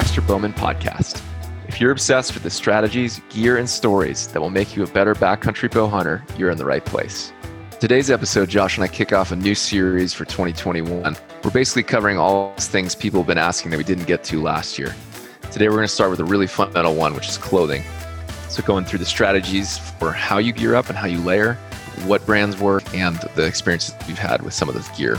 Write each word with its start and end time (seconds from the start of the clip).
Baxter 0.00 0.22
Bowman 0.22 0.54
podcast. 0.54 1.22
If 1.68 1.78
you're 1.78 1.90
obsessed 1.90 2.32
with 2.32 2.42
the 2.42 2.48
strategies, 2.48 3.20
gear, 3.28 3.58
and 3.58 3.68
stories 3.68 4.28
that 4.28 4.40
will 4.40 4.48
make 4.48 4.74
you 4.74 4.82
a 4.82 4.86
better 4.86 5.14
backcountry 5.14 5.70
bow 5.70 5.88
hunter, 5.88 6.24
you're 6.38 6.48
in 6.48 6.56
the 6.56 6.64
right 6.64 6.82
place. 6.82 7.34
Today's 7.80 8.10
episode, 8.10 8.48
Josh 8.48 8.78
and 8.78 8.84
I 8.84 8.88
kick 8.88 9.12
off 9.12 9.30
a 9.30 9.36
new 9.36 9.54
series 9.54 10.14
for 10.14 10.24
2021. 10.24 11.14
We're 11.44 11.50
basically 11.50 11.82
covering 11.82 12.16
all 12.16 12.54
things 12.54 12.94
people 12.94 13.20
have 13.20 13.26
been 13.26 13.36
asking 13.36 13.72
that 13.72 13.76
we 13.76 13.84
didn't 13.84 14.06
get 14.06 14.24
to 14.24 14.40
last 14.40 14.78
year. 14.78 14.96
Today, 15.50 15.68
we're 15.68 15.76
going 15.76 15.86
to 15.86 15.92
start 15.92 16.08
with 16.08 16.20
a 16.20 16.24
really 16.24 16.46
fundamental 16.46 16.94
one, 16.94 17.14
which 17.14 17.28
is 17.28 17.36
clothing. 17.36 17.82
So, 18.48 18.62
going 18.62 18.86
through 18.86 19.00
the 19.00 19.04
strategies 19.04 19.76
for 19.76 20.12
how 20.12 20.38
you 20.38 20.54
gear 20.54 20.76
up 20.76 20.88
and 20.88 20.96
how 20.96 21.08
you 21.08 21.18
layer, 21.18 21.58
what 22.06 22.24
brands 22.24 22.58
work, 22.58 22.94
and 22.94 23.16
the 23.34 23.44
experiences 23.44 23.94
you've 24.08 24.18
had 24.18 24.40
with 24.40 24.54
some 24.54 24.70
of 24.70 24.74
this 24.74 24.88
gear. 24.96 25.18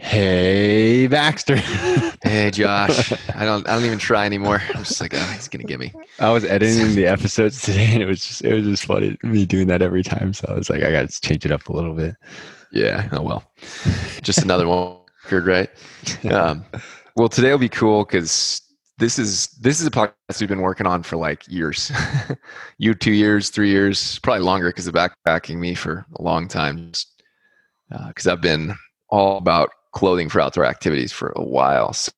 Hey, 0.00 1.06
Baxter. 1.08 1.56
hey, 2.24 2.50
Josh. 2.50 3.12
I 3.34 3.44
don't. 3.44 3.68
I 3.68 3.74
don't 3.74 3.84
even 3.84 3.98
try 3.98 4.24
anymore. 4.24 4.62
I'm 4.74 4.82
just 4.82 4.98
like, 4.98 5.12
oh, 5.14 5.32
he's 5.34 5.46
gonna 5.46 5.64
get 5.64 5.78
me. 5.78 5.92
I 6.18 6.30
was 6.30 6.42
editing 6.42 6.94
the 6.94 7.06
episodes 7.06 7.60
today, 7.60 7.92
and 7.92 8.02
it 8.02 8.06
was 8.06 8.26
just 8.26 8.42
it 8.42 8.54
was 8.54 8.64
just 8.64 8.86
funny 8.86 9.18
me 9.22 9.44
doing 9.44 9.66
that 9.66 9.82
every 9.82 10.02
time. 10.02 10.32
So 10.32 10.46
I 10.48 10.54
was 10.54 10.70
like, 10.70 10.82
I 10.82 10.90
got 10.90 11.08
to 11.08 11.20
change 11.20 11.44
it 11.44 11.52
up 11.52 11.68
a 11.68 11.72
little 11.72 11.94
bit. 11.94 12.16
Yeah. 12.72 13.08
Oh 13.12 13.20
well. 13.20 13.44
Just 14.22 14.38
another 14.42 14.66
one, 14.66 14.96
right? 15.30 15.68
Um, 16.30 16.64
well, 17.14 17.28
today 17.28 17.50
will 17.50 17.58
be 17.58 17.68
cool 17.68 18.06
because 18.06 18.62
this 18.96 19.18
is 19.18 19.48
this 19.60 19.80
is 19.80 19.86
a 19.86 19.90
podcast 19.90 20.40
we've 20.40 20.48
been 20.48 20.62
working 20.62 20.86
on 20.86 21.02
for 21.02 21.18
like 21.18 21.46
years. 21.46 21.92
you 22.78 22.94
two 22.94 23.12
years, 23.12 23.50
three 23.50 23.70
years, 23.70 24.18
probably 24.20 24.42
longer 24.42 24.70
because 24.70 24.86
of 24.86 24.94
backpacking 24.94 25.58
me 25.58 25.74
for 25.74 26.06
a 26.16 26.22
long 26.22 26.48
time. 26.48 26.92
Because 27.90 28.26
uh, 28.26 28.32
I've 28.32 28.40
been 28.40 28.74
all 29.10 29.36
about 29.36 29.70
clothing 29.92 30.28
for 30.28 30.40
outdoor 30.40 30.64
activities 30.64 31.12
for 31.12 31.32
a 31.36 31.42
while. 31.42 31.92
So 31.92 32.12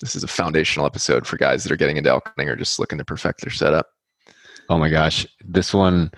this 0.00 0.16
is 0.16 0.24
a 0.24 0.28
foundational 0.28 0.86
episode 0.86 1.26
for 1.26 1.36
guys 1.36 1.62
that 1.62 1.72
are 1.72 1.76
getting 1.76 1.96
into 1.96 2.10
elk 2.10 2.28
hunting 2.28 2.48
or 2.48 2.56
just 2.56 2.78
looking 2.78 2.98
to 2.98 3.04
perfect 3.04 3.40
their 3.42 3.52
setup. 3.52 3.88
Oh 4.68 4.78
my 4.78 4.88
gosh, 4.88 5.26
this 5.44 5.74
one, 5.74 6.10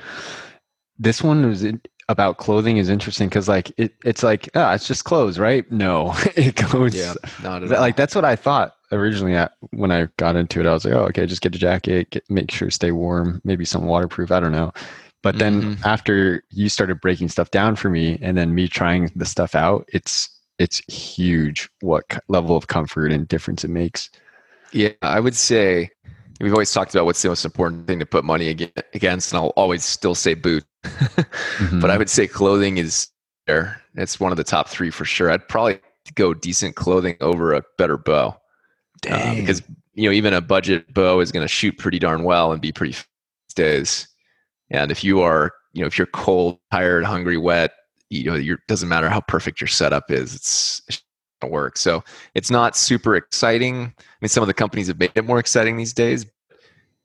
this 0.99 1.23
one 1.23 1.47
was 1.47 1.65
about 2.09 2.39
clothing 2.39 2.77
is 2.77 2.89
interesting 2.89 3.29
because 3.29 3.49
like 3.49 3.73
it, 3.77 3.95
it's 4.05 4.23
like 4.23 4.49
ah, 4.55 4.75
it's 4.75 4.87
just 4.87 5.05
clothes, 5.05 5.39
right? 5.39 5.71
No, 5.71 6.15
it 6.37 6.55
goes. 6.55 6.95
Yeah, 6.95 7.15
not 7.43 7.65
at 7.65 7.73
all. 7.73 7.81
Like 7.81 7.97
that's 7.97 8.15
what 8.15 8.25
I 8.25 8.37
thought 8.37 8.75
originally 8.93 9.35
at, 9.35 9.53
when 9.71 9.91
I 9.91 10.09
got 10.17 10.37
into 10.37 10.61
it. 10.61 10.67
I 10.67 10.73
was 10.73 10.85
like, 10.85 10.95
oh, 10.95 11.07
okay, 11.07 11.27
just 11.27 11.43
get 11.43 11.55
a 11.55 11.59
jacket, 11.59 12.11
get, 12.11 12.31
make 12.31 12.51
sure 12.51 12.71
stay 12.71 12.93
warm, 12.93 13.41
maybe 13.45 13.65
some 13.65 13.87
waterproof. 13.87 14.31
I 14.31 14.41
don't 14.41 14.53
know. 14.53 14.73
But 15.23 15.39
then 15.39 15.63
mm-hmm. 15.63 15.85
after 15.85 16.45
you 16.51 16.69
started 16.69 17.01
breaking 17.01 17.29
stuff 17.29 17.51
down 17.51 17.75
for 17.75 17.91
me, 17.91 18.17
and 18.23 18.39
then 18.39 18.55
me 18.55 18.69
trying 18.69 19.11
the 19.17 19.25
stuff 19.25 19.57
out, 19.57 19.89
it's 19.93 20.31
it's 20.59 20.79
huge 20.93 21.69
what 21.81 22.05
level 22.29 22.57
of 22.57 22.67
comfort 22.67 23.13
and 23.13 23.29
difference 23.29 23.65
it 23.65 23.71
makes. 23.71 24.11
Yeah, 24.73 24.91
I 25.03 25.21
would 25.21 25.37
say 25.37 25.91
we've 26.41 26.53
always 26.53 26.73
talked 26.73 26.95
about 26.95 27.05
what's 27.07 27.23
the 27.23 27.29
most 27.29 27.45
important 27.45 27.87
thing 27.87 27.99
to 27.99 28.07
put 28.07 28.25
money 28.25 28.49
against, 28.95 29.33
and 29.33 29.39
I'll 29.39 29.49
always 29.51 29.85
still 29.85 30.15
say 30.15 30.35
boot. 30.35 30.65
mm-hmm. 30.85 31.81
But 31.81 31.91
I 31.91 31.99
would 31.99 32.11
say 32.11 32.27
clothing 32.27 32.79
is 32.79 33.09
there. 33.47 33.81
It's 33.95 34.21
one 34.21 34.33
of 34.33 34.37
the 34.37 34.45
top 34.45 34.69
three 34.69 34.91
for 34.91 35.05
sure. 35.05 35.31
I'd 35.31 35.49
probably 35.49 35.81
go 36.15 36.35
decent 36.35 36.77
clothing 36.77 37.17
over 37.21 37.55
a 37.55 37.63
better 37.79 37.97
bow. 37.97 38.37
Uh, 39.09 39.35
because 39.37 39.63
you 39.95 40.09
know 40.09 40.13
even 40.13 40.33
a 40.33 40.41
budget 40.41 40.93
bow 40.93 41.21
is 41.21 41.31
going 41.31 41.45
to 41.45 41.49
shoot 41.49 41.77
pretty 41.79 41.99
darn 41.99 42.25
well 42.25 42.53
and 42.53 42.61
be 42.61 42.73
pretty 42.73 42.97
days. 43.55 44.09
And 44.71 44.91
if 44.91 45.05
you 45.05 45.21
are 45.21 45.53
you 45.73 45.83
know 45.83 45.87
if 45.87 45.99
you're 45.99 46.07
cold, 46.09 46.59
tired, 46.71 47.05
hungry, 47.05 47.37
wet, 47.37 47.73
you 48.11 48.25
know 48.25 48.37
it 48.37 48.61
doesn't 48.69 48.89
matter 48.89 49.09
how 49.09 49.21
perfect 49.21 49.61
your 49.61 49.69
setup 49.69 50.11
is 50.11 50.35
it's, 50.35 50.83
it's 50.89 51.03
going 51.41 51.51
to 51.51 51.55
work. 51.55 51.77
So 51.77 52.03
it's 52.35 52.51
not 52.51 52.77
super 52.77 53.17
exciting. 53.17 53.95
I 53.99 54.03
mean 54.21 54.29
some 54.29 54.43
of 54.43 54.47
the 54.47 54.55
companies 54.55 54.89
have 54.89 54.99
made 54.99 55.13
it 55.15 55.25
more 55.25 55.39
exciting 55.39 55.77
these 55.77 55.93
days. 55.93 56.27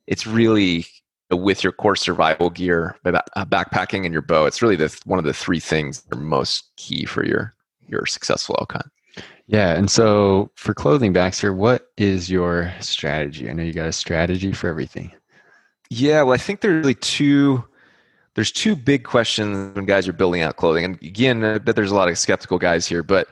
It's 0.07 0.25
really 0.25 0.85
with 1.31 1.63
your 1.63 1.71
core 1.71 1.95
survival 1.95 2.49
gear 2.49 2.97
uh, 3.05 3.45
backpacking 3.45 4.03
and 4.03 4.11
your 4.11 4.21
bow 4.21 4.45
it's 4.45 4.61
really 4.61 4.75
the 4.75 4.93
one 5.05 5.17
of 5.17 5.25
the 5.25 5.33
three 5.33 5.61
things 5.61 6.01
that 6.01 6.17
are 6.17 6.21
most 6.21 6.71
key 6.75 7.05
for 7.05 7.25
your 7.25 7.55
your 7.87 8.05
successful 8.05 8.55
elk 8.59 8.73
hunt 8.73 8.91
yeah 9.47 9.73
and 9.75 9.89
so 9.89 10.51
for 10.55 10.73
clothing 10.73 11.13
baxter 11.13 11.53
what 11.53 11.87
is 11.97 12.29
your 12.29 12.73
strategy? 12.81 13.49
I 13.49 13.53
know 13.53 13.63
you 13.63 13.71
got 13.73 13.87
a 13.87 13.93
strategy 13.93 14.51
for 14.51 14.67
everything. 14.67 15.11
Yeah 15.89 16.23
well 16.23 16.33
i 16.33 16.37
think 16.37 16.59
there 16.59 16.71
are 16.71 16.79
really 16.79 16.95
two 16.95 17.63
there's 18.35 18.51
two 18.51 18.75
big 18.75 19.03
questions 19.03 19.75
when 19.75 19.85
guys 19.85 20.07
are 20.07 20.13
building 20.13 20.41
out 20.41 20.57
clothing. 20.57 20.85
And 20.85 21.01
again, 21.01 21.43
I 21.43 21.57
bet 21.57 21.75
there's 21.75 21.91
a 21.91 21.95
lot 21.95 22.09
of 22.09 22.17
skeptical 22.17 22.57
guys 22.57 22.87
here, 22.87 23.03
but 23.03 23.27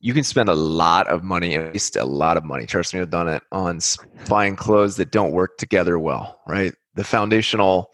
you 0.00 0.14
can 0.14 0.24
spend 0.24 0.48
a 0.48 0.54
lot 0.54 1.06
of 1.08 1.22
money, 1.22 1.54
at 1.56 1.72
least 1.72 1.96
a 1.96 2.04
lot 2.04 2.36
of 2.38 2.44
money. 2.44 2.64
Trust 2.64 2.94
me, 2.94 3.00
I've 3.00 3.10
done 3.10 3.28
it 3.28 3.42
on 3.52 3.80
buying 4.28 4.56
clothes 4.56 4.96
that 4.96 5.10
don't 5.10 5.32
work 5.32 5.58
together 5.58 5.98
well, 5.98 6.40
right? 6.46 6.72
The 6.94 7.04
foundational 7.04 7.92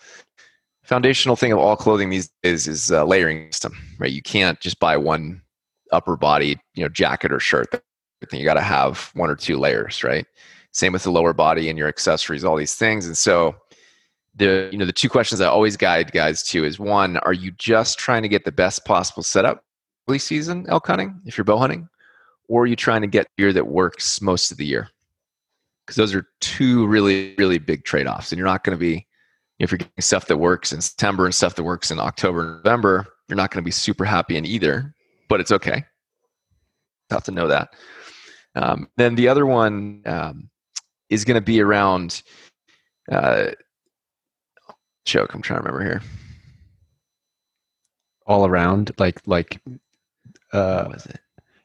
foundational 0.84 1.34
thing 1.34 1.50
of 1.50 1.58
all 1.58 1.76
clothing 1.76 2.10
these 2.10 2.30
days 2.44 2.68
is 2.68 2.90
a 2.90 3.04
layering 3.04 3.50
system, 3.50 3.76
right? 3.98 4.12
You 4.12 4.22
can't 4.22 4.60
just 4.60 4.78
buy 4.78 4.96
one 4.96 5.42
upper 5.90 6.16
body, 6.16 6.60
you 6.74 6.84
know, 6.84 6.88
jacket 6.88 7.32
or 7.32 7.40
shirt. 7.40 7.82
You 8.32 8.44
got 8.44 8.54
to 8.54 8.60
have 8.60 9.10
one 9.14 9.28
or 9.28 9.34
two 9.34 9.58
layers, 9.58 10.04
right? 10.04 10.26
Same 10.72 10.92
with 10.92 11.02
the 11.02 11.10
lower 11.10 11.32
body 11.32 11.68
and 11.68 11.76
your 11.76 11.88
accessories, 11.88 12.44
all 12.44 12.56
these 12.56 12.74
things. 12.74 13.06
And 13.06 13.18
so 13.18 13.56
the 14.36 14.68
you 14.70 14.78
know 14.78 14.84
the 14.84 14.92
two 14.92 15.08
questions 15.08 15.40
I 15.40 15.46
always 15.46 15.76
guide 15.76 16.12
guys 16.12 16.42
to 16.44 16.64
is 16.64 16.78
one: 16.78 17.16
Are 17.18 17.32
you 17.32 17.50
just 17.52 17.98
trying 17.98 18.22
to 18.22 18.28
get 18.28 18.44
the 18.44 18.52
best 18.52 18.84
possible 18.84 19.22
setup 19.22 19.64
early 20.08 20.18
season 20.18 20.66
elk 20.68 20.86
hunting 20.86 21.20
if 21.24 21.36
you're 21.36 21.44
bow 21.44 21.58
hunting, 21.58 21.88
or 22.48 22.62
are 22.62 22.66
you 22.66 22.76
trying 22.76 23.00
to 23.00 23.06
get 23.06 23.26
gear 23.38 23.52
that 23.52 23.66
works 23.66 24.20
most 24.20 24.50
of 24.50 24.58
the 24.58 24.66
year? 24.66 24.88
Because 25.84 25.96
those 25.96 26.14
are 26.14 26.26
two 26.40 26.86
really 26.86 27.34
really 27.38 27.58
big 27.58 27.84
trade 27.84 28.06
offs, 28.06 28.30
and 28.30 28.38
you're 28.38 28.46
not 28.46 28.62
going 28.62 28.76
to 28.76 28.80
be 28.80 29.06
if 29.58 29.70
you're 29.70 29.78
getting 29.78 29.92
stuff 30.00 30.26
that 30.26 30.36
works 30.36 30.72
in 30.72 30.80
September 30.80 31.24
and 31.24 31.34
stuff 31.34 31.54
that 31.54 31.64
works 31.64 31.90
in 31.90 31.98
October 31.98 32.40
and 32.40 32.64
November, 32.64 33.06
you're 33.28 33.36
not 33.36 33.50
going 33.50 33.62
to 33.62 33.66
be 33.66 33.70
super 33.70 34.04
happy 34.04 34.36
in 34.36 34.44
either. 34.44 34.94
But 35.28 35.40
it's 35.40 35.50
okay. 35.50 35.84
Have 37.10 37.24
to 37.24 37.32
know 37.32 37.48
that. 37.48 37.70
Um, 38.54 38.88
then 38.96 39.14
the 39.14 39.28
other 39.28 39.46
one 39.46 40.02
um, 40.06 40.50
is 41.08 41.24
going 41.24 41.36
to 41.36 41.40
be 41.40 41.60
around. 41.60 42.22
Uh, 43.10 43.52
choke. 45.06 45.32
I'm 45.32 45.42
trying 45.42 45.60
to 45.60 45.64
remember 45.64 45.84
here. 45.84 46.02
All 48.26 48.44
around, 48.44 48.92
like 48.98 49.20
like 49.26 49.60
uh, 50.52 50.88
was 50.92 51.06
it? 51.06 51.20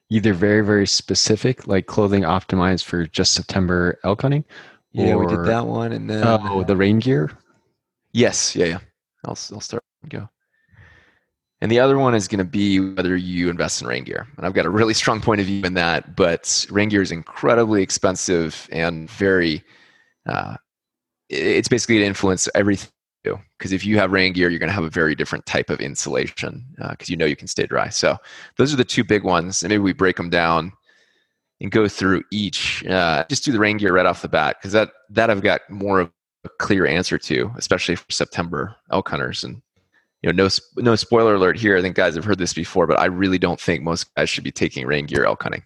Either 0.09 0.33
very 0.33 0.63
very 0.63 0.87
specific, 0.87 1.67
like 1.67 1.87
clothing 1.87 2.21
optimized 2.21 2.85
for 2.85 3.05
just 3.07 3.33
September 3.33 3.99
elk 4.03 4.21
hunting. 4.21 4.45
Yeah, 4.93 5.13
or, 5.13 5.25
we 5.25 5.27
did 5.27 5.45
that 5.45 5.65
one, 5.65 5.91
and 5.91 6.09
then 6.09 6.23
oh, 6.23 6.63
the 6.63 6.75
rain 6.75 6.99
gear. 6.99 7.31
Yes, 8.11 8.55
yeah, 8.55 8.65
yeah. 8.65 8.79
I'll 9.25 9.37
I'll 9.51 9.61
start 9.61 9.83
and 10.03 10.11
go. 10.11 10.29
And 11.61 11.71
the 11.71 11.79
other 11.79 11.99
one 11.99 12.15
is 12.15 12.27
going 12.27 12.39
to 12.39 12.43
be 12.43 12.79
whether 12.79 13.15
you 13.15 13.49
invest 13.49 13.81
in 13.81 13.87
rain 13.87 14.03
gear. 14.03 14.27
And 14.35 14.45
I've 14.45 14.53
got 14.53 14.65
a 14.65 14.69
really 14.69 14.93
strong 15.01 15.21
point 15.21 15.41
of 15.41 15.47
view 15.47 15.63
in 15.63 15.75
that, 15.75 16.15
but 16.15 16.65
rain 16.71 16.89
gear 16.89 17.03
is 17.03 17.11
incredibly 17.11 17.83
expensive 17.83 18.67
and 18.71 19.09
very, 19.09 19.63
uh, 20.25 20.55
it's 21.29 21.67
basically 21.67 21.99
to 21.99 22.05
influence 22.05 22.49
everything 22.55 22.89
because 23.23 23.71
if 23.71 23.85
you 23.85 23.97
have 23.97 24.11
rain 24.11 24.33
gear, 24.33 24.49
you're 24.49 24.59
going 24.59 24.69
to 24.69 24.73
have 24.73 24.83
a 24.83 24.89
very 24.89 25.15
different 25.15 25.45
type 25.45 25.69
of 25.69 25.79
insulation 25.79 26.65
because 26.77 27.09
uh, 27.09 27.11
you 27.11 27.17
know 27.17 27.25
you 27.25 27.35
can 27.35 27.47
stay 27.47 27.65
dry. 27.65 27.89
So 27.89 28.17
those 28.57 28.73
are 28.73 28.77
the 28.77 28.83
two 28.83 29.03
big 29.03 29.23
ones, 29.23 29.61
and 29.61 29.69
maybe 29.69 29.83
we 29.83 29.93
break 29.93 30.17
them 30.17 30.29
down 30.29 30.73
and 31.61 31.71
go 31.71 31.87
through 31.87 32.23
each. 32.31 32.85
Uh, 32.85 33.23
just 33.29 33.45
do 33.45 33.51
the 33.51 33.59
rain 33.59 33.77
gear 33.77 33.93
right 33.93 34.05
off 34.05 34.21
the 34.21 34.27
bat 34.27 34.57
because 34.59 34.71
that 34.73 34.91
that 35.09 35.29
I've 35.29 35.43
got 35.43 35.61
more 35.69 35.99
of 35.99 36.11
a 36.43 36.49
clear 36.59 36.85
answer 36.85 37.17
to, 37.17 37.51
especially 37.55 37.95
for 37.95 38.09
September 38.09 38.75
elk 38.91 39.09
hunters. 39.09 39.43
And 39.43 39.61
you 40.21 40.31
know, 40.31 40.43
no 40.43 40.49
no 40.77 40.95
spoiler 40.95 41.35
alert 41.35 41.57
here. 41.57 41.77
I 41.77 41.81
think 41.81 41.95
guys 41.95 42.15
have 42.15 42.25
heard 42.25 42.39
this 42.39 42.53
before, 42.53 42.87
but 42.87 42.99
I 42.99 43.05
really 43.05 43.37
don't 43.37 43.61
think 43.61 43.83
most 43.83 44.13
guys 44.15 44.29
should 44.29 44.43
be 44.43 44.51
taking 44.51 44.85
rain 44.87 45.05
gear 45.05 45.25
elk 45.25 45.43
hunting 45.43 45.63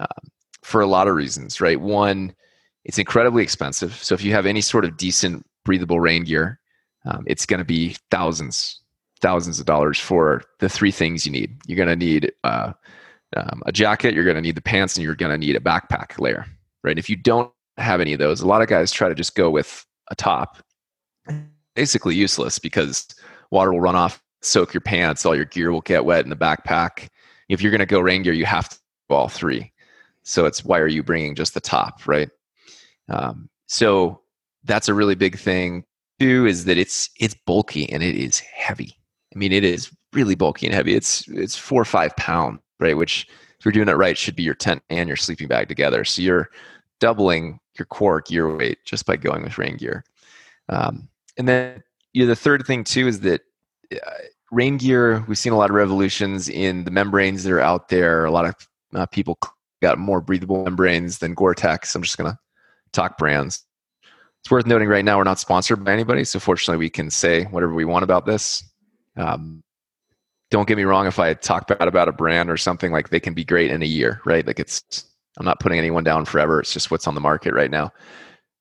um, 0.00 0.30
for 0.62 0.80
a 0.80 0.86
lot 0.86 1.08
of 1.08 1.14
reasons. 1.14 1.60
Right, 1.60 1.80
one. 1.80 2.34
It's 2.84 2.98
incredibly 2.98 3.44
expensive. 3.44 3.94
So 3.94 4.12
if 4.12 4.24
you 4.24 4.32
have 4.32 4.44
any 4.44 4.60
sort 4.60 4.84
of 4.84 4.96
decent 4.96 5.46
breathable 5.64 6.00
rain 6.00 6.24
gear, 6.24 6.58
um, 7.04 7.24
it's 7.26 7.46
going 7.46 7.58
to 7.58 7.64
be 7.64 7.96
thousands, 8.10 8.80
thousands 9.20 9.58
of 9.60 9.66
dollars 9.66 9.98
for 9.98 10.42
the 10.60 10.68
three 10.68 10.90
things 10.90 11.26
you 11.26 11.32
need. 11.32 11.56
You're 11.66 11.76
going 11.76 11.88
to 11.88 12.04
need 12.04 12.32
uh, 12.44 12.72
um, 13.36 13.62
a 13.66 13.72
jacket, 13.72 14.14
you're 14.14 14.24
going 14.24 14.36
to 14.36 14.42
need 14.42 14.56
the 14.56 14.62
pants, 14.62 14.96
and 14.96 15.04
you're 15.04 15.14
going 15.14 15.32
to 15.32 15.38
need 15.38 15.56
a 15.56 15.60
backpack 15.60 16.18
layer, 16.18 16.46
right? 16.82 16.98
If 16.98 17.08
you 17.08 17.16
don't 17.16 17.52
have 17.76 18.00
any 18.00 18.12
of 18.12 18.18
those, 18.18 18.40
a 18.40 18.46
lot 18.46 18.62
of 18.62 18.68
guys 18.68 18.92
try 18.92 19.08
to 19.08 19.14
just 19.14 19.34
go 19.34 19.50
with 19.50 19.84
a 20.10 20.14
top. 20.14 20.58
Basically 21.74 22.14
useless 22.14 22.58
because 22.58 23.06
water 23.50 23.72
will 23.72 23.80
run 23.80 23.96
off, 23.96 24.22
soak 24.42 24.74
your 24.74 24.82
pants, 24.82 25.24
all 25.24 25.34
your 25.34 25.46
gear 25.46 25.72
will 25.72 25.80
get 25.80 26.04
wet 26.04 26.24
in 26.24 26.30
the 26.30 26.36
backpack. 26.36 27.08
If 27.48 27.62
you're 27.62 27.70
going 27.70 27.80
to 27.80 27.86
go 27.86 28.00
rain 28.00 28.22
gear, 28.22 28.34
you 28.34 28.44
have 28.44 28.68
to 28.68 28.78
do 29.08 29.14
all 29.14 29.28
three. 29.28 29.72
So 30.22 30.44
it's 30.44 30.64
why 30.64 30.78
are 30.78 30.88
you 30.88 31.02
bringing 31.02 31.34
just 31.34 31.54
the 31.54 31.60
top, 31.60 32.06
right? 32.06 32.28
Um, 33.08 33.48
so 33.66 34.20
that's 34.64 34.88
a 34.88 34.94
really 34.94 35.14
big 35.14 35.38
thing 35.38 35.84
is 36.22 36.64
that 36.64 36.78
it's 36.78 37.10
it's 37.18 37.34
bulky 37.46 37.90
and 37.92 38.02
it 38.02 38.16
is 38.16 38.38
heavy 38.38 38.96
i 39.34 39.38
mean 39.38 39.52
it 39.52 39.64
is 39.64 39.90
really 40.12 40.34
bulky 40.34 40.66
and 40.66 40.74
heavy 40.74 40.94
it's 40.94 41.26
it's 41.28 41.56
four 41.56 41.82
or 41.82 41.86
five 41.86 42.14
pounds 42.16 42.60
right 42.80 42.96
which 42.96 43.26
if 43.62 43.66
you're 43.66 43.84
doing 43.84 43.88
it 43.88 43.96
right, 43.96 44.18
should 44.18 44.34
be 44.34 44.42
your 44.42 44.56
tent 44.56 44.82
and 44.90 45.06
your 45.06 45.16
sleeping 45.16 45.46
bag 45.46 45.68
together. 45.68 46.04
So 46.04 46.20
you're 46.20 46.50
doubling 46.98 47.60
your 47.78 47.86
core 47.86 48.20
gear 48.20 48.56
weight 48.56 48.78
just 48.84 49.06
by 49.06 49.14
going 49.14 49.44
with 49.44 49.56
rain 49.56 49.76
gear. 49.76 50.02
Um, 50.68 51.08
and 51.38 51.46
then 51.46 51.80
you 52.12 52.24
know, 52.24 52.26
the 52.26 52.34
third 52.34 52.66
thing 52.66 52.82
too 52.82 53.06
is 53.06 53.20
that 53.20 53.42
uh, 53.92 54.10
rain 54.50 54.78
gear. 54.78 55.24
We've 55.28 55.38
seen 55.38 55.52
a 55.52 55.56
lot 55.56 55.70
of 55.70 55.76
revolutions 55.76 56.48
in 56.48 56.82
the 56.82 56.90
membranes 56.90 57.44
that 57.44 57.52
are 57.52 57.60
out 57.60 57.88
there. 57.88 58.24
A 58.24 58.32
lot 58.32 58.46
of 58.46 58.54
uh, 58.96 59.06
people 59.06 59.38
got 59.80 59.96
more 59.96 60.20
breathable 60.20 60.64
membranes 60.64 61.18
than 61.18 61.32
Gore-Tex. 61.32 61.94
I'm 61.94 62.02
just 62.02 62.18
gonna 62.18 62.36
talk 62.90 63.16
brands. 63.16 63.64
It's 64.42 64.50
worth 64.50 64.66
noting 64.66 64.88
right 64.88 65.04
now 65.04 65.18
we're 65.18 65.24
not 65.24 65.38
sponsored 65.38 65.84
by 65.84 65.92
anybody, 65.92 66.24
so 66.24 66.40
fortunately 66.40 66.78
we 66.78 66.90
can 66.90 67.10
say 67.10 67.44
whatever 67.44 67.74
we 67.74 67.84
want 67.84 68.02
about 68.02 68.26
this. 68.26 68.64
Um, 69.16 69.62
don't 70.52 70.68
get 70.68 70.76
me 70.76 70.84
wrong 70.84 71.06
if 71.06 71.18
i 71.18 71.32
talk 71.32 71.66
bad 71.66 71.88
about 71.88 72.08
a 72.08 72.12
brand 72.12 72.50
or 72.50 72.58
something 72.58 72.92
like 72.92 73.08
they 73.08 73.18
can 73.18 73.34
be 73.34 73.44
great 73.44 73.70
in 73.70 73.82
a 73.82 73.86
year 73.86 74.20
right? 74.24 74.46
Like 74.46 74.60
it's 74.60 75.04
i'm 75.38 75.46
not 75.46 75.60
putting 75.60 75.78
anyone 75.78 76.04
down 76.04 76.26
forever 76.26 76.60
it's 76.60 76.74
just 76.74 76.90
what's 76.90 77.06
on 77.06 77.14
the 77.14 77.20
market 77.20 77.54
right 77.54 77.70
now. 77.70 77.90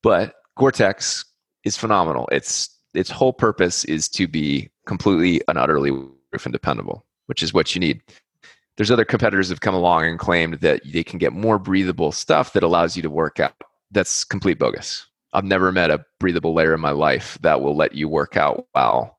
But 0.01 0.35
gore-tex 0.57 1.25
is 1.63 1.77
phenomenal. 1.77 2.27
It's 2.31 2.69
its 2.93 3.09
whole 3.09 3.33
purpose 3.33 3.83
is 3.85 4.09
to 4.09 4.27
be 4.27 4.69
completely 4.87 5.41
and 5.47 5.57
utterly 5.57 5.91
roof 5.91 6.45
and 6.45 6.53
dependable 6.53 7.05
which 7.27 7.43
is 7.43 7.53
what 7.53 7.75
you 7.75 7.79
need. 7.79 8.01
There's 8.77 8.91
other 8.91 9.05
competitors 9.05 9.49
have 9.49 9.61
come 9.61 9.75
along 9.75 10.05
and 10.05 10.19
claimed 10.19 10.55
that 10.55 10.81
they 10.85 11.03
can 11.03 11.19
get 11.19 11.33
more 11.33 11.59
breathable 11.59 12.11
stuff 12.11 12.53
that 12.53 12.63
allows 12.63 12.95
you 12.95 13.01
to 13.03 13.09
work 13.09 13.39
out 13.39 13.53
that's 13.91 14.23
complete 14.23 14.57
bogus 14.57 15.05
i've 15.33 15.43
never 15.43 15.71
met 15.71 15.91
a 15.91 16.03
breathable 16.19 16.53
layer 16.53 16.73
in 16.73 16.81
my 16.81 16.91
life 16.91 17.37
that 17.41 17.61
will 17.61 17.75
let 17.75 17.93
you 17.93 18.07
work 18.07 18.37
out 18.37 18.65
while 18.71 19.17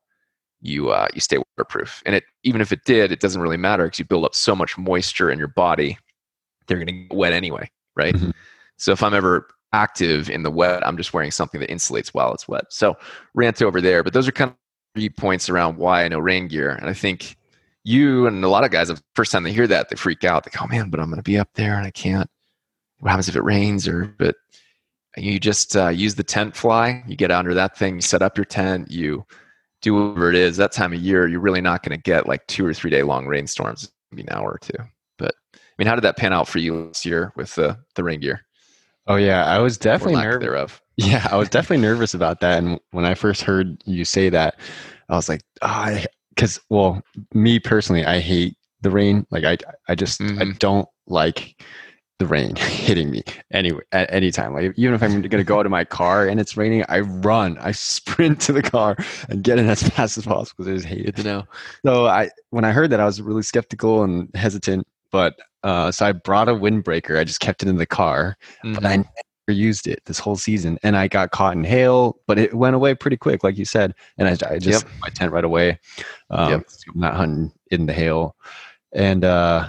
you 0.63 0.91
uh, 0.91 1.09
you 1.13 1.21
stay 1.21 1.39
waterproof. 1.39 2.03
And 2.07 2.15
it 2.15 2.25
even 2.45 2.61
if 2.61 2.73
it 2.73 2.85
did, 2.85 3.13
it 3.13 3.21
doesn't 3.21 3.43
really 3.43 3.57
matter 3.57 3.85
because 3.85 3.99
you 3.99 4.05
build 4.05 4.25
up 4.25 4.35
so 4.35 4.55
much 4.55 4.79
moisture 4.79 5.31
in 5.31 5.39
your 5.39 5.49
body, 5.49 5.99
they're 6.67 6.79
going 6.79 6.87
to 6.87 6.93
get 6.93 7.13
wet 7.13 7.33
anyway, 7.33 7.69
right? 7.97 8.15
Mm-hmm. 8.15 8.31
So 8.77 8.93
if 8.93 9.03
I'm 9.03 9.13
ever 9.13 9.49
active 9.73 10.31
in 10.31 10.45
the 10.45 10.51
wet, 10.51 10.87
I'm 10.87 10.97
just 10.97 11.13
wearing 11.13 11.31
something 11.31 11.61
that 11.61 11.71
insulates 11.71 12.09
while 12.09 12.33
it's 12.33 12.49
wet. 12.49 12.65
So 12.71 12.97
rant 13.35 13.61
over 13.61 13.81
there, 13.81 14.03
but 14.03 14.13
those 14.13 14.29
are 14.29 14.33
kind 14.33 14.51
of 14.51 14.57
three 14.95 15.09
points 15.09 15.49
around 15.49 15.77
why 15.77 16.05
I 16.05 16.09
know 16.09 16.21
rain 16.21 16.49
gear, 16.49 16.71
and 16.71 16.89
I 16.89 16.95
think 16.95 17.37
you 17.85 18.27
and 18.27 18.45
a 18.45 18.49
lot 18.49 18.65
of 18.65 18.71
guys, 18.71 18.89
the 18.89 19.03
first 19.17 19.33
time 19.33 19.43
they 19.43 19.53
hear 19.53 19.67
that, 19.67 19.89
they 19.89 19.97
freak 19.97 20.23
out. 20.23 20.45
They 20.45 20.51
go, 20.57 20.61
"Oh 20.65 20.69
man, 20.69 20.91
but 20.91 21.01
I'm 21.01 21.07
going 21.07 21.17
to 21.17 21.23
be 21.23 21.39
up 21.39 21.51
there 21.55 21.77
and 21.77 21.87
I 21.87 21.91
can't. 21.91 22.31
What 23.01 23.11
happens 23.11 23.29
if 23.29 23.35
it 23.35 23.43
rains?" 23.43 23.89
Or 23.89 24.15
but 24.19 24.37
you 25.17 25.39
just 25.39 25.77
uh, 25.77 25.89
use 25.89 26.15
the 26.15 26.25
tent 26.25 26.57
fly. 26.57 27.03
You 27.07 27.17
get 27.17 27.31
under 27.31 27.55
that 27.55 27.77
thing, 27.77 27.97
you 27.97 28.01
set 28.01 28.23
up 28.23 28.37
your 28.37 28.45
tent, 28.45 28.91
you 28.91 29.25
do 29.83 29.95
whatever 29.95 30.31
it 30.31 30.37
is, 30.37 30.57
that 30.57 30.73
time 30.73 30.93
of 30.93 31.01
year, 31.01 31.27
you're 31.27 31.41
really 31.41 31.61
not 31.61 31.83
going 31.83 31.97
to 31.97 32.03
get 32.03 32.29
like 32.29 32.47
two 32.47 32.65
or 32.65 32.73
three 32.73 32.91
day 32.91 33.03
long 33.03 33.27
rainstorms, 33.27 33.91
maybe 34.11 34.23
an 34.23 34.37
hour 34.37 34.53
or 34.53 34.59
two. 34.59 34.79
But 35.19 35.35
I 35.55 35.59
mean, 35.79 35.87
how 35.89 35.95
did 35.95 36.05
that 36.05 36.17
pan 36.17 36.33
out 36.33 36.49
for 36.49 36.59
you 36.59 36.89
this 36.89 37.05
year 37.05 37.33
with 37.37 37.55
the 37.55 37.79
the 37.95 38.05
rain 38.05 38.21
gear? 38.21 38.43
Oh 39.07 39.17
yeah, 39.17 39.45
I 39.45 39.59
was 39.59 39.77
definitely 39.77 40.23
nervous. 40.23 40.47
Thereof. 40.47 40.79
Yeah, 40.99 41.27
I 41.31 41.37
was 41.37 41.49
definitely 41.49 41.83
nervous 41.83 42.13
about 42.13 42.41
that. 42.41 42.59
And 42.59 42.79
when 42.91 43.07
I 43.07 43.15
first 43.15 43.41
heard 43.41 43.83
you 43.87 44.05
say 44.05 44.29
that, 44.29 44.61
I 45.09 45.17
was 45.17 45.27
like, 45.27 45.41
oh, 45.63 46.05
because 46.35 46.61
well, 46.69 47.01
me 47.33 47.59
personally, 47.59 48.05
I 48.05 48.21
hate 48.21 48.59
the 48.83 48.91
rain. 48.91 49.27
Like 49.31 49.45
I, 49.45 49.57
I 49.89 49.95
just 49.95 50.21
mm-hmm. 50.21 50.43
I 50.43 50.53
don't 50.59 50.87
like 51.07 51.65
the 52.19 52.27
rain 52.27 52.55
hitting 52.57 53.11
me 53.11 53.23
anyway 53.51 53.83
at 53.93 54.13
any 54.13 54.31
time. 54.31 54.55
Like 54.55 54.73
even 54.77 54.95
if 54.95 55.03
I'm 55.03 55.11
going 55.11 55.31
to 55.31 55.45
go 55.45 55.63
to 55.63 55.69
my 55.69 55.85
car 55.85 56.27
and 56.27 56.41
it's 56.41 56.57
raining, 56.57 56.85
I 56.89 57.01
run, 57.01 57.59
I 57.59 57.73
sprint 57.73 58.41
to 58.43 58.53
the 58.53 58.63
car 58.63 58.97
and 59.29 59.43
get 59.43 59.59
in 59.59 59.69
as 59.69 59.83
fast 59.91 60.19
as 60.19 60.25
possible 60.25 60.65
because 60.65 60.73
I 60.73 60.77
just 60.77 60.87
hate 60.87 61.07
it. 61.07 61.19
You 61.19 61.25
know. 61.25 61.45
So 61.85 62.07
I 62.07 62.31
when 62.51 62.65
I 62.65 62.73
heard 62.73 62.91
that, 62.91 63.01
I 63.01 63.05
was 63.05 63.21
really 63.21 63.43
skeptical 63.43 64.03
and 64.03 64.29
hesitant. 64.35 64.87
But 65.11 65.35
uh, 65.63 65.91
so 65.93 66.07
I 66.07 66.13
brought 66.13 66.49
a 66.49 66.53
windbreaker. 66.53 67.19
I 67.19 67.25
just 67.25 67.41
kept 67.41 67.63
it 67.63 67.69
in 67.69 67.77
the 67.77 67.87
car, 67.87 68.37
mm-hmm. 68.65 68.75
but 68.75 68.87
I 68.87 68.97
mm-hmm. 68.97 69.11
never 69.47 69.59
used 69.59 69.87
it 69.87 70.01
this 70.07 70.19
whole 70.19 70.37
season. 70.37 70.79
And 70.83 70.97
I 70.97 71.07
got 71.07 71.33
caught 71.33 71.55
in 71.55 71.65
hail, 71.65 72.19
but 72.27 72.39
it 72.39 72.55
went 72.55 72.75
away 72.75 72.95
pretty 72.95 73.19
quick, 73.19 73.45
like 73.45 73.59
you 73.59 73.67
said. 73.67 73.95
And 74.17 74.27
I, 74.27 74.33
I 74.49 74.59
just 74.59 74.85
yep. 74.85 74.93
my 75.03 75.09
tent 75.11 75.33
right 75.33 75.45
away. 75.45 75.79
Um, 76.31 76.51
yep. 76.51 76.67
I'm 76.95 77.01
not 77.01 77.15
hunting 77.15 77.53
in 77.71 77.87
the 77.87 77.93
hail, 77.93 78.37
and. 78.93 79.25
uh 79.25 79.69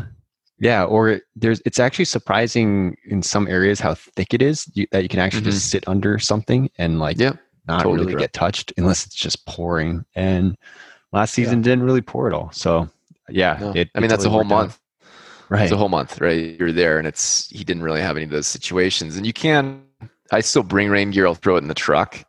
yeah, 0.59 0.83
or 0.83 1.21
there's 1.35 1.61
it's 1.65 1.79
actually 1.79 2.05
surprising 2.05 2.95
in 3.05 3.21
some 3.21 3.47
areas 3.47 3.79
how 3.79 3.95
thick 3.95 4.33
it 4.33 4.41
is 4.41 4.69
you, 4.73 4.87
that 4.91 5.03
you 5.03 5.09
can 5.09 5.19
actually 5.19 5.41
mm-hmm. 5.41 5.51
just 5.51 5.69
sit 5.69 5.87
under 5.87 6.19
something 6.19 6.69
and 6.77 6.99
like 6.99 7.17
yep, 7.19 7.37
not 7.67 7.81
totally 7.81 8.07
really 8.07 8.19
get 8.19 8.33
touched 8.33 8.71
unless 8.77 9.05
it's 9.05 9.15
just 9.15 9.45
pouring. 9.45 10.05
And 10.15 10.57
last 11.11 11.33
season 11.33 11.59
yeah. 11.59 11.63
didn't 11.63 11.83
really 11.83 12.01
pour 12.01 12.27
at 12.27 12.33
all. 12.33 12.51
So 12.51 12.89
yeah, 13.29 13.57
no. 13.59 13.71
it, 13.71 13.89
I 13.95 13.99
mean 13.99 14.09
that's 14.09 14.25
a 14.25 14.29
whole 14.29 14.43
month. 14.43 14.73
Out. 14.73 14.79
Right, 15.49 15.63
it's 15.63 15.71
a 15.71 15.77
whole 15.77 15.89
month, 15.89 16.19
right? 16.21 16.57
You're 16.57 16.71
there, 16.71 16.97
and 16.97 17.07
it's 17.07 17.49
he 17.49 17.63
didn't 17.63 17.83
really 17.83 18.01
have 18.01 18.15
any 18.15 18.23
of 18.23 18.31
those 18.31 18.47
situations. 18.47 19.17
And 19.17 19.25
you 19.25 19.33
can, 19.33 19.83
I 20.31 20.39
still 20.39 20.63
bring 20.63 20.89
rain 20.89 21.11
gear. 21.11 21.27
I'll 21.27 21.35
throw 21.35 21.57
it 21.57 21.61
in 21.61 21.67
the 21.67 21.75
truck. 21.75 22.23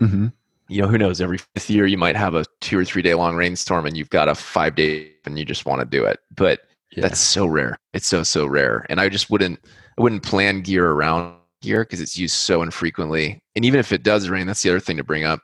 Mm-hmm. 0.00 0.28
You 0.68 0.82
know, 0.82 0.88
who 0.88 0.96
knows? 0.96 1.20
Every 1.20 1.38
fifth 1.38 1.68
year, 1.68 1.86
you 1.86 1.98
might 1.98 2.16
have 2.16 2.34
a 2.34 2.44
two 2.60 2.78
or 2.78 2.84
three 2.84 3.02
day 3.02 3.14
long 3.14 3.34
rainstorm, 3.34 3.84
and 3.84 3.96
you've 3.96 4.10
got 4.10 4.28
a 4.28 4.34
five 4.34 4.76
day, 4.76 5.10
and 5.26 5.38
you 5.38 5.44
just 5.44 5.66
want 5.66 5.80
to 5.80 5.84
do 5.84 6.04
it. 6.04 6.20
But 6.34 6.60
yeah. 6.92 7.02
That's 7.02 7.20
so 7.20 7.46
rare. 7.46 7.78
It's 7.92 8.06
so 8.06 8.22
so 8.22 8.46
rare, 8.46 8.86
and 8.90 9.00
I 9.00 9.08
just 9.08 9.30
wouldn't 9.30 9.60
I 9.98 10.02
wouldn't 10.02 10.22
plan 10.22 10.62
gear 10.62 10.90
around 10.90 11.34
gear 11.62 11.84
because 11.84 12.00
it's 12.00 12.18
used 12.18 12.34
so 12.34 12.62
infrequently. 12.62 13.40
And 13.54 13.64
even 13.64 13.78
if 13.78 13.92
it 13.92 14.02
does 14.02 14.28
rain, 14.28 14.46
that's 14.46 14.62
the 14.62 14.70
other 14.70 14.80
thing 14.80 14.96
to 14.96 15.04
bring 15.04 15.24
up. 15.24 15.40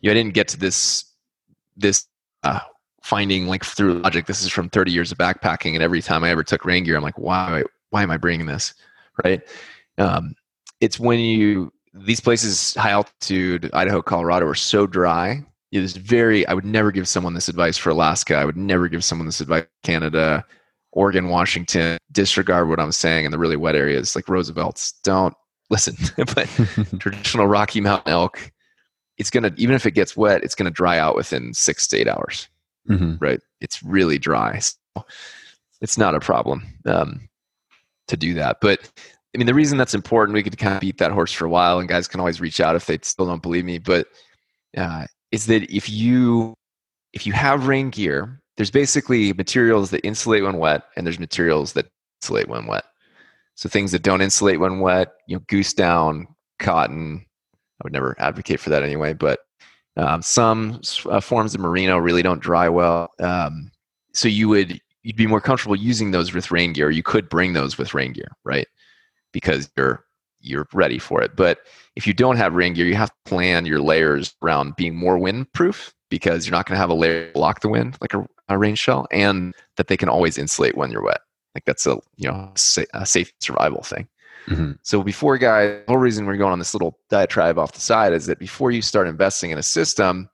You 0.00 0.08
know, 0.08 0.12
I 0.12 0.14
didn't 0.14 0.34
get 0.34 0.48
to 0.48 0.56
this 0.58 1.04
this 1.76 2.06
uh, 2.42 2.60
finding 3.02 3.46
like 3.46 3.64
through 3.64 3.94
logic. 3.94 4.26
This 4.26 4.42
is 4.42 4.50
from 4.50 4.70
30 4.70 4.90
years 4.90 5.12
of 5.12 5.18
backpacking, 5.18 5.74
and 5.74 5.82
every 5.82 6.00
time 6.02 6.24
I 6.24 6.30
ever 6.30 6.44
took 6.44 6.64
rain 6.64 6.84
gear, 6.84 6.96
I'm 6.96 7.02
like, 7.02 7.18
why 7.18 7.64
why 7.90 8.02
am 8.02 8.10
I 8.10 8.16
bringing 8.16 8.46
this? 8.46 8.74
Right? 9.24 9.42
Um, 9.98 10.34
it's 10.80 10.98
when 10.98 11.18
you 11.18 11.72
these 11.92 12.20
places 12.20 12.74
high 12.74 12.90
altitude 12.90 13.68
idaho 13.72 14.00
colorado 14.00 14.46
are 14.46 14.54
so 14.54 14.86
dry 14.86 15.44
it 15.72 15.82
is 15.82 15.96
very 15.96 16.46
i 16.46 16.54
would 16.54 16.64
never 16.64 16.92
give 16.92 17.08
someone 17.08 17.34
this 17.34 17.48
advice 17.48 17.76
for 17.76 17.90
alaska 17.90 18.36
i 18.36 18.44
would 18.44 18.56
never 18.56 18.86
give 18.86 19.02
someone 19.02 19.26
this 19.26 19.40
advice 19.40 19.66
canada 19.82 20.44
Oregon, 20.92 21.28
Washington, 21.28 21.98
disregard 22.12 22.68
what 22.68 22.80
I'm 22.80 22.92
saying 22.92 23.24
in 23.24 23.30
the 23.30 23.38
really 23.38 23.56
wet 23.56 23.76
areas 23.76 24.16
like 24.16 24.28
Roosevelt's. 24.28 24.92
Don't 25.02 25.34
listen. 25.70 25.96
but 26.34 26.48
traditional 26.98 27.46
Rocky 27.46 27.80
Mountain 27.80 28.12
elk, 28.12 28.52
it's 29.18 29.30
gonna 29.30 29.52
even 29.56 29.74
if 29.74 29.86
it 29.86 29.92
gets 29.92 30.16
wet, 30.16 30.42
it's 30.42 30.54
gonna 30.54 30.70
dry 30.70 30.98
out 30.98 31.14
within 31.14 31.54
six 31.54 31.86
to 31.88 31.98
eight 31.98 32.08
hours. 32.08 32.48
Mm-hmm. 32.88 33.16
Right? 33.20 33.40
It's 33.60 33.82
really 33.82 34.18
dry. 34.18 34.58
So 34.58 34.74
it's 35.80 35.96
not 35.96 36.14
a 36.14 36.20
problem 36.20 36.66
um, 36.86 37.28
to 38.08 38.16
do 38.16 38.34
that. 38.34 38.58
But 38.60 38.80
I 39.34 39.38
mean, 39.38 39.46
the 39.46 39.54
reason 39.54 39.78
that's 39.78 39.94
important, 39.94 40.34
we 40.34 40.42
could 40.42 40.58
kind 40.58 40.74
of 40.74 40.80
beat 40.80 40.98
that 40.98 41.12
horse 41.12 41.32
for 41.32 41.44
a 41.44 41.50
while, 41.50 41.78
and 41.78 41.88
guys 41.88 42.08
can 42.08 42.18
always 42.18 42.40
reach 42.40 42.60
out 42.60 42.74
if 42.74 42.86
they 42.86 42.98
still 43.02 43.26
don't 43.26 43.42
believe 43.42 43.64
me. 43.64 43.78
But 43.78 44.08
uh, 44.76 45.06
is 45.30 45.46
that 45.46 45.70
if 45.74 45.88
you 45.88 46.54
if 47.12 47.26
you 47.26 47.32
have 47.32 47.66
rain 47.66 47.90
gear 47.90 48.40
there's 48.60 48.70
basically 48.70 49.32
materials 49.32 49.88
that 49.88 50.06
insulate 50.06 50.42
when 50.42 50.58
wet 50.58 50.82
and 50.94 51.06
there's 51.06 51.18
materials 51.18 51.72
that 51.72 51.86
insulate 52.20 52.46
when 52.46 52.66
wet. 52.66 52.84
So 53.54 53.70
things 53.70 53.90
that 53.92 54.02
don't 54.02 54.20
insulate 54.20 54.60
when 54.60 54.80
wet 54.80 55.12
you 55.26 55.36
know 55.36 55.42
goose 55.48 55.72
down 55.72 56.28
cotton 56.58 57.24
i 57.54 57.80
would 57.82 57.92
never 57.94 58.14
advocate 58.18 58.60
for 58.60 58.68
that 58.68 58.82
anyway 58.82 59.14
but 59.14 59.40
um, 59.96 60.20
some 60.20 60.82
uh, 61.08 61.20
forms 61.20 61.54
of 61.54 61.60
merino 61.62 61.96
really 61.96 62.20
don't 62.20 62.42
dry 62.42 62.68
well. 62.68 63.08
Um, 63.18 63.70
so 64.12 64.28
you 64.28 64.50
would 64.50 64.78
you'd 65.04 65.16
be 65.16 65.26
more 65.26 65.40
comfortable 65.40 65.74
using 65.74 66.10
those 66.10 66.34
with 66.34 66.50
rain 66.50 66.74
gear 66.74 66.90
you 66.90 67.02
could 67.02 67.30
bring 67.30 67.54
those 67.54 67.78
with 67.78 67.94
rain 67.94 68.12
gear 68.12 68.30
right? 68.44 68.68
Because 69.32 69.70
you're 69.74 70.04
you're 70.42 70.68
ready 70.74 70.98
for 70.98 71.22
it. 71.22 71.34
But 71.34 71.60
if 71.96 72.06
you 72.06 72.12
don't 72.12 72.36
have 72.36 72.52
rain 72.52 72.74
gear 72.74 72.84
you 72.84 72.94
have 72.94 73.08
to 73.08 73.16
plan 73.24 73.64
your 73.64 73.80
layers 73.80 74.34
around 74.42 74.76
being 74.76 74.94
more 74.94 75.18
windproof 75.18 75.94
because 76.10 76.44
you're 76.44 76.52
not 76.52 76.66
going 76.66 76.74
to 76.74 76.80
have 76.80 76.90
a 76.90 76.94
layer 76.94 77.32
block 77.32 77.60
the 77.60 77.68
wind 77.68 77.96
like 78.02 78.12
a, 78.12 78.26
a 78.50 78.58
rain 78.58 78.74
shell, 78.74 79.06
and 79.10 79.54
that 79.76 79.88
they 79.88 79.96
can 79.96 80.08
always 80.08 80.36
insulate 80.36 80.76
when 80.76 80.90
you're 80.90 81.02
wet. 81.02 81.20
Like 81.54 81.64
that's 81.64 81.86
a 81.86 81.98
you 82.16 82.28
know 82.28 82.52
a 82.94 83.06
safe 83.06 83.32
survival 83.40 83.82
thing. 83.82 84.08
Mm-hmm. 84.46 84.72
So 84.82 85.02
before 85.02 85.38
guys, 85.38 85.82
the 85.86 85.92
whole 85.92 85.98
reason 85.98 86.26
we're 86.26 86.36
going 86.36 86.52
on 86.52 86.58
this 86.58 86.74
little 86.74 86.98
diatribe 87.08 87.58
off 87.58 87.72
the 87.72 87.80
side 87.80 88.12
is 88.12 88.26
that 88.26 88.38
before 88.38 88.70
you 88.70 88.82
start 88.82 89.06
investing 89.06 89.50
in 89.50 89.58
a 89.58 89.62
system, 89.62 90.28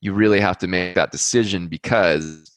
you 0.00 0.12
really 0.12 0.40
have 0.40 0.58
to 0.58 0.66
make 0.66 0.94
that 0.94 1.12
decision 1.12 1.68
because 1.68 2.50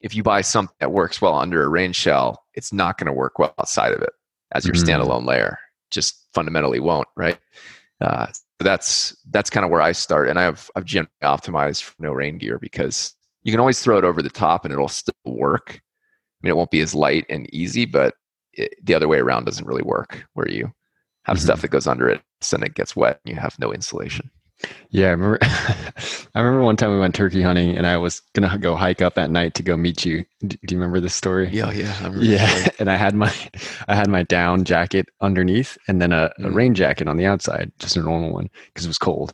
if 0.00 0.14
you 0.14 0.22
buy 0.22 0.40
something 0.40 0.74
that 0.80 0.92
works 0.92 1.20
well 1.20 1.34
under 1.34 1.62
a 1.62 1.68
rain 1.68 1.92
shell, 1.92 2.44
it's 2.54 2.72
not 2.72 2.98
going 2.98 3.06
to 3.06 3.12
work 3.12 3.38
well 3.38 3.54
outside 3.58 3.92
of 3.92 4.02
it 4.02 4.12
as 4.52 4.64
your 4.64 4.74
mm-hmm. 4.74 4.88
standalone 4.88 5.26
layer. 5.26 5.58
Just 5.90 6.26
fundamentally 6.32 6.80
won't, 6.80 7.08
right? 7.16 7.38
Uh, 8.00 8.26
that's 8.58 9.16
that's 9.30 9.50
kind 9.50 9.64
of 9.64 9.70
where 9.70 9.82
I 9.82 9.92
start, 9.92 10.28
and 10.28 10.38
I've 10.38 10.70
I've 10.74 10.84
generally 10.84 11.10
optimized 11.22 11.82
for 11.82 11.94
no 11.98 12.12
rain 12.12 12.38
gear 12.38 12.58
because 12.58 13.14
you 13.42 13.52
can 13.52 13.60
always 13.60 13.80
throw 13.80 13.98
it 13.98 14.04
over 14.04 14.22
the 14.22 14.30
top 14.30 14.64
and 14.64 14.72
it'll 14.72 14.88
still 14.88 15.14
work. 15.24 15.80
I 15.80 16.46
mean, 16.46 16.50
it 16.50 16.56
won't 16.56 16.70
be 16.70 16.80
as 16.80 16.94
light 16.94 17.26
and 17.28 17.52
easy, 17.54 17.84
but 17.84 18.14
it, 18.52 18.74
the 18.82 18.94
other 18.94 19.08
way 19.08 19.18
around 19.18 19.44
doesn't 19.44 19.66
really 19.66 19.82
work, 19.82 20.24
where 20.34 20.48
you 20.48 20.72
have 21.24 21.36
mm-hmm. 21.36 21.44
stuff 21.44 21.62
that 21.62 21.68
goes 21.68 21.86
under 21.86 22.08
it, 22.08 22.20
and 22.52 22.64
it 22.64 22.74
gets 22.74 22.96
wet, 22.96 23.20
and 23.24 23.34
you 23.34 23.40
have 23.40 23.58
no 23.58 23.72
insulation. 23.72 24.30
Yeah, 24.90 25.08
I 25.08 25.10
remember. 25.10 25.38
I 25.42 26.40
remember 26.40 26.62
one 26.62 26.76
time 26.76 26.92
we 26.92 27.00
went 27.00 27.14
turkey 27.14 27.42
hunting, 27.42 27.76
and 27.76 27.86
I 27.86 27.96
was 27.96 28.20
gonna 28.34 28.58
go 28.58 28.76
hike 28.76 29.02
up 29.02 29.18
at 29.18 29.30
night 29.30 29.54
to 29.54 29.62
go 29.62 29.76
meet 29.76 30.04
you. 30.04 30.24
Do 30.46 30.56
you 30.68 30.78
remember 30.78 31.00
this 31.00 31.14
story? 31.14 31.48
Yeah, 31.50 31.70
yeah, 31.72 32.12
yeah. 32.16 32.68
and 32.78 32.90
I 32.90 32.96
had 32.96 33.14
my, 33.14 33.32
I 33.88 33.94
had 33.94 34.08
my 34.08 34.22
down 34.22 34.64
jacket 34.64 35.08
underneath, 35.20 35.78
and 35.88 36.00
then 36.00 36.12
a, 36.12 36.30
mm. 36.38 36.46
a 36.46 36.50
rain 36.50 36.74
jacket 36.74 37.08
on 37.08 37.16
the 37.16 37.26
outside, 37.26 37.72
just 37.78 37.96
a 37.96 38.02
normal 38.02 38.32
one 38.32 38.50
because 38.66 38.84
it 38.84 38.88
was 38.88 38.98
cold. 38.98 39.32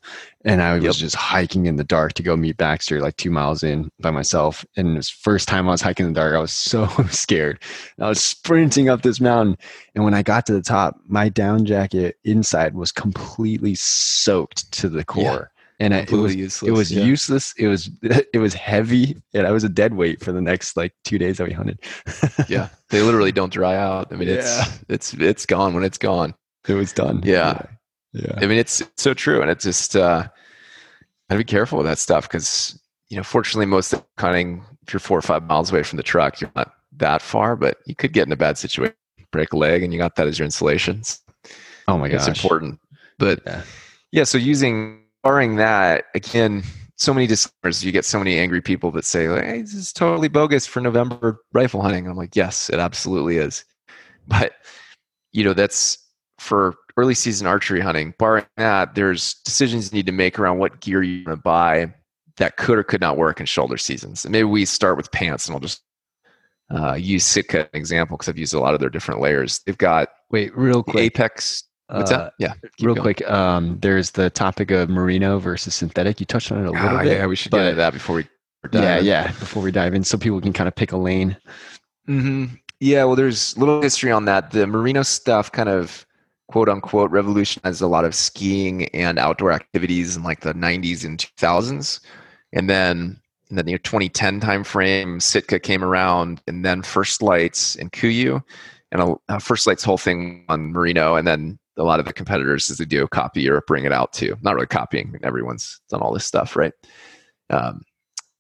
And 0.49 0.63
I 0.63 0.75
was 0.75 0.85
yep. 0.85 0.95
just 0.95 1.15
hiking 1.15 1.67
in 1.67 1.77
the 1.77 1.85
dark 1.85 2.15
to 2.15 2.23
go 2.23 2.37
meet 2.37 2.57
Baxter, 2.57 3.01
like 3.01 3.17
two 3.17 3.31
miles 3.31 3.63
in 3.63 3.91
by 4.01 4.11
myself. 4.11 4.65
And 4.77 4.89
it 4.89 4.97
was 4.97 5.11
first 5.11 5.47
time 5.47 5.69
I 5.69 5.73
was 5.73 5.83
hiking 5.83 6.07
in 6.07 6.13
the 6.15 6.21
dark. 6.21 6.35
I 6.35 6.41
was 6.41 6.53
so 6.53 6.87
scared. 7.11 7.63
I 8.01 8.09
was 8.09 8.23
sprinting 8.23 8.89
up 8.89 9.03
this 9.03 9.21
mountain, 9.21 9.59
and 9.95 10.05
when 10.05 10.15
I 10.15 10.23
got 10.23 10.47
to 10.47 10.55
the 10.55 10.63
top, 10.63 10.99
my 11.07 11.29
down 11.29 11.67
jacket 11.67 12.17
inside 12.25 12.75
was 12.75 12.93
completely 12.93 13.75
soaked 13.75 14.71
to 14.73 14.89
the 14.89 15.05
core. 15.05 15.23
Yeah 15.23 15.45
and 15.81 15.95
it 15.95 16.11
was 16.11 16.35
useless, 16.35 16.69
it 16.69 16.73
was 16.73 16.91
yeah. 16.91 17.05
useless. 17.05 17.55
It 17.57 17.69
was 17.69 17.91
it 18.03 18.39
was 18.39 18.55
heavy, 18.55 19.17
and 19.33 19.47
I 19.47 19.53
was 19.53 19.65
a 19.65 19.69
dead 19.69 19.95
weight 19.95 20.23
for 20.23 20.33
the 20.33 20.41
next 20.41 20.77
like 20.77 20.93
two 21.05 21.19
days 21.19 21.39
that 21.39 21.47
we 21.47 21.53
hunted. 21.53 21.79
yeah, 22.49 22.69
they 22.91 23.03
literally 23.03 23.33
don't 23.33 23.53
dry 23.53 23.77
out. 23.77 24.09
I 24.11 24.17
mean, 24.17 24.29
yeah. 24.29 24.35
it's 24.35 24.85
it's 24.89 25.15
it's 25.15 25.47
gone 25.47 25.75
when 25.75 25.85
it's 25.85 25.99
gone. 25.99 26.35
It 26.67 26.75
was 26.75 26.93
done. 26.93 27.23
Yeah, 27.25 27.63
yeah. 28.13 28.35
I 28.37 28.47
mean, 28.47 28.59
it's, 28.59 28.81
it's 28.81 29.03
so 29.03 29.15
true, 29.15 29.41
and 29.43 29.51
it's 29.51 29.65
just 29.65 29.97
uh, 29.97 30.29
gotta 31.29 31.39
be 31.39 31.45
careful 31.45 31.79
with 31.79 31.87
that 31.87 31.99
stuff 31.99 32.29
because 32.29 32.79
you 33.09 33.17
know, 33.17 33.23
fortunately, 33.23 33.67
most 33.67 33.93
of 33.93 34.01
the 34.01 34.23
hunting, 34.23 34.63
if 34.87 34.93
you're 34.93 35.01
four 35.01 35.19
or 35.19 35.23
five 35.23 35.45
miles 35.45 35.71
away 35.71 35.83
from 35.83 35.97
the 35.97 36.03
truck, 36.03 36.41
you're 36.41 36.53
not 36.55 36.73
that 36.97 37.23
far, 37.23 37.57
but 37.57 37.79
you 37.87 37.95
could 37.95 38.13
get 38.13 38.27
in 38.27 38.33
a 38.33 38.37
bad 38.37 38.59
situation, 38.59 38.95
break 39.31 39.53
a 39.53 39.57
leg, 39.57 39.83
and 39.83 39.93
you 39.93 39.99
got 39.99 40.17
that 40.17 40.27
as 40.27 40.39
your 40.39 40.45
insulation. 40.45 41.03
Oh 41.87 41.97
my 41.97 42.09
god, 42.09 42.17
it's 42.17 42.29
important. 42.29 42.81
But 43.19 43.41
yeah. 43.47 43.63
yeah, 44.13 44.25
so 44.25 44.39
using 44.39 45.05
barring 45.23 45.57
that, 45.57 46.05
again, 46.15 46.63
so 46.97 47.15
many 47.15 47.27
disclaimers. 47.27 47.85
You 47.85 47.93
get 47.93 48.05
so 48.05 48.19
many 48.19 48.39
angry 48.39 48.61
people 48.61 48.91
that 48.93 49.05
say, 49.05 49.29
like, 49.29 49.45
"Hey, 49.45 49.63
this 49.63 49.75
is 49.75 49.93
totally 49.93 50.29
bogus 50.29 50.67
for 50.67 50.81
November 50.81 51.41
rifle 51.53 51.81
hunting." 51.81 52.07
I'm 52.07 52.17
like, 52.17 52.37
"Yes, 52.37 52.69
it 52.69 52.79
absolutely 52.79 53.39
is." 53.39 53.65
But 54.27 54.53
you 55.33 55.45
know, 55.45 55.55
that's 55.55 55.99
for 56.39 56.75
early 56.99 57.15
season 57.15 57.47
archery 57.47 57.81
hunting. 57.81 58.15
Barring 58.19 58.47
that, 58.57 58.95
there's 58.95 59.35
decisions 59.45 59.93
you 59.93 59.97
need 59.97 60.07
to 60.07 60.13
make 60.13 60.39
around 60.39 60.59
what 60.59 60.81
gear 60.81 61.03
you 61.03 61.25
want 61.25 61.39
to 61.39 61.43
buy 61.43 61.93
that 62.37 62.57
could 62.57 62.79
or 62.79 62.83
could 62.83 63.01
not 63.01 63.17
work 63.17 63.41
in 63.41 63.47
shoulder 63.47 63.79
seasons. 63.79 64.25
And 64.25 64.33
maybe 64.33 64.45
we 64.45 64.65
start 64.65 64.97
with 64.97 65.11
pants, 65.11 65.47
and 65.47 65.55
I'll 65.55 65.61
just 65.61 65.83
uh, 66.71 66.95
use 66.95 67.25
Sitka 67.25 67.61
an 67.61 67.69
example 67.73 68.17
because 68.17 68.29
I've 68.29 68.39
used 68.39 68.55
a 68.55 68.61
lot 68.61 68.75
of 68.75 68.81
their 68.81 68.91
different 68.91 69.21
layers. 69.21 69.61
They've 69.61 69.79
got 69.79 70.09
wait 70.31 70.57
real 70.57 70.83
quick 70.83 71.05
Apex 71.05 71.65
What's 71.89 72.11
uh, 72.11 72.19
that? 72.19 72.35
Yeah. 72.39 72.53
Real 72.81 72.95
going. 72.95 73.03
quick, 73.03 73.31
um, 73.31 73.79
there's 73.81 74.11
the 74.11 74.29
topic 74.31 74.71
of 74.71 74.91
merino 74.91 75.39
versus 75.39 75.75
synthetic. 75.75 76.21
You 76.21 76.27
touched 76.27 76.53
on 76.53 76.59
it 76.59 76.67
a 76.67 76.71
little 76.71 76.97
oh, 76.97 77.03
bit. 77.03 77.17
Yeah, 77.17 77.27
we 77.27 77.35
should 77.35 77.51
get 77.51 77.63
into 77.63 77.77
that 77.77 77.95
before 77.95 78.17
we. 78.17 78.27
yeah, 78.73 78.99
in. 78.99 79.07
yeah. 79.07 79.29
Before 79.29 79.63
we 79.63 79.73
dive 79.73 79.95
in, 79.95 80.05
so 80.05 80.19
people 80.19 80.41
can 80.41 80.53
kind 80.53 80.69
of 80.69 80.75
pick 80.75 80.93
a 80.93 80.99
lane. 80.99 81.37
Mm-hmm. 82.07 82.57
Yeah, 82.81 83.05
well, 83.05 83.17
there's 83.17 83.57
a 83.57 83.61
little 83.61 83.81
history 83.81 84.13
on 84.13 84.27
that. 84.27 84.51
The 84.51 84.67
merino 84.67 85.03
stuff 85.03 85.51
kind 85.51 85.69
of 85.69 86.07
quote 86.49 86.69
unquote 86.69 87.11
revolutionized 87.11 87.83
a 87.83 87.87
lot 87.87 88.05
of 88.05 88.15
skiing 88.15 88.87
and 88.89 89.19
outdoor 89.19 89.53
activities 89.53 90.17
in 90.17 90.23
like 90.23 90.41
the 90.41 90.55
90s 90.55 91.05
and 91.05 91.19
2000s, 91.19 92.01
and 92.53 92.69
then 92.69 93.21
in 93.51 93.57
the 93.57 93.63
near 93.63 93.79
2010 93.79 94.41
timeframe, 94.41 95.23
Sitka 95.23 95.59
came 95.59 95.83
around, 95.83 96.43
and 96.47 96.65
then 96.65 96.83
First 96.83 97.23
Lites 97.23 97.77
and 97.77 97.93
KUIU, 97.93 98.43
and 98.93 99.19
a, 99.29 99.41
First 99.41 99.67
Lite's 99.67 99.85
whole 99.85 99.99
thing 99.99 100.45
on 100.49 100.73
merino, 100.73 101.17
and 101.17 101.27
then 101.27 101.59
a 101.79 101.85
lot 101.85 102.01
of 102.01 102.07
the 102.07 102.13
competitors 102.13 102.71
as 102.71 102.79
they 102.79 102.85
do 102.85 103.07
copy 103.09 103.49
or 103.49 103.63
bring 103.63 103.85
it 103.85 103.93
out 103.93 104.13
too. 104.13 104.37
Not 104.43 104.55
really 104.55 104.67
copying. 104.67 105.19
Everyone's 105.23 105.81
done 105.89 106.01
all 106.01 106.13
this 106.13 106.27
stuff, 106.27 106.57
right? 106.57 106.73
Um, 107.51 107.83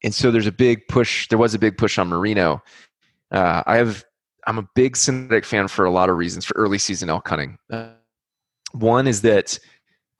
and 0.02 0.14
so 0.14 0.30
there's 0.30 0.46
a 0.46 0.52
big 0.52 0.86
push. 0.88 1.28
There 1.28 1.38
was 1.38 1.54
a 1.54 1.58
big 1.58 1.78
push 1.78 1.98
on 1.98 2.08
merino. 2.08 2.62
Uh, 3.30 3.62
I 3.66 3.76
have. 3.76 4.04
I'm 4.46 4.58
a 4.58 4.68
big 4.74 4.96
synthetic 4.96 5.44
fan 5.44 5.68
for 5.68 5.84
a 5.84 5.90
lot 5.90 6.08
of 6.08 6.16
reasons 6.16 6.44
for 6.44 6.54
early 6.56 6.78
season 6.78 7.10
elk 7.10 7.28
hunting. 7.28 7.58
Uh, 7.70 7.90
one 8.72 9.06
is 9.06 9.22
that 9.22 9.58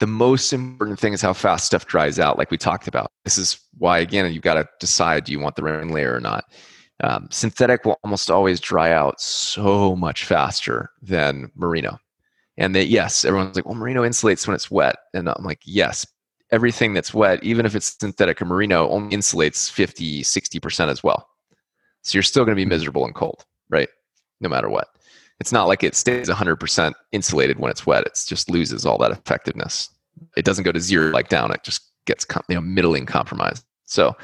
the 0.00 0.06
most 0.06 0.52
important 0.52 0.98
thing 0.98 1.12
is 1.12 1.22
how 1.22 1.32
fast 1.32 1.66
stuff 1.66 1.86
dries 1.86 2.18
out, 2.18 2.38
like 2.38 2.50
we 2.50 2.58
talked 2.58 2.86
about. 2.86 3.10
This 3.24 3.36
is 3.36 3.58
why, 3.76 3.98
again, 3.98 4.32
you've 4.32 4.42
got 4.42 4.54
to 4.54 4.68
decide 4.80 5.24
do 5.24 5.32
you 5.32 5.40
want 5.40 5.56
the 5.56 5.62
rain 5.62 5.88
layer 5.88 6.14
or 6.14 6.20
not. 6.20 6.44
Um, 7.02 7.28
synthetic 7.30 7.84
will 7.84 7.98
almost 8.02 8.30
always 8.30 8.60
dry 8.60 8.92
out 8.92 9.20
so 9.20 9.94
much 9.96 10.24
faster 10.24 10.90
than 11.02 11.50
merino. 11.54 11.98
And 12.56 12.74
that 12.74 12.86
yes, 12.86 13.24
everyone's 13.24 13.54
like, 13.54 13.66
well, 13.66 13.76
merino 13.76 14.02
insulates 14.02 14.46
when 14.46 14.54
it's 14.54 14.70
wet. 14.70 14.96
And 15.14 15.28
I'm 15.28 15.44
like, 15.44 15.60
yes, 15.64 16.06
everything 16.50 16.92
that's 16.92 17.14
wet, 17.14 17.42
even 17.44 17.66
if 17.66 17.76
it's 17.76 17.96
synthetic 18.00 18.42
or 18.42 18.46
merino, 18.46 18.88
only 18.88 19.16
insulates 19.16 19.70
50, 19.70 20.22
60% 20.22 20.88
as 20.88 21.04
well. 21.04 21.28
So 22.02 22.16
you're 22.16 22.22
still 22.22 22.44
going 22.44 22.56
to 22.56 22.60
be 22.60 22.66
miserable 22.66 23.04
and 23.04 23.14
cold, 23.14 23.44
right? 23.68 23.88
No 24.40 24.48
matter 24.48 24.68
what. 24.68 24.88
It's 25.40 25.52
not 25.52 25.68
like 25.68 25.84
it 25.84 25.94
stays 25.94 26.28
100% 26.28 26.94
insulated 27.12 27.58
when 27.58 27.70
it's 27.70 27.86
wet. 27.86 28.06
It 28.06 28.20
just 28.26 28.50
loses 28.50 28.84
all 28.84 28.98
that 28.98 29.12
effectiveness. 29.12 29.88
It 30.36 30.44
doesn't 30.44 30.64
go 30.64 30.72
to 30.72 30.80
zero 30.80 31.10
like 31.10 31.28
down. 31.28 31.52
It 31.52 31.62
just 31.62 31.82
gets 32.06 32.26
you 32.48 32.56
know, 32.56 32.60
middling 32.60 33.06
compromised. 33.06 33.64
So 33.84 34.16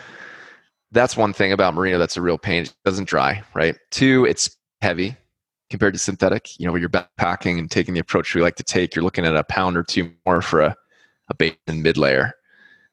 that's 0.90 1.16
one 1.16 1.32
thing 1.32 1.52
about 1.52 1.74
merino 1.74 1.98
that's 1.98 2.16
a 2.16 2.22
real 2.22 2.38
pain. 2.38 2.64
It 2.64 2.74
doesn't 2.84 3.08
dry, 3.08 3.42
right? 3.54 3.76
Two, 3.90 4.24
it's 4.24 4.56
heavy 4.80 5.16
compared 5.70 5.94
to 5.94 5.98
synthetic. 5.98 6.58
You 6.58 6.66
know, 6.66 6.72
where 6.72 6.80
you're 6.80 6.88
backpacking 6.88 7.58
and 7.58 7.70
taking 7.70 7.94
the 7.94 8.00
approach 8.00 8.34
we 8.34 8.42
like 8.42 8.56
to 8.56 8.64
take, 8.64 8.94
you're 8.94 9.04
looking 9.04 9.24
at 9.24 9.36
a 9.36 9.44
pound 9.44 9.76
or 9.76 9.82
two 9.82 10.12
more 10.26 10.42
for 10.42 10.60
a, 10.60 10.76
a 11.28 11.34
base 11.34 11.56
and 11.66 11.82
mid 11.82 11.96
layer. 11.96 12.32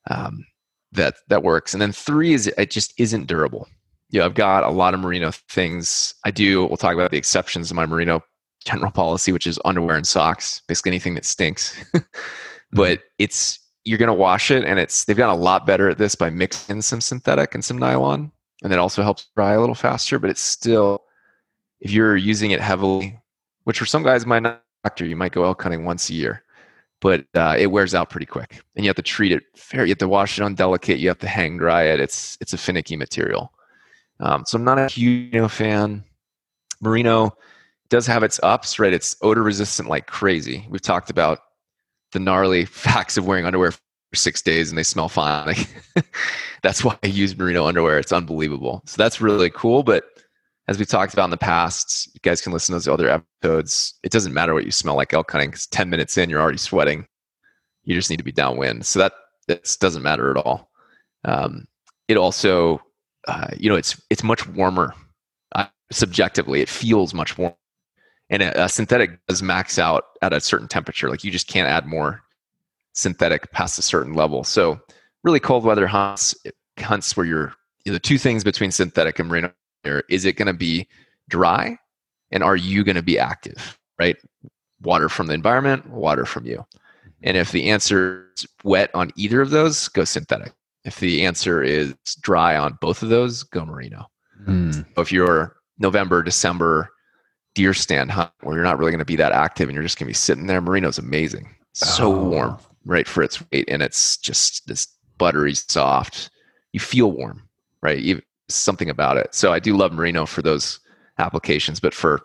Um, 0.10 0.46
that 0.94 1.16
that 1.30 1.44
works. 1.44 1.74
And 1.74 1.82
then 1.82 1.92
three 1.92 2.34
is 2.34 2.48
it 2.48 2.72
just 2.72 2.94
isn't 2.98 3.28
durable. 3.28 3.68
You 4.12 4.20
know, 4.20 4.26
I've 4.26 4.34
got 4.34 4.64
a 4.64 4.70
lot 4.70 4.94
of 4.94 5.00
merino 5.00 5.32
things. 5.50 6.14
I 6.26 6.32
do. 6.32 6.66
We'll 6.66 6.78
talk 6.78 6.94
about 6.94 7.12
the 7.12 7.18
exceptions 7.18 7.72
in 7.72 7.76
my 7.76 7.86
merino 7.86 8.22
general 8.66 8.92
policy, 8.92 9.32
which 9.32 9.48
is 9.48 9.60
underwear 9.66 9.96
and 9.96 10.08
socks, 10.08 10.62
basically 10.68 10.92
anything 10.92 11.16
that 11.16 11.26
stinks. 11.26 11.76
but 12.72 13.00
mm-hmm. 13.00 13.04
it's 13.18 13.60
you're 13.84 13.98
going 13.98 14.08
to 14.08 14.14
wash 14.14 14.52
it, 14.52 14.64
and 14.64 14.80
it's 14.80 15.06
they've 15.06 15.18
gotten 15.18 15.36
a 15.36 15.42
lot 15.42 15.66
better 15.66 15.90
at 15.90 15.98
this 15.98 16.14
by 16.14 16.30
mixing 16.30 16.82
some 16.82 17.02
synthetic 17.02 17.56
and 17.56 17.66
some 17.66 17.78
nylon, 17.78 18.32
and 18.64 18.72
that 18.72 18.80
also 18.80 19.02
helps 19.02 19.28
dry 19.36 19.54
a 19.54 19.60
little 19.60 19.76
faster. 19.76 20.20
But 20.20 20.30
it's 20.30 20.42
still 20.42 21.04
if 21.80 21.92
you're 21.92 22.18
using 22.18 22.52
it 22.52 22.62
heavily, 22.62 23.20
which 23.64 23.80
for 23.80 23.86
some 23.86 24.04
guys 24.04 24.26
might 24.26 24.44
not 24.44 24.62
you 25.00 25.16
might 25.16 25.32
go 25.32 25.46
elk 25.46 25.62
hunting 25.62 25.86
once 25.86 26.10
a 26.10 26.14
year, 26.14 26.44
but 27.02 27.26
uh, 27.36 27.56
it 27.58 27.68
wears 27.68 27.96
out 27.96 28.10
pretty 28.10 28.26
quick, 28.26 28.62
and 28.76 28.84
you 28.84 28.90
have 28.90 28.96
to 28.96 29.02
treat 29.02 29.32
it 29.32 29.44
fair. 29.56 29.86
You 29.86 29.92
have 29.92 29.98
to 30.00 30.08
wash 30.08 30.38
it 30.38 30.44
on 30.44 30.56
delicate. 30.56 31.00
You 31.00 31.08
have 31.08 31.20
to 31.20 31.28
hang 31.28 31.58
dry 31.58 31.84
it. 31.84 32.00
It's 32.00 32.38
it's 32.42 32.54
a 32.54 32.58
finicky 32.58 32.96
material. 32.96 33.52
Um, 34.22 34.44
so 34.46 34.58
I'm 34.58 34.64
not 34.64 34.80
a 34.80 34.88
huge 34.88 35.34
merino 35.34 35.48
fan. 35.48 36.04
Merino 36.80 37.36
does 37.90 38.08
have 38.08 38.24
its 38.24 38.40
ups, 38.44 38.80
right? 38.80 38.94
It's 38.94 39.18
odor 39.22 39.44
resistant 39.44 39.90
like 39.90 40.08
crazy. 40.08 40.66
We've 40.70 40.82
talked 40.82 41.10
about 41.10 41.40
the 42.12 42.20
gnarly 42.20 42.66
facts 42.66 43.18
of 43.18 43.26
wearing 43.26 43.46
underwear 43.46 43.72
for 43.72 43.80
six 44.16 44.42
days 44.42 44.70
and 44.70 44.78
they 44.78 44.84
smell 44.84 45.10
fine. 45.10 45.48
Like, 45.48 45.68
that's 46.64 46.84
why 46.84 46.98
I 47.04 47.08
use 47.08 47.38
merino 47.38 47.66
underwear. 47.66 48.00
It's 48.00 48.12
unbelievable. 48.12 48.82
So 48.86 48.96
that's 48.98 49.22
really 49.22 49.50
cool. 49.50 49.84
But 49.84 50.06
as 50.68 50.78
we 50.78 50.86
talked 50.86 51.14
about 51.14 51.26
in 51.26 51.32
the 51.32 51.38
past, 51.38 52.10
you 52.14 52.20
guys 52.22 52.42
can 52.42 52.54
listen 52.54 52.74
to 52.74 52.78
those 52.78 52.88
other 52.88 53.10
episodes. 53.10 53.96
It 54.04 54.12
doesn't 54.12 54.34
matter 54.34 54.54
what 54.54 54.66
you 54.66 54.72
smell 54.72 54.96
like 54.96 55.14
elk 55.14 55.32
hunting 55.32 55.50
because 55.50 55.68
10 55.68 55.90
minutes 55.90 56.18
in, 56.18 56.30
you're 56.30 56.42
already 56.42 56.58
sweating. 56.58 57.08
You 57.84 57.96
just 57.96 58.10
need 58.10 58.18
to 58.18 58.24
be 58.24 58.32
downwind. 58.32 58.86
So 58.86 59.00
that 59.00 59.14
that 59.48 59.78
doesn't 59.80 60.04
matter 60.04 60.32
at 60.32 60.38
all. 60.38 60.72
Um, 61.26 61.68
it 62.08 62.18
also, 62.18 62.82
uh, 63.28 63.48
you 63.58 63.70
know, 63.70 63.76
it's 63.76 64.02
it's 64.10 64.24
much 64.24 64.48
warmer 64.48 64.94
uh, 65.56 65.68
subjectively. 65.92 66.62
It 66.62 66.70
feels 66.70 67.14
much 67.14 67.38
warmer, 67.38 67.56
and 68.30 68.42
a, 68.42 68.66
a, 68.66 68.70
synthetic 68.70 69.20
does 69.28 69.44
max 69.44 69.78
out 69.78 70.06
at 70.22 70.34
a 70.34 70.42
certain 70.42 70.68
temperature. 70.68 71.10
Like 71.10 71.24
you 71.24 71.32
just 71.32 71.48
can't 71.48 71.68
add 71.68 71.86
more 71.86 72.22
synthetic 72.94 73.52
past 73.52 73.80
a 73.80 73.82
certain 73.82 74.14
level. 74.14 74.44
So 74.44 74.80
really 75.24 75.40
cold 75.40 75.64
weather 75.64 75.88
hunts 75.88 76.36
hunts 76.80 77.16
where 77.16 77.26
you're 77.26 77.54
you 77.86 77.92
know, 77.92 77.94
the 77.94 78.00
two 78.00 78.18
things 78.18 78.44
between 78.44 78.72
synthetic 78.72 79.20
and 79.20 79.30
merino 79.30 79.52
is 80.10 80.26
it 80.26 80.36
going 80.36 80.48
to 80.48 80.54
be 80.54 80.88
dry 81.30 81.78
and 82.32 82.44
are 82.44 82.56
you 82.56 82.84
going 82.84 82.96
to 82.96 83.02
be 83.02 83.20
active 83.20 83.78
right 84.00 84.18
water 84.82 85.10
from 85.10 85.28
the 85.28 85.34
environment 85.34 85.88
water 85.90 86.26
from 86.26 86.46
you 86.46 86.66
and 87.24 87.38
if 87.38 87.52
the 87.52 87.70
answer 87.70 88.28
is 88.38 88.48
wet 88.64 88.90
on 88.94 89.12
either 89.16 89.42
of 89.42 89.50
those 89.50 89.88
go 89.90 90.04
synthetic 90.04 90.54
if 90.84 91.00
the 91.00 91.26
answer 91.26 91.64
is 91.64 91.94
dry 92.22 92.56
on 92.56 92.78
both 92.82 93.04
of 93.04 93.10
those 93.10 93.44
go 93.44 93.66
merino 93.66 94.06
mm. 94.48 94.86
if 94.98 95.12
you're 95.12 95.56
november 95.80 96.22
december 96.22 96.90
deer 97.54 97.74
stand 97.74 98.12
hunt 98.12 98.32
where 98.42 98.56
you're 98.56 98.64
not 98.64 98.78
really 98.78 98.92
going 98.92 99.00
to 99.00 99.06
be 99.06 99.16
that 99.16 99.32
active 99.32 99.68
and 99.68 99.76
you're 99.76 99.84
just 99.84 99.98
going 99.98 100.06
to 100.06 100.10
be 100.10 100.14
sitting 100.14 100.48
there 100.48 100.62
merino's 100.62 100.98
amazing 100.98 101.54
so 101.74 102.14
oh. 102.14 102.24
warm 102.24 102.58
right 102.86 103.08
for 103.08 103.22
its 103.24 103.44
weight 103.52 103.66
and 103.70 103.82
it's 103.84 104.18
just 104.18 104.68
this 104.68 104.88
buttery 105.18 105.54
soft 105.54 106.30
you 106.74 106.80
feel 106.80 107.12
warm 107.12 107.44
right 107.82 108.00
even 108.00 108.24
something 108.52 108.90
about 108.90 109.18
it. 109.18 109.34
So 109.34 109.52
I 109.52 109.60
do 109.60 109.76
love 109.76 109.94
merino 109.94 110.26
for 110.26 110.42
those 110.42 110.80
applications, 111.18 111.80
but 111.80 111.94
for 111.94 112.22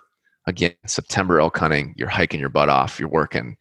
again 0.47 0.75
September 0.87 1.41
elk 1.41 1.57
hunting, 1.57 1.95
you're 1.97 2.09
hiking 2.09 2.41
your 2.41 2.49
butt 2.49 2.69
off, 2.69 2.99
you're 2.99 3.09
working, 3.09 3.57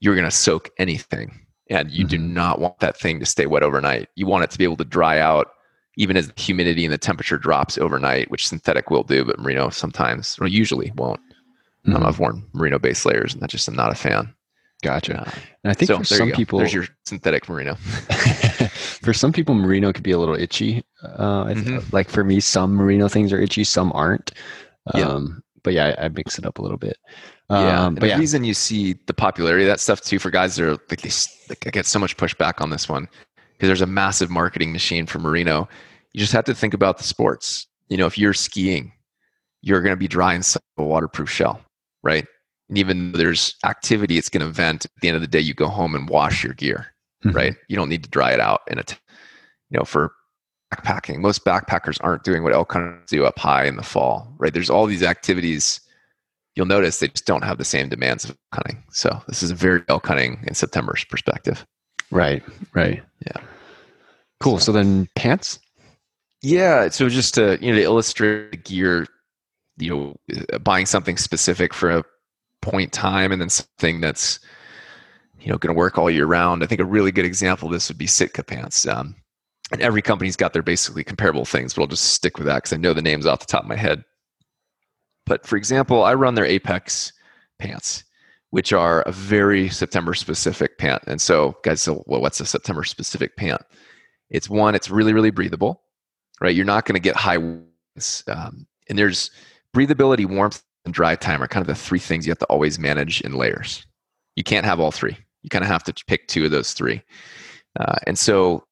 you're 0.00 0.14
going 0.14 0.28
to 0.28 0.30
soak 0.30 0.70
anything. 0.78 1.46
And 1.70 1.90
you 1.90 2.04
mm-hmm. 2.04 2.08
do 2.08 2.18
not 2.18 2.60
want 2.60 2.78
that 2.80 2.96
thing 2.96 3.20
to 3.20 3.26
stay 3.26 3.46
wet 3.46 3.62
overnight. 3.62 4.08
You 4.14 4.26
want 4.26 4.44
it 4.44 4.50
to 4.50 4.58
be 4.58 4.64
able 4.64 4.76
to 4.76 4.84
dry 4.84 5.18
out 5.18 5.52
even 5.96 6.16
as 6.16 6.28
the 6.28 6.40
humidity 6.40 6.84
and 6.84 6.92
the 6.92 6.98
temperature 6.98 7.36
drops 7.36 7.76
overnight, 7.76 8.30
which 8.30 8.48
synthetic 8.48 8.90
will 8.90 9.02
do, 9.02 9.24
but 9.24 9.38
merino 9.38 9.68
sometimes 9.68 10.38
or 10.40 10.46
usually 10.46 10.92
won't. 10.96 11.20
Um, 11.84 11.94
mm-hmm. 11.94 11.96
Um, 11.96 12.06
I've 12.06 12.18
worn 12.18 12.46
merino 12.52 12.78
base 12.78 13.04
layers, 13.04 13.34
and 13.34 13.42
I 13.42 13.46
just 13.46 13.68
I'm 13.68 13.74
not 13.74 13.92
a 13.92 13.94
fan. 13.94 14.32
Gotcha. 14.82 15.20
Uh, 15.20 15.30
and 15.64 15.70
I 15.70 15.74
think 15.74 15.88
so, 15.88 15.98
for 15.98 16.04
some 16.04 16.32
people, 16.32 16.58
there's 16.58 16.74
your 16.74 16.86
synthetic 17.04 17.48
merino. 17.48 17.74
for 19.02 19.12
some 19.12 19.32
people, 19.32 19.54
merino 19.54 19.92
could 19.92 20.02
be 20.02 20.10
a 20.10 20.18
little 20.18 20.34
itchy. 20.34 20.82
Uh, 21.02 21.44
mm-hmm. 21.44 21.94
Like 21.94 22.08
for 22.08 22.24
me, 22.24 22.40
some 22.40 22.74
merino 22.74 23.08
things 23.08 23.32
are 23.32 23.40
itchy, 23.40 23.64
some 23.64 23.92
aren't. 23.94 24.32
Um, 24.94 25.00
yeah. 25.00 25.51
But 25.64 25.74
yeah, 25.74 25.94
I, 25.98 26.06
I, 26.06 26.08
mix 26.08 26.38
it 26.38 26.46
up 26.46 26.58
a 26.58 26.62
little 26.62 26.76
bit. 26.76 26.96
Yeah, 27.48 27.84
um, 27.84 27.94
but 27.94 28.02
the 28.02 28.08
yeah. 28.08 28.18
reason 28.18 28.44
you 28.44 28.54
see 28.54 28.96
the 29.06 29.14
popularity 29.14 29.64
of 29.64 29.68
that 29.68 29.80
stuff 29.80 30.00
too 30.00 30.18
for 30.18 30.30
guys 30.30 30.56
that 30.56 30.64
are 30.64 30.72
like 30.90 31.02
they 31.02 31.10
like, 31.48 31.66
I 31.66 31.70
get 31.70 31.86
so 31.86 31.98
much 31.98 32.16
pushback 32.16 32.60
on 32.60 32.70
this 32.70 32.88
one 32.88 33.08
because 33.52 33.68
there's 33.68 33.80
a 33.80 33.86
massive 33.86 34.30
marketing 34.30 34.72
machine 34.72 35.06
for 35.06 35.18
merino. 35.18 35.68
You 36.12 36.20
just 36.20 36.32
have 36.32 36.44
to 36.46 36.54
think 36.54 36.74
about 36.74 36.98
the 36.98 37.04
sports. 37.04 37.66
You 37.88 37.96
know, 37.96 38.06
if 38.06 38.18
you're 38.18 38.34
skiing, 38.34 38.92
you're 39.60 39.80
going 39.80 39.92
to 39.92 39.96
be 39.96 40.08
drying 40.08 40.42
a 40.78 40.82
waterproof 40.82 41.30
shell, 41.30 41.60
right? 42.02 42.26
And 42.68 42.78
even 42.78 43.12
though 43.12 43.18
there's 43.18 43.54
activity 43.64 44.18
it's 44.18 44.28
going 44.28 44.44
to 44.44 44.52
vent. 44.52 44.86
At 44.86 44.90
the 45.00 45.08
end 45.08 45.14
of 45.14 45.20
the 45.20 45.28
day, 45.28 45.40
you 45.40 45.54
go 45.54 45.68
home 45.68 45.94
and 45.94 46.08
wash 46.08 46.42
your 46.42 46.54
gear, 46.54 46.86
mm-hmm. 47.24 47.36
right? 47.36 47.54
You 47.68 47.76
don't 47.76 47.88
need 47.88 48.02
to 48.02 48.10
dry 48.10 48.32
it 48.32 48.40
out 48.40 48.62
in 48.68 48.78
a, 48.78 48.82
t- 48.82 48.96
you 49.70 49.78
know, 49.78 49.84
for 49.84 50.12
backpacking. 50.72 51.18
Most 51.18 51.44
backpackers 51.44 51.98
aren't 52.00 52.24
doing 52.24 52.42
what 52.42 52.52
elk 52.52 52.72
hunters 52.72 53.08
do 53.08 53.24
up 53.24 53.38
high 53.38 53.64
in 53.64 53.76
the 53.76 53.82
fall, 53.82 54.32
right? 54.38 54.52
There's 54.52 54.70
all 54.70 54.86
these 54.86 55.02
activities. 55.02 55.80
You'll 56.54 56.66
notice 56.66 56.98
they 56.98 57.08
just 57.08 57.26
don't 57.26 57.44
have 57.44 57.58
the 57.58 57.64
same 57.64 57.88
demands 57.88 58.24
of 58.24 58.36
hunting. 58.52 58.82
So 58.90 59.22
this 59.28 59.42
is 59.42 59.50
a 59.50 59.54
very 59.54 59.82
elk 59.88 60.06
hunting 60.06 60.42
in 60.46 60.54
September's 60.54 61.04
perspective. 61.04 61.66
Right. 62.10 62.42
Right. 62.74 63.02
Yeah. 63.26 63.42
Cool. 64.40 64.58
So, 64.58 64.66
so 64.66 64.72
then 64.72 65.08
pants. 65.16 65.58
Yeah. 66.42 66.88
So 66.88 67.08
just 67.08 67.34
to 67.34 67.58
you 67.60 67.72
know 67.72 67.78
to 67.78 67.82
illustrate 67.82 68.50
the 68.50 68.56
gear, 68.58 69.06
you 69.78 69.90
know, 69.90 70.58
buying 70.58 70.86
something 70.86 71.16
specific 71.16 71.72
for 71.72 71.90
a 71.90 72.04
point 72.60 72.92
time 72.92 73.32
and 73.32 73.40
then 73.40 73.48
something 73.48 74.00
that's 74.00 74.38
you 75.40 75.50
know 75.50 75.58
going 75.58 75.74
to 75.74 75.78
work 75.78 75.96
all 75.96 76.10
year 76.10 76.26
round. 76.26 76.62
I 76.62 76.66
think 76.66 76.80
a 76.80 76.84
really 76.84 77.12
good 77.12 77.24
example 77.24 77.68
of 77.68 77.72
this 77.72 77.88
would 77.88 77.98
be 77.98 78.06
Sitka 78.06 78.42
pants. 78.42 78.86
Um, 78.86 79.16
and 79.72 79.80
every 79.80 80.02
company's 80.02 80.36
got 80.36 80.52
their 80.52 80.62
basically 80.62 81.02
comparable 81.02 81.46
things, 81.46 81.74
but 81.74 81.82
I'll 81.82 81.88
just 81.88 82.12
stick 82.12 82.36
with 82.36 82.46
that 82.46 82.56
because 82.56 82.72
I 82.72 82.76
know 82.76 82.92
the 82.92 83.02
names 83.02 83.26
off 83.26 83.40
the 83.40 83.46
top 83.46 83.62
of 83.62 83.68
my 83.68 83.76
head. 83.76 84.04
But 85.24 85.46
for 85.46 85.56
example, 85.56 86.04
I 86.04 86.14
run 86.14 86.34
their 86.34 86.44
Apex 86.44 87.12
pants, 87.58 88.04
which 88.50 88.72
are 88.72 89.00
a 89.02 89.12
very 89.12 89.70
September 89.70 90.14
specific 90.14 90.78
pant. 90.78 91.02
And 91.06 91.20
so, 91.20 91.56
guys, 91.64 91.80
so 91.80 92.04
well, 92.06 92.20
what's 92.20 92.40
a 92.40 92.46
September 92.46 92.84
specific 92.84 93.36
pant? 93.36 93.62
It's 94.30 94.50
one, 94.50 94.74
it's 94.74 94.90
really, 94.90 95.12
really 95.12 95.30
breathable, 95.30 95.82
right? 96.40 96.54
You're 96.54 96.66
not 96.66 96.84
going 96.84 96.94
to 96.94 97.00
get 97.00 97.16
high 97.16 97.38
winds. 97.38 98.24
Um, 98.28 98.66
and 98.88 98.98
there's 98.98 99.30
breathability, 99.74 100.26
warmth, 100.26 100.62
and 100.84 100.92
dry 100.92 101.14
time 101.14 101.42
are 101.42 101.48
kind 101.48 101.62
of 101.62 101.68
the 101.68 101.80
three 101.80 101.98
things 101.98 102.26
you 102.26 102.30
have 102.30 102.38
to 102.38 102.46
always 102.46 102.78
manage 102.78 103.20
in 103.20 103.34
layers. 103.34 103.86
You 104.36 104.42
can't 104.42 104.66
have 104.66 104.80
all 104.80 104.90
three. 104.90 105.16
You 105.42 105.48
kind 105.48 105.64
of 105.64 105.70
have 105.70 105.84
to 105.84 105.94
pick 106.06 106.28
two 106.28 106.44
of 106.44 106.50
those 106.50 106.72
three. 106.72 107.02
Uh, 107.78 107.96
and 108.06 108.18
so, 108.18 108.64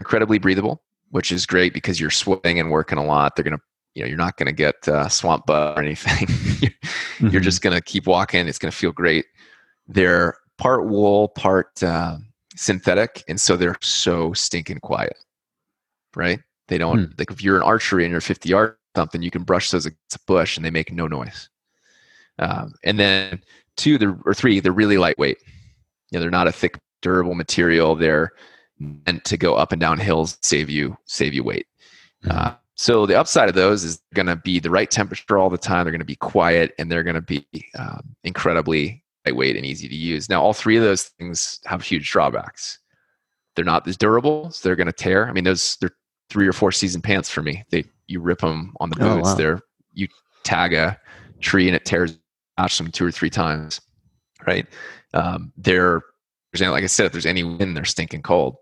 incredibly 0.00 0.38
breathable, 0.38 0.82
which 1.10 1.32
is 1.32 1.46
great 1.46 1.72
because 1.72 2.00
you're 2.00 2.10
sweating 2.10 2.58
and 2.60 2.70
working 2.70 2.98
a 2.98 3.04
lot. 3.04 3.36
They're 3.36 3.44
going 3.44 3.56
to 3.56 3.62
you 3.94 4.02
know 4.02 4.08
you're 4.08 4.18
not 4.18 4.36
going 4.36 4.46
to 4.46 4.52
get 4.52 4.88
uh, 4.88 5.08
swamp 5.08 5.46
bug 5.46 5.78
or 5.78 5.82
anything. 5.82 6.28
You're 7.18 7.30
mm-hmm. 7.30 7.40
just 7.40 7.62
going 7.62 7.74
to 7.74 7.80
keep 7.80 8.06
walking. 8.06 8.46
It's 8.46 8.58
going 8.58 8.70
to 8.70 8.76
feel 8.76 8.92
great. 8.92 9.24
They're 9.88 10.36
part 10.58 10.86
wool 10.86 11.28
part 11.28 11.82
uh, 11.82 12.18
synthetic 12.56 13.24
and 13.26 13.40
so 13.40 13.56
they're 13.56 13.76
so 13.80 14.34
stinking 14.34 14.80
quiet 14.80 15.16
right? 16.16 16.40
They 16.68 16.78
don't 16.78 16.98
mm. 16.98 17.18
like 17.18 17.30
if 17.30 17.44
you're 17.44 17.58
an 17.58 17.62
archery 17.62 18.04
and 18.04 18.10
you're 18.10 18.20
50 18.20 18.48
yard 18.48 18.76
something 18.96 19.20
you 19.20 19.30
can 19.30 19.42
brush 19.42 19.70
those 19.70 19.84
against 19.84 20.16
a 20.16 20.20
bush 20.26 20.56
and 20.56 20.64
they 20.64 20.70
make 20.70 20.90
no 20.90 21.06
noise. 21.06 21.50
Um, 22.38 22.72
and 22.82 22.98
then 22.98 23.42
two 23.76 23.98
they're, 23.98 24.18
or 24.24 24.34
three 24.34 24.58
they're 24.58 24.72
really 24.72 24.98
lightweight. 24.98 25.38
You 26.10 26.16
know 26.16 26.20
they're 26.20 26.30
not 26.30 26.48
a 26.48 26.52
thick 26.52 26.78
durable 27.02 27.34
material. 27.34 27.94
They're 27.94 28.32
meant 28.78 29.24
to 29.24 29.36
go 29.36 29.54
up 29.54 29.72
and 29.72 29.80
down 29.80 29.98
hills 29.98 30.38
save 30.42 30.68
you 30.68 30.96
save 31.06 31.32
you 31.32 31.42
weight 31.42 31.66
mm. 32.24 32.32
uh, 32.32 32.54
so 32.76 33.06
the 33.06 33.18
upside 33.18 33.48
of 33.48 33.54
those 33.54 33.84
is 33.84 34.02
going 34.14 34.26
to 34.26 34.36
be 34.36 34.60
the 34.60 34.70
right 34.70 34.90
temperature 34.90 35.38
all 35.38 35.48
the 35.48 35.56
time. 35.56 35.84
They're 35.84 35.92
going 35.92 36.00
to 36.00 36.04
be 36.04 36.16
quiet 36.16 36.74
and 36.78 36.92
they're 36.92 37.02
going 37.02 37.14
to 37.14 37.22
be 37.22 37.46
um, 37.78 38.14
incredibly 38.22 39.02
lightweight 39.24 39.56
and 39.56 39.64
easy 39.64 39.88
to 39.88 39.94
use. 39.94 40.28
Now, 40.28 40.42
all 40.42 40.52
three 40.52 40.76
of 40.76 40.82
those 40.82 41.04
things 41.04 41.58
have 41.64 41.82
huge 41.82 42.10
drawbacks. 42.10 42.78
They're 43.54 43.64
not 43.64 43.88
as 43.88 43.96
durable, 43.96 44.50
so 44.50 44.68
they're 44.68 44.76
going 44.76 44.88
to 44.88 44.92
tear. 44.92 45.26
I 45.26 45.32
mean, 45.32 45.44
those 45.44 45.78
they're 45.80 45.96
three 46.28 46.46
or 46.46 46.52
four 46.52 46.70
season 46.70 47.00
pants 47.00 47.30
for 47.30 47.42
me. 47.42 47.64
They 47.70 47.84
you 48.06 48.20
rip 48.20 48.40
them 48.40 48.74
on 48.78 48.90
the 48.90 48.96
oh, 49.00 49.16
boots. 49.16 49.28
Oh, 49.28 49.30
wow. 49.30 49.36
They're 49.36 49.60
you 49.94 50.08
tag 50.44 50.74
a 50.74 51.00
tree 51.40 51.66
and 51.66 51.74
it 51.74 51.86
tears 51.86 52.18
match 52.58 52.76
them 52.76 52.90
two 52.90 53.06
or 53.06 53.10
three 53.10 53.30
times, 53.30 53.80
right? 54.46 54.66
Um, 55.14 55.52
they're 55.56 56.02
like 56.58 56.84
I 56.84 56.86
said, 56.86 57.06
if 57.06 57.12
there's 57.12 57.26
any 57.26 57.42
wind, 57.42 57.76
they're 57.76 57.84
stinking 57.84 58.22
cold, 58.22 58.56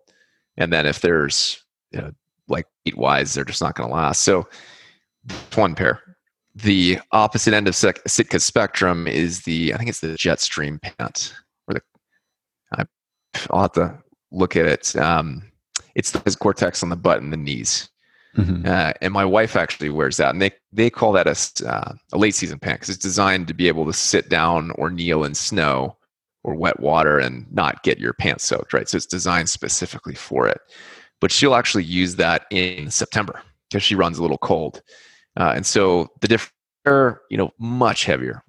and 0.56 0.72
then 0.72 0.86
if 0.86 1.00
there's 1.00 1.62
you 1.90 2.00
know, 2.00 2.12
like 2.48 2.66
weight 2.84 2.96
wise, 2.96 3.34
they're 3.34 3.44
just 3.44 3.62
not 3.62 3.74
going 3.74 3.88
to 3.88 3.94
last. 3.94 4.22
So 4.22 4.46
one 5.54 5.74
pair. 5.74 6.00
The 6.54 6.98
opposite 7.12 7.54
end 7.54 7.66
of 7.66 7.74
Sitka 7.74 8.38
spectrum 8.38 9.08
is 9.08 9.42
the 9.42 9.74
I 9.74 9.76
think 9.76 9.90
it's 9.90 10.00
the 10.00 10.08
Jetstream 10.08 10.80
pant, 10.80 11.34
or 11.66 11.74
the 11.74 11.80
I, 12.76 12.84
will 13.50 13.62
have 13.62 13.72
to 13.72 13.98
look 14.30 14.54
at 14.54 14.66
it. 14.66 14.94
Um, 14.94 15.50
it's 15.96 16.12
the 16.12 16.36
Gore-Tex 16.38 16.82
on 16.82 16.90
the 16.90 16.96
butt 16.96 17.22
and 17.22 17.32
the 17.32 17.36
knees. 17.36 17.88
Mm-hmm. 18.36 18.66
Uh, 18.66 18.92
and 19.00 19.12
my 19.12 19.24
wife 19.24 19.56
actually 19.56 19.90
wears 19.90 20.16
that, 20.16 20.30
and 20.30 20.42
they 20.42 20.52
they 20.72 20.90
call 20.90 21.12
that 21.12 21.26
a 21.26 21.68
uh, 21.68 21.94
a 22.12 22.18
late 22.18 22.34
season 22.34 22.58
pant 22.58 22.80
because 22.80 22.94
it's 22.94 23.02
designed 23.02 23.48
to 23.48 23.54
be 23.54 23.68
able 23.68 23.86
to 23.86 23.92
sit 23.92 24.28
down 24.28 24.70
or 24.72 24.90
kneel 24.90 25.24
in 25.24 25.34
snow 25.34 25.96
or 26.44 26.54
wet 26.54 26.78
water 26.78 27.18
and 27.18 27.50
not 27.52 27.82
get 27.82 27.98
your 27.98 28.12
pants 28.12 28.44
soaked, 28.44 28.72
right? 28.72 28.88
So 28.88 28.96
it's 28.96 29.06
designed 29.06 29.48
specifically 29.48 30.14
for 30.14 30.46
it 30.46 30.60
but 31.24 31.32
she'll 31.32 31.54
actually 31.54 31.84
use 31.84 32.16
that 32.16 32.44
in 32.50 32.90
September 32.90 33.40
because 33.70 33.82
she 33.82 33.94
runs 33.94 34.18
a 34.18 34.22
little 34.22 34.36
cold. 34.36 34.82
Uh, 35.38 35.54
and 35.56 35.64
so 35.64 36.06
the 36.20 36.28
different, 36.28 37.18
you 37.30 37.38
know, 37.38 37.50
much 37.58 38.04
heavier 38.04 38.42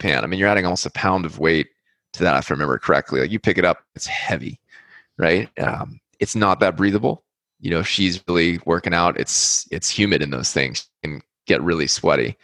pan. 0.00 0.24
I 0.24 0.26
mean, 0.26 0.40
you're 0.40 0.48
adding 0.48 0.64
almost 0.64 0.86
a 0.86 0.90
pound 0.90 1.24
of 1.24 1.38
weight 1.38 1.68
to 2.14 2.24
that, 2.24 2.36
if 2.36 2.50
I 2.50 2.54
remember 2.54 2.78
correctly. 2.78 3.20
Like 3.20 3.30
you 3.30 3.38
pick 3.38 3.58
it 3.58 3.64
up, 3.64 3.84
it's 3.94 4.08
heavy, 4.08 4.58
right? 5.18 5.48
Um, 5.60 6.00
it's 6.18 6.34
not 6.34 6.58
that 6.58 6.76
breathable. 6.76 7.22
You 7.60 7.70
know, 7.70 7.78
if 7.78 7.86
she's 7.86 8.20
really 8.26 8.58
working 8.66 8.92
out, 8.92 9.20
it's 9.20 9.68
it's 9.70 9.88
humid 9.88 10.20
in 10.20 10.30
those 10.30 10.52
things 10.52 10.88
and 11.04 11.22
get 11.46 11.62
really 11.62 11.86
sweaty. 11.86 12.36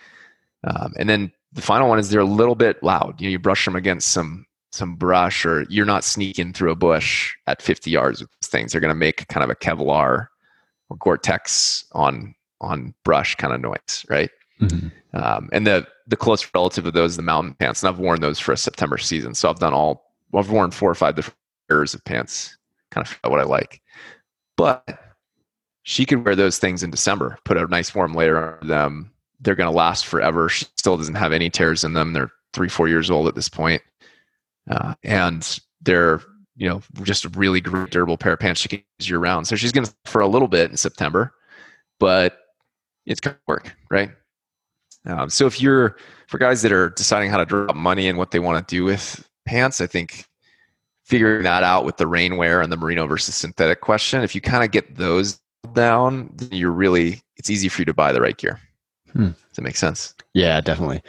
Um, 0.63 0.95
and 0.97 1.09
then 1.09 1.33
the 1.53 1.61
final 1.61 1.89
one 1.89 1.99
is 1.99 2.09
they're 2.09 2.21
a 2.21 2.25
little 2.25 2.55
bit 2.55 2.81
loud. 2.85 3.21
You 3.21 3.27
know, 3.27 3.33
you 3.33 3.41
brush 3.41 3.65
them 3.65 3.75
against 3.75 4.09
some 4.09 4.47
some 4.73 4.97
brush 4.97 5.45
or 5.45 5.65
you're 5.69 5.87
not 5.87 6.03
sneaking 6.03 6.53
through 6.53 6.73
a 6.73 6.77
bush 6.77 7.35
at 7.47 7.63
50 7.63 7.91
yards 7.91 8.21
with 8.21 8.31
these 8.41 8.49
things. 8.49 8.73
They're 8.73 8.81
going 8.81 8.89
to 8.89 8.95
make 8.95 9.29
kind 9.29 9.45
of 9.45 9.51
a 9.51 9.55
Kevlar 9.55 10.29
or 10.89 10.97
Gore-Tex 10.99 11.85
on 11.93 12.35
on 12.61 12.95
brush 13.05 13.35
kind 13.35 13.53
of 13.53 13.61
noise, 13.61 14.07
right? 14.09 14.31
Mm-hmm. 14.61 14.89
Um, 15.21 15.51
and 15.53 15.67
the 15.67 15.87
the 16.07 16.17
close 16.17 16.49
relative 16.55 16.87
of 16.87 16.95
those, 16.95 17.17
the 17.17 17.23
mountain 17.23 17.55
pants, 17.55 17.83
and 17.83 17.89
I've 17.89 17.99
worn 17.99 18.21
those 18.21 18.39
for 18.39 18.53
a 18.53 18.57
September 18.57 18.99
season. 18.99 19.35
So 19.35 19.49
I've 19.49 19.59
done 19.59 19.75
all. 19.75 20.11
I've 20.35 20.51
worn 20.51 20.71
four 20.71 20.91
or 20.91 20.95
five 20.95 21.17
different 21.17 21.37
pairs 21.69 21.93
of 21.93 22.05
pants, 22.05 22.57
kind 22.91 23.07
of 23.07 23.31
what 23.31 23.41
I 23.41 23.45
like. 23.45 23.83
But 24.57 24.99
she 25.83 26.07
could 26.07 26.25
wear 26.25 26.37
those 26.37 26.59
things 26.59 26.83
in 26.83 26.91
December, 26.91 27.39
put 27.45 27.57
a 27.57 27.67
nice 27.67 27.95
warm 27.95 28.15
layer 28.15 28.59
on 28.61 28.67
them. 28.67 29.13
They're 29.41 29.57
going 29.57 29.71
to 29.71 29.77
last 29.77 30.07
forever. 30.07 30.49
She 30.49 30.67
still 30.77 30.97
doesn't 30.97 31.17
have 31.17 31.33
any 31.33 31.51
tears 31.51 31.85
in 31.85 31.93
them. 31.93 32.13
They're 32.13 32.31
three, 32.53 32.69
four 32.69 32.89
years 32.89 33.11
old 33.11 33.27
at 33.27 33.35
this 33.35 33.49
point 33.49 33.83
uh, 34.71 34.95
and 35.03 35.61
they're 35.81 36.21
you 36.57 36.69
know 36.69 36.83
just 37.03 37.25
a 37.25 37.29
really 37.31 37.61
great 37.61 37.91
durable 37.91 38.17
pair 38.17 38.35
of 38.35 38.41
pants 38.41 38.61
she 38.61 38.69
can 38.69 38.83
use 38.99 39.09
year 39.09 39.19
round. 39.19 39.47
So 39.47 39.57
she's 39.57 39.73
going 39.73 39.87
to 39.87 39.95
for 40.05 40.21
a 40.21 40.29
little 40.29 40.49
bit 40.49 40.71
in 40.71 40.77
September, 40.77 41.35
but 41.99 42.39
it's 43.07 43.21
going 43.21 43.35
to 43.35 43.43
work, 43.47 43.75
right? 43.91 44.11
Um, 45.07 45.31
so 45.31 45.47
if 45.47 45.61
you're 45.61 45.97
for 46.29 46.39
guys 46.39 46.63
that 46.63 46.73
are 46.73 46.91
deciding 46.91 47.31
how 47.31 47.39
to 47.39 47.45
drop 47.45 47.75
money 47.75 48.09
and 48.09 48.19
what 48.19 48.31
they 48.31 48.39
want 48.39 48.67
to 48.67 48.75
do 48.75 48.85
with 48.85 49.29
pants, 49.47 49.81
I 49.81 49.87
think 49.87 50.27
figuring 51.05 51.43
that 51.43 51.65
out 51.65 51.85
with 51.85 51.97
the 51.97 52.05
rainwear 52.05 52.63
and 52.63 52.73
the 52.73 52.77
merino 52.77 53.07
versus 53.07 53.35
synthetic 53.35 53.81
question, 53.81 54.23
if 54.23 54.35
you 54.35 54.41
kind 54.41 54.63
of 54.63 54.71
get 54.71 54.97
those 54.97 55.41
down, 55.75 56.35
you're 56.51 56.71
really 56.71 57.21
it's 57.37 57.51
easy 57.51 57.69
for 57.69 57.83
you 57.83 57.87
to 57.87 57.95
buy 57.95 58.13
the 58.13 58.21
right 58.21 58.37
gear. 58.37 58.61
Hmm. 59.13 59.27
Does 59.27 59.57
that 59.57 59.63
make 59.63 59.77
sense? 59.77 60.15
Yeah, 60.35 60.61
definitely. 60.61 61.03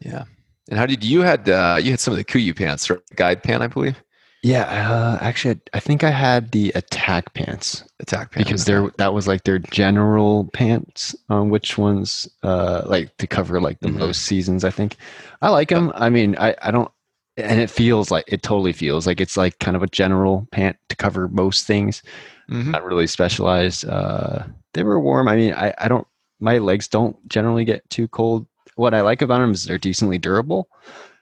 Yeah. 0.00 0.24
And 0.70 0.78
how 0.78 0.86
did 0.86 1.04
you 1.04 1.22
had 1.22 1.48
uh, 1.48 1.78
you 1.80 1.90
had 1.90 2.00
some 2.00 2.12
of 2.12 2.18
the 2.18 2.24
KUIU 2.24 2.56
pants, 2.56 2.88
right? 2.88 3.00
Guide 3.16 3.42
pant, 3.42 3.62
I 3.62 3.66
believe. 3.66 4.02
Yeah, 4.44 4.64
uh, 4.64 5.18
actually, 5.20 5.60
I 5.72 5.78
think 5.78 6.02
I 6.02 6.10
had 6.10 6.50
the 6.50 6.72
attack 6.74 7.32
pants. 7.34 7.84
Attack 8.00 8.32
pants 8.32 8.48
because 8.48 8.64
there 8.64 8.90
that 8.98 9.14
was 9.14 9.28
like 9.28 9.44
their 9.44 9.60
general 9.60 10.50
pants 10.52 11.14
on 11.28 11.50
which 11.50 11.78
ones 11.78 12.28
uh, 12.42 12.82
like 12.86 13.16
to 13.18 13.26
cover 13.26 13.60
like 13.60 13.78
the 13.80 13.88
mm-hmm. 13.88 14.00
most 14.00 14.22
seasons. 14.22 14.64
I 14.64 14.70
think 14.70 14.96
I 15.42 15.50
like 15.50 15.68
them. 15.68 15.92
I 15.94 16.10
mean, 16.10 16.36
I 16.38 16.56
I 16.62 16.70
don't 16.72 16.90
and 17.36 17.60
it 17.60 17.70
feels 17.70 18.10
like 18.10 18.24
it 18.26 18.42
totally 18.42 18.72
feels 18.72 19.06
like 19.06 19.20
it's 19.20 19.36
like 19.36 19.58
kind 19.58 19.76
of 19.76 19.82
a 19.82 19.86
general 19.86 20.46
pant 20.52 20.76
to 20.88 20.96
cover 20.96 21.28
most 21.28 21.66
things. 21.66 22.02
Mm-hmm. 22.50 22.72
Not 22.72 22.84
really 22.84 23.06
specialized. 23.06 23.86
Uh, 23.86 24.44
they 24.74 24.82
were 24.82 25.00
warm. 25.00 25.28
I 25.28 25.36
mean, 25.36 25.54
I, 25.54 25.74
I 25.78 25.88
don't. 25.88 26.06
My 26.40 26.58
legs 26.58 26.88
don't 26.88 27.16
generally 27.28 27.64
get 27.64 27.88
too 27.88 28.08
cold. 28.08 28.46
What 28.76 28.94
I 28.94 29.00
like 29.02 29.22
about 29.22 29.38
them 29.38 29.52
is 29.52 29.64
they're 29.64 29.78
decently 29.78 30.18
durable. 30.18 30.68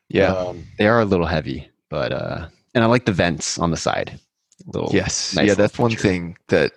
Yeah, 0.08 0.32
um, 0.32 0.64
they 0.78 0.86
are 0.86 1.00
a 1.00 1.04
little 1.04 1.26
heavy, 1.26 1.68
but 1.88 2.12
uh, 2.12 2.46
and 2.74 2.84
I 2.84 2.86
like 2.86 3.04
the 3.04 3.12
vents 3.12 3.58
on 3.58 3.70
the 3.70 3.76
side. 3.76 4.18
Little 4.66 4.90
yes, 4.92 5.34
nice 5.34 5.48
yeah, 5.48 5.54
that's 5.54 5.78
one 5.78 5.96
thing 5.96 6.36
that 6.48 6.72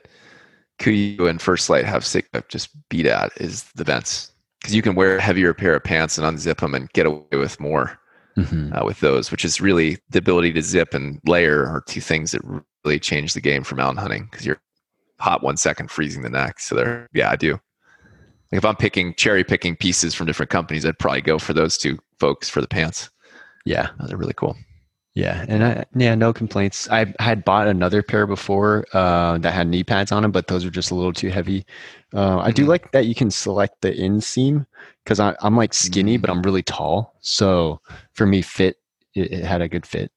KUIU 0.80 1.30
and 1.30 1.42
First 1.42 1.70
Lite 1.70 1.86
have 1.86 2.08
just 2.48 2.70
beat 2.90 3.06
at 3.06 3.32
is 3.38 3.64
the 3.76 3.84
vents 3.84 4.32
because 4.62 4.74
you 4.74 4.82
can 4.82 4.96
wear 4.96 5.18
a 5.18 5.22
heavier 5.22 5.54
pair 5.54 5.76
of 5.76 5.84
pants 5.84 6.18
and 6.18 6.26
unzip 6.26 6.62
them 6.62 6.74
and 6.74 6.92
get 6.94 7.06
away 7.06 7.26
with 7.34 7.60
more 7.60 8.00
mm-hmm. 8.38 8.74
uh, 8.74 8.86
with 8.86 9.00
those, 9.00 9.32
which 9.32 9.46
is 9.46 9.60
really 9.60 9.98
the 10.10 10.20
ability 10.20 10.54
to 10.54 10.62
zip 10.62 10.94
and 10.94 11.20
layer 11.26 11.66
are 11.66 11.84
two 11.88 12.02
things 12.02 12.32
that 12.32 12.42
really 12.86 13.00
change 13.00 13.34
the 13.34 13.42
game 13.42 13.64
for 13.64 13.76
mountain 13.76 14.02
hunting 14.02 14.28
because 14.32 14.46
you're 14.46 14.62
hot 15.20 15.44
one 15.44 15.58
second, 15.58 15.92
freezing 15.92 16.22
the 16.22 16.30
next. 16.30 16.66
So 16.66 16.76
there, 16.76 17.08
yeah, 17.14 17.30
I 17.30 17.36
do. 17.36 17.60
Like 18.54 18.60
if 18.60 18.66
I'm 18.66 18.76
picking 18.76 19.16
cherry 19.16 19.44
picking 19.44 19.76
pieces 19.76 20.14
from 20.14 20.28
different 20.28 20.52
companies, 20.52 20.86
I'd 20.86 21.00
probably 21.00 21.22
go 21.22 21.40
for 21.40 21.54
those 21.54 21.76
two 21.76 21.98
folks 22.20 22.50
for 22.50 22.62
the 22.62 22.68
pants. 22.68 23.10
Yeah, 23.66 23.90
they're 24.06 24.16
really 24.16 24.36
cool. 24.36 24.56
Yeah, 25.16 25.44
and 25.48 25.66
I, 25.66 25.86
yeah, 25.96 26.14
no 26.14 26.32
complaints. 26.34 26.88
I 26.92 27.12
had 27.18 27.44
bought 27.44 27.68
another 27.68 28.04
pair 28.04 28.28
before 28.28 28.86
uh, 28.94 29.40
that 29.40 29.54
had 29.54 29.68
knee 29.68 29.84
pads 29.84 30.12
on 30.12 30.22
them, 30.22 30.32
but 30.32 30.46
those 30.46 30.66
were 30.66 30.70
just 30.70 30.92
a 30.92 30.96
little 30.96 31.14
too 31.14 31.30
heavy. 31.30 31.66
Uh, 32.14 32.42
I 32.42 32.52
do 32.52 32.62
mm-hmm. 32.62 32.70
like 32.70 32.92
that 32.92 33.08
you 33.08 33.16
can 33.16 33.32
select 33.32 33.82
the 33.82 33.92
inseam 33.92 34.68
because 35.04 35.20
I'm 35.20 35.56
like 35.56 35.74
skinny, 35.74 36.18
but 36.18 36.30
I'm 36.30 36.44
mm. 36.44 36.46
really 36.46 36.62
tall. 36.62 37.16
So 37.22 37.82
for 38.14 38.28
me, 38.28 38.44
fit 38.44 38.78
it, 39.16 39.32
it, 39.32 39.44
had 39.44 39.64
a 39.64 39.68
good 39.68 39.88
fit. 39.88 40.12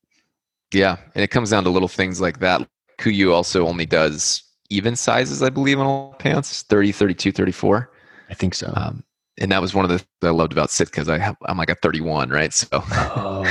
Yeah, 0.74 0.98
and 1.14 1.24
it 1.24 1.28
comes 1.28 1.50
down 1.50 1.64
to 1.64 1.70
little 1.70 1.88
things 1.88 2.20
like 2.20 2.40
that. 2.40 2.68
KUIU 2.98 3.32
also 3.32 3.66
only 3.66 3.86
does 3.86 4.42
even 4.68 4.94
sizes, 4.94 5.42
I 5.42 5.48
believe, 5.48 5.80
on 5.80 5.86
all 5.86 6.14
pants 6.18 6.64
30, 6.64 6.92
32, 6.92 7.32
34. 7.32 7.90
I 8.30 8.34
think 8.34 8.54
so. 8.54 8.72
Um, 8.76 9.04
and 9.38 9.52
that 9.52 9.60
was 9.60 9.74
one 9.74 9.84
of 9.84 9.90
the 9.90 9.98
things 9.98 10.08
I 10.22 10.30
loved 10.30 10.52
about 10.52 10.70
Sitka's 10.70 11.08
I 11.08 11.18
have 11.18 11.36
I'm 11.46 11.58
like 11.58 11.70
a 11.70 11.74
31, 11.76 12.30
right? 12.30 12.52
So 12.52 12.68
oh. 12.72 13.44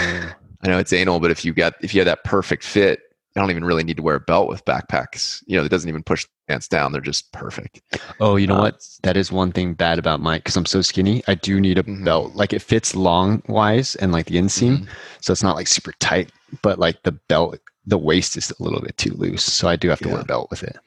I 0.64 0.68
know 0.68 0.80
it's 0.80 0.94
anal, 0.94 1.20
but 1.20 1.32
if 1.32 1.46
you 1.46 1.54
got 1.54 1.74
if 1.82 1.94
you 1.94 2.00
have 2.00 2.06
that 2.06 2.24
perfect 2.24 2.64
fit, 2.64 3.00
I 3.36 3.42
don't 3.42 3.52
even 3.52 3.66
really 3.66 3.84
need 3.84 3.98
to 3.98 4.04
wear 4.04 4.16
a 4.16 4.20
belt 4.20 4.48
with 4.48 4.64
backpacks. 4.66 5.44
You 5.46 5.58
know, 5.58 5.66
it 5.66 5.70
doesn't 5.70 5.90
even 5.90 6.04
push 6.04 6.26
pants 6.48 6.68
down; 6.68 6.92
they're 6.92 7.02
just 7.02 7.32
perfect. 7.34 7.82
Oh, 8.20 8.38
you 8.38 8.48
know 8.48 8.56
um, 8.56 8.62
what? 8.62 8.88
That 9.04 9.18
is 9.18 9.32
one 9.32 9.52
thing 9.52 9.74
bad 9.74 10.00
about 10.00 10.22
mine 10.22 10.40
because 10.40 10.56
I'm 10.56 10.66
so 10.66 10.82
skinny. 10.82 11.22
I 11.28 11.36
do 11.36 11.60
need 11.60 11.78
a 11.78 11.84
mm-hmm. 11.84 12.06
belt. 12.06 12.34
Like 12.34 12.54
it 12.54 12.62
fits 12.62 12.96
long 12.96 13.44
wise 13.48 13.96
and 13.96 14.12
like 14.12 14.28
the 14.28 14.38
inseam, 14.38 14.78
mm-hmm. 14.78 14.92
so 15.22 15.34
it's 15.34 15.44
not 15.44 15.56
like 15.56 15.68
super 15.68 15.92
tight. 16.00 16.32
But 16.62 16.80
like 16.80 17.04
the 17.04 17.12
belt, 17.12 17.60
the 17.86 17.98
waist 17.98 18.38
is 18.38 18.52
a 18.52 18.64
little 18.64 18.80
bit 18.80 18.98
too 18.98 19.12
loose, 19.12 19.44
so 19.44 19.68
I 19.68 19.76
do 19.76 19.90
have 19.90 20.00
to 20.00 20.08
yeah. 20.08 20.14
wear 20.14 20.22
a 20.22 20.26
belt 20.26 20.50
with 20.50 20.64
it. 20.64 20.78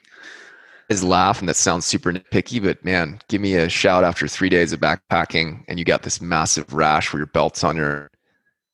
Is 0.89 1.05
laugh, 1.05 1.41
and 1.41 1.49
that 1.51 1.57
sounds 1.57 1.85
super 1.85 2.11
nitpicky, 2.11 2.63
but 2.63 2.83
man, 2.83 3.21
give 3.29 3.43
me 3.43 3.57
a 3.57 3.69
shout 3.69 4.05
after 4.05 4.27
three 4.27 4.49
days 4.49 4.73
of 4.73 4.81
backpacking, 4.81 5.63
and 5.69 5.79
you 5.79 5.85
got 5.85 6.03
this 6.03 6.23
massive 6.23 6.73
rash 6.73 7.13
where 7.13 7.21
your 7.21 7.27
belt's 7.27 7.63
on 7.63 7.77
your 7.77 8.11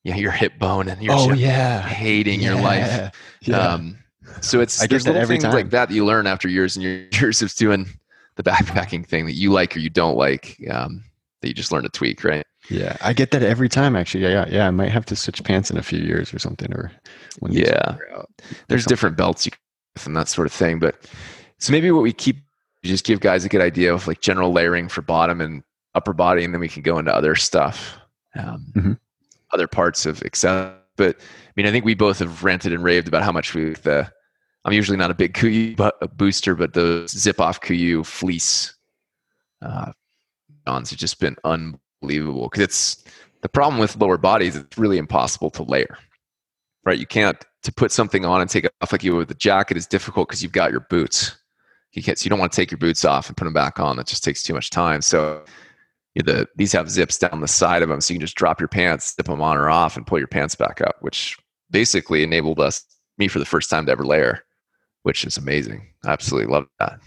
yeah, 0.04 0.16
your 0.16 0.30
hip 0.30 0.58
bone 0.58 0.88
and 0.88 1.02
you're 1.02 1.14
oh, 1.14 1.32
yeah. 1.32 1.82
hating 1.82 2.40
yeah. 2.40 2.52
your 2.52 2.62
life. 2.62 3.12
Yeah. 3.40 3.58
Um, 3.58 3.98
so 4.40 4.60
it's 4.60 4.82
I 4.82 4.86
there's 4.86 5.06
little 5.06 5.26
things 5.26 5.42
time. 5.42 5.52
like 5.52 5.70
that, 5.70 5.88
that 5.88 5.94
you 5.94 6.04
learn 6.04 6.26
after 6.26 6.48
years 6.48 6.76
and 6.76 6.84
years 6.84 7.42
of 7.42 7.52
doing 7.54 7.88
the 8.36 8.42
backpacking 8.42 9.06
thing 9.06 9.26
that 9.26 9.32
you 9.32 9.50
like 9.50 9.74
or 9.74 9.80
you 9.80 9.90
don't 9.90 10.16
like 10.16 10.56
um, 10.70 11.02
that 11.40 11.48
you 11.48 11.54
just 11.54 11.72
learn 11.72 11.82
to 11.82 11.88
tweak, 11.88 12.22
right? 12.22 12.46
Yeah, 12.70 12.96
I 13.02 13.12
get 13.12 13.30
that 13.32 13.42
every 13.42 13.68
time. 13.68 13.96
Actually, 13.96 14.24
yeah, 14.24 14.30
yeah, 14.30 14.46
yeah. 14.48 14.68
I 14.68 14.70
might 14.70 14.90
have 14.90 15.04
to 15.06 15.16
switch 15.16 15.42
pants 15.42 15.70
in 15.70 15.76
a 15.76 15.82
few 15.82 15.98
years 15.98 16.32
or 16.32 16.38
something, 16.38 16.72
or 16.72 16.92
when 17.40 17.52
yeah. 17.52 17.96
There's 18.68 18.86
different 18.86 19.16
belts 19.16 19.44
you 19.44 19.52
can 19.52 19.58
and 20.06 20.16
that 20.16 20.28
sort 20.28 20.46
of 20.46 20.52
thing, 20.52 20.78
but 20.78 20.96
so 21.58 21.72
maybe 21.72 21.90
what 21.90 22.02
we 22.02 22.12
keep 22.12 22.36
just 22.82 23.06
give 23.06 23.20
guys 23.20 23.44
a 23.44 23.48
good 23.48 23.62
idea 23.62 23.94
of 23.94 24.06
like 24.06 24.20
general 24.20 24.52
layering 24.52 24.88
for 24.88 25.00
bottom 25.00 25.40
and 25.40 25.62
upper 25.94 26.12
body, 26.12 26.44
and 26.44 26.52
then 26.52 26.60
we 26.60 26.68
can 26.68 26.82
go 26.82 26.98
into 26.98 27.14
other 27.14 27.34
stuff. 27.34 27.98
Um, 28.36 28.66
mm-hmm 28.74 28.92
other 29.54 29.68
parts 29.68 30.04
of 30.04 30.20
Excel. 30.22 30.74
But 30.96 31.16
I 31.18 31.52
mean, 31.56 31.66
I 31.66 31.70
think 31.70 31.84
we 31.84 31.94
both 31.94 32.18
have 32.18 32.44
ranted 32.44 32.72
and 32.72 32.84
raved 32.84 33.08
about 33.08 33.22
how 33.22 33.32
much 33.32 33.54
we 33.54 33.70
the. 33.70 34.12
I'm 34.66 34.72
usually 34.72 34.96
not 34.96 35.10
a 35.10 35.14
big 35.14 35.34
KUIU 35.34 35.76
but 35.76 35.94
a 36.00 36.08
booster, 36.08 36.54
but 36.54 36.72
the 36.72 37.06
zip 37.08 37.40
off 37.40 37.60
KUIU 37.60 38.04
fleece 38.04 38.74
uh, 39.60 39.92
ons 40.66 40.90
have 40.90 40.98
just 40.98 41.20
been 41.20 41.36
unbelievable 41.44 42.48
because 42.48 42.62
it's 42.62 43.04
the 43.42 43.48
problem 43.48 43.78
with 43.78 43.96
lower 43.96 44.16
bodies. 44.16 44.56
It's 44.56 44.78
really 44.78 44.96
impossible 44.96 45.50
to 45.50 45.62
layer, 45.64 45.98
right? 46.84 46.98
You 46.98 47.06
can't 47.06 47.36
to 47.62 47.72
put 47.72 47.92
something 47.92 48.24
on 48.24 48.40
and 48.40 48.48
take 48.48 48.64
it 48.64 48.72
off 48.80 48.92
like 48.92 49.04
you 49.04 49.12
would 49.12 49.18
with 49.18 49.28
the 49.28 49.34
jacket 49.34 49.76
is 49.76 49.86
difficult 49.86 50.28
because 50.28 50.42
you've 50.42 50.52
got 50.52 50.70
your 50.70 50.80
boots. 50.80 51.36
You 51.94 52.02
can't, 52.02 52.18
so 52.18 52.24
you 52.24 52.30
don't 52.30 52.38
want 52.38 52.52
to 52.52 52.56
take 52.56 52.70
your 52.70 52.78
boots 52.78 53.04
off 53.04 53.28
and 53.28 53.36
put 53.36 53.44
them 53.44 53.52
back 53.52 53.78
on. 53.78 53.96
That 53.96 54.06
just 54.06 54.24
takes 54.24 54.42
too 54.42 54.52
much 54.52 54.70
time. 54.70 55.00
So 55.00 55.44
the 56.16 56.48
these 56.56 56.72
have 56.72 56.90
zips 56.90 57.18
down 57.18 57.40
the 57.40 57.48
side 57.48 57.82
of 57.82 57.88
them, 57.88 58.00
so 58.00 58.12
you 58.12 58.18
can 58.18 58.26
just 58.26 58.36
drop 58.36 58.60
your 58.60 58.68
pants, 58.68 59.14
zip 59.14 59.26
them 59.26 59.40
on 59.40 59.56
or 59.56 59.70
off, 59.70 59.96
and 59.96 60.06
pull 60.06 60.18
your 60.18 60.28
pants 60.28 60.54
back 60.54 60.80
up, 60.80 60.96
which 61.00 61.38
basically 61.70 62.22
enabled 62.22 62.60
us 62.60 62.84
me 63.18 63.28
for 63.28 63.38
the 63.38 63.44
first 63.44 63.70
time 63.70 63.86
to 63.86 63.92
ever 63.92 64.04
layer, 64.04 64.44
which 65.02 65.24
is 65.24 65.36
amazing. 65.36 65.86
I 66.04 66.12
absolutely 66.12 66.52
love 66.52 66.66
that. 66.78 66.98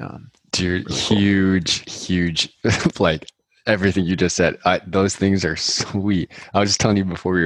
Um, 0.00 0.30
Dude, 0.52 0.88
really 0.88 1.00
huge, 1.00 1.84
cool. 1.84 1.94
huge, 1.94 2.56
like 2.98 3.28
everything 3.66 4.04
you 4.04 4.16
just 4.16 4.36
said. 4.36 4.58
I, 4.64 4.80
those 4.86 5.16
things 5.16 5.44
are 5.44 5.56
sweet. 5.56 6.30
I 6.54 6.60
was 6.60 6.70
just 6.70 6.80
telling 6.80 6.96
you 6.96 7.04
before 7.04 7.32
we 7.32 7.44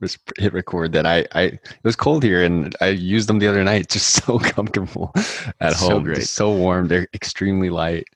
record, 0.00 0.38
hit 0.38 0.52
record 0.52 0.92
that 0.92 1.06
I, 1.06 1.26
I, 1.32 1.42
it 1.42 1.84
was 1.84 1.96
cold 1.96 2.22
here 2.22 2.42
and 2.42 2.74
I 2.80 2.88
used 2.88 3.28
them 3.28 3.38
the 3.38 3.46
other 3.46 3.64
night. 3.64 3.88
Just 3.96 4.24
so 4.24 4.38
comfortable 4.38 5.12
at 5.60 5.74
so 5.74 5.90
home. 5.90 6.04
Great. 6.04 6.16
Just 6.16 6.34
so 6.34 6.52
warm. 6.52 6.88
They're 6.88 7.08
extremely 7.14 7.70
light. 7.70 8.06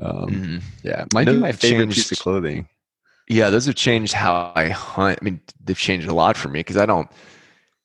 Um, 0.00 0.26
mm-hmm. 0.28 0.58
Yeah, 0.82 1.04
might 1.12 1.24
those 1.24 1.36
be 1.36 1.40
my 1.40 1.52
favorite 1.52 1.84
changed, 1.86 1.96
piece 1.96 2.12
of 2.12 2.18
clothing. 2.18 2.68
Yeah, 3.28 3.50
those 3.50 3.66
have 3.66 3.74
changed 3.74 4.12
how 4.12 4.52
I 4.54 4.68
hunt. 4.68 5.18
I 5.20 5.24
mean, 5.24 5.40
they've 5.62 5.76
changed 5.76 6.08
a 6.08 6.14
lot 6.14 6.36
for 6.36 6.48
me 6.48 6.60
because 6.60 6.76
I 6.76 6.86
don't. 6.86 7.10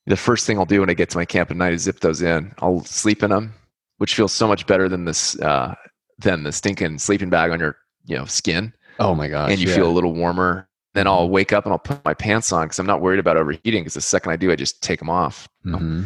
The 0.05 0.17
first 0.17 0.45
thing 0.45 0.57
I'll 0.57 0.65
do 0.65 0.81
when 0.81 0.89
I 0.89 0.93
get 0.93 1.09
to 1.11 1.17
my 1.17 1.25
camp 1.25 1.49
at 1.49 1.57
night 1.57 1.73
is 1.73 1.83
zip 1.83 2.01
those 2.01 2.21
in. 2.21 2.53
I'll 2.59 2.83
sleep 2.83 3.23
in 3.23 3.29
them, 3.29 3.53
which 3.97 4.15
feels 4.15 4.33
so 4.33 4.47
much 4.47 4.67
better 4.67 4.87
than 4.87 5.05
this 5.05 5.39
uh, 5.39 5.75
than 6.19 6.43
the 6.43 6.51
stinking 6.51 6.99
sleeping 6.99 7.29
bag 7.29 7.51
on 7.51 7.59
your 7.59 7.77
you 8.05 8.15
know 8.15 8.25
skin. 8.25 8.73
Oh 8.99 9.15
my 9.15 9.27
gosh! 9.27 9.51
And 9.51 9.59
you 9.59 9.69
yeah. 9.69 9.75
feel 9.75 9.89
a 9.89 9.91
little 9.91 10.13
warmer. 10.13 10.67
Then 10.93 11.07
I'll 11.07 11.29
wake 11.29 11.53
up 11.53 11.65
and 11.65 11.73
I'll 11.73 11.79
put 11.79 12.03
my 12.05 12.13
pants 12.13 12.51
on 12.51 12.65
because 12.65 12.79
I'm 12.79 12.85
not 12.85 13.01
worried 13.01 13.19
about 13.19 13.37
overheating. 13.37 13.83
Because 13.83 13.95
the 13.95 14.01
second 14.01 14.31
I 14.31 14.35
do, 14.35 14.51
I 14.51 14.55
just 14.55 14.81
take 14.83 14.99
them 14.99 15.09
off. 15.09 15.47
Mm-hmm. 15.65 16.03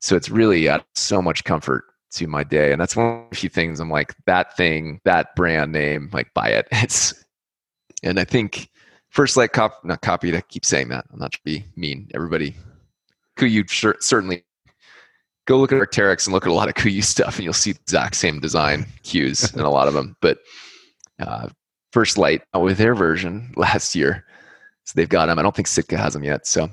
So 0.00 0.16
it's 0.16 0.30
really 0.30 0.68
uh, 0.68 0.80
so 0.94 1.20
much 1.20 1.44
comfort 1.44 1.84
to 2.12 2.26
my 2.26 2.44
day. 2.44 2.72
And 2.72 2.80
that's 2.80 2.96
one 2.96 3.06
of 3.06 3.30
the 3.30 3.36
few 3.36 3.48
things 3.48 3.80
I'm 3.80 3.90
like, 3.90 4.14
that 4.26 4.56
thing, 4.56 5.00
that 5.04 5.34
brand 5.34 5.72
name, 5.72 6.10
like 6.12 6.32
buy 6.34 6.48
it. 6.50 6.68
It's 6.72 7.14
and 8.02 8.18
I 8.18 8.24
think 8.24 8.68
First 9.10 9.36
Lite 9.36 9.52
cop 9.52 9.84
not 9.84 10.02
copy 10.02 10.30
to 10.32 10.42
keep 10.42 10.64
saying 10.64 10.88
that. 10.88 11.04
I'm 11.12 11.18
not 11.18 11.32
to 11.32 11.40
be 11.44 11.64
mean. 11.76 12.10
Everybody 12.14 12.56
KUIU 13.38 13.68
sure, 13.68 13.96
certainly 14.00 14.44
go 15.46 15.58
look 15.58 15.72
at 15.72 15.78
Arc'teryx 15.78 16.26
and 16.26 16.34
look 16.34 16.46
at 16.46 16.50
a 16.50 16.54
lot 16.54 16.68
of 16.68 16.74
KUIU 16.74 17.04
stuff 17.04 17.36
and 17.36 17.44
you'll 17.44 17.52
see 17.52 17.72
the 17.72 17.80
exact 17.80 18.16
same 18.16 18.40
design 18.40 18.86
cues 19.02 19.52
in 19.54 19.60
a 19.60 19.70
lot 19.70 19.88
of 19.88 19.94
them. 19.94 20.16
But 20.20 20.38
uh, 21.18 21.48
First 21.92 22.18
Lite 22.18 22.42
with 22.54 22.78
their 22.78 22.94
version 22.94 23.52
last 23.56 23.94
year. 23.94 24.24
So 24.84 24.92
they've 24.96 25.08
got 25.08 25.26
them. 25.26 25.38
I 25.38 25.42
don't 25.42 25.54
think 25.54 25.68
Sitka 25.68 25.96
has 25.96 26.14
them 26.14 26.24
yet. 26.24 26.46
So, 26.46 26.68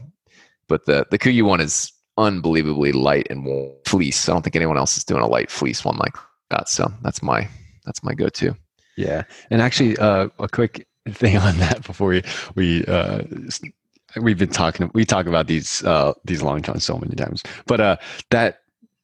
but 0.68 0.86
the 0.86 1.06
the 1.12 1.20
KUIU 1.20 1.44
one 1.44 1.62
is 1.62 1.92
unbelievably 2.18 2.92
light 2.92 3.28
and 3.30 3.48
fleece. 3.86 4.28
I 4.28 4.34
don't 4.34 4.42
think 4.42 4.56
anyone 4.56 4.78
else 4.78 4.98
is 4.98 5.04
doing 5.04 5.22
a 5.22 5.28
light 5.28 5.52
fleece 5.52 5.86
one 5.86 5.98
like 5.98 6.16
that. 6.50 6.70
So 6.70 6.92
that's 7.04 7.22
my 7.22 7.48
that's 7.86 8.04
my 8.04 8.14
go-to. 8.14 8.56
Yeah, 8.98 9.24
and 9.50 9.62
actually, 9.62 9.98
uh, 9.98 10.30
a 10.40 10.50
quick 10.50 10.86
thing 11.10 11.38
on 11.38 11.58
that 11.60 11.84
before 11.84 12.10
we 12.10 12.24
we 12.56 12.86
uh, 12.86 13.22
we've 14.18 14.38
been 14.38 14.50
talking 14.50 14.90
we 14.94 15.06
talk 15.06 15.26
about 15.26 15.48
these 15.48 15.84
uh, 15.84 16.14
these 16.26 16.42
long 16.42 16.62
johns 16.62 16.84
so 16.84 16.98
many 16.98 17.16
times, 17.16 17.44
but 17.66 17.80
uh, 17.80 17.98
that 18.32 18.62